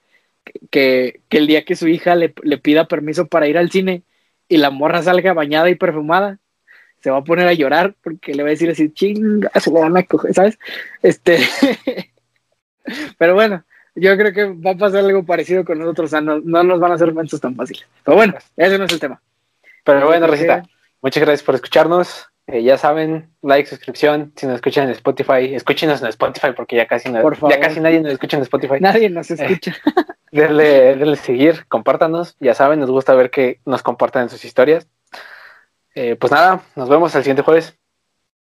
que, 0.70 1.20
el 1.30 1.46
día 1.46 1.64
que 1.64 1.76
su 1.76 1.88
hija 1.88 2.14
le, 2.14 2.28
pida 2.28 2.86
permiso 2.86 3.26
para 3.26 3.48
ir 3.48 3.58
al 3.58 3.70
cine 3.70 4.02
y 4.48 4.58
la 4.58 4.70
morra 4.70 5.02
salga 5.02 5.32
bañada 5.32 5.70
y 5.70 5.74
perfumada, 5.74 6.38
se 7.00 7.10
va 7.10 7.18
a 7.18 7.24
poner 7.24 7.46
a 7.48 7.52
llorar 7.52 7.94
porque 8.02 8.34
le 8.34 8.42
va 8.42 8.48
a 8.48 8.50
decir 8.50 8.70
así, 8.70 8.90
chinga, 8.90 9.50
se 9.60 9.70
le 9.70 9.80
van 9.80 9.96
a 9.96 10.02
coger, 10.04 10.34
¿sabes? 10.34 10.58
Este, 11.02 11.38
pero 13.18 13.34
bueno, 13.34 13.64
yo 13.94 14.16
creo 14.16 14.32
que 14.32 14.44
va 14.44 14.72
a 14.72 14.76
pasar 14.76 15.04
algo 15.04 15.24
parecido 15.24 15.64
con 15.64 15.78
nosotros, 15.78 16.08
o 16.08 16.10
sea, 16.10 16.20
no, 16.20 16.40
nos 16.40 16.80
van 16.80 16.92
a 16.92 16.94
hacer 16.94 17.08
momentos 17.08 17.40
tan 17.40 17.54
fáciles. 17.54 17.86
Pero 18.04 18.16
bueno, 18.16 18.34
ese 18.56 18.78
no 18.78 18.84
es 18.84 18.92
el 18.92 19.00
tema. 19.00 19.20
Pero 19.84 20.06
bueno, 20.06 20.26
Recita, 20.26 20.62
muchas 21.02 21.22
gracias 21.22 21.42
por 21.42 21.54
escucharnos. 21.54 22.26
Eh, 22.46 22.62
ya 22.62 22.76
saben, 22.76 23.30
like, 23.42 23.68
suscripción. 23.68 24.32
Si 24.36 24.46
nos 24.46 24.56
escuchan 24.56 24.84
en 24.84 24.90
Spotify, 24.90 25.54
escúchenos 25.54 26.02
en 26.02 26.08
Spotify 26.08 26.48
porque 26.54 26.76
ya 26.76 26.86
casi, 26.86 27.10
ya 27.10 27.60
casi 27.60 27.80
nadie 27.80 28.00
nos 28.00 28.12
escucha 28.12 28.36
en 28.36 28.42
Spotify. 28.42 28.74
Nadie 28.80 29.08
nos 29.08 29.30
escucha. 29.30 29.74
denle, 30.30 31.16
seguir, 31.16 31.66
compártanos. 31.68 32.36
Ya 32.40 32.54
saben, 32.54 32.80
nos 32.80 32.90
gusta 32.90 33.14
ver 33.14 33.30
que 33.30 33.60
nos 33.64 33.82
compartan 33.82 34.24
en 34.24 34.30
sus 34.30 34.44
historias. 34.44 34.86
Eh, 35.94 36.16
pues 36.16 36.32
nada, 36.32 36.62
nos 36.74 36.88
vemos 36.88 37.14
el 37.14 37.22
siguiente 37.22 37.42
jueves. 37.42 37.78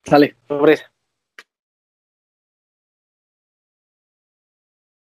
Sale. 0.05 0.35
Pobres. 0.47 0.92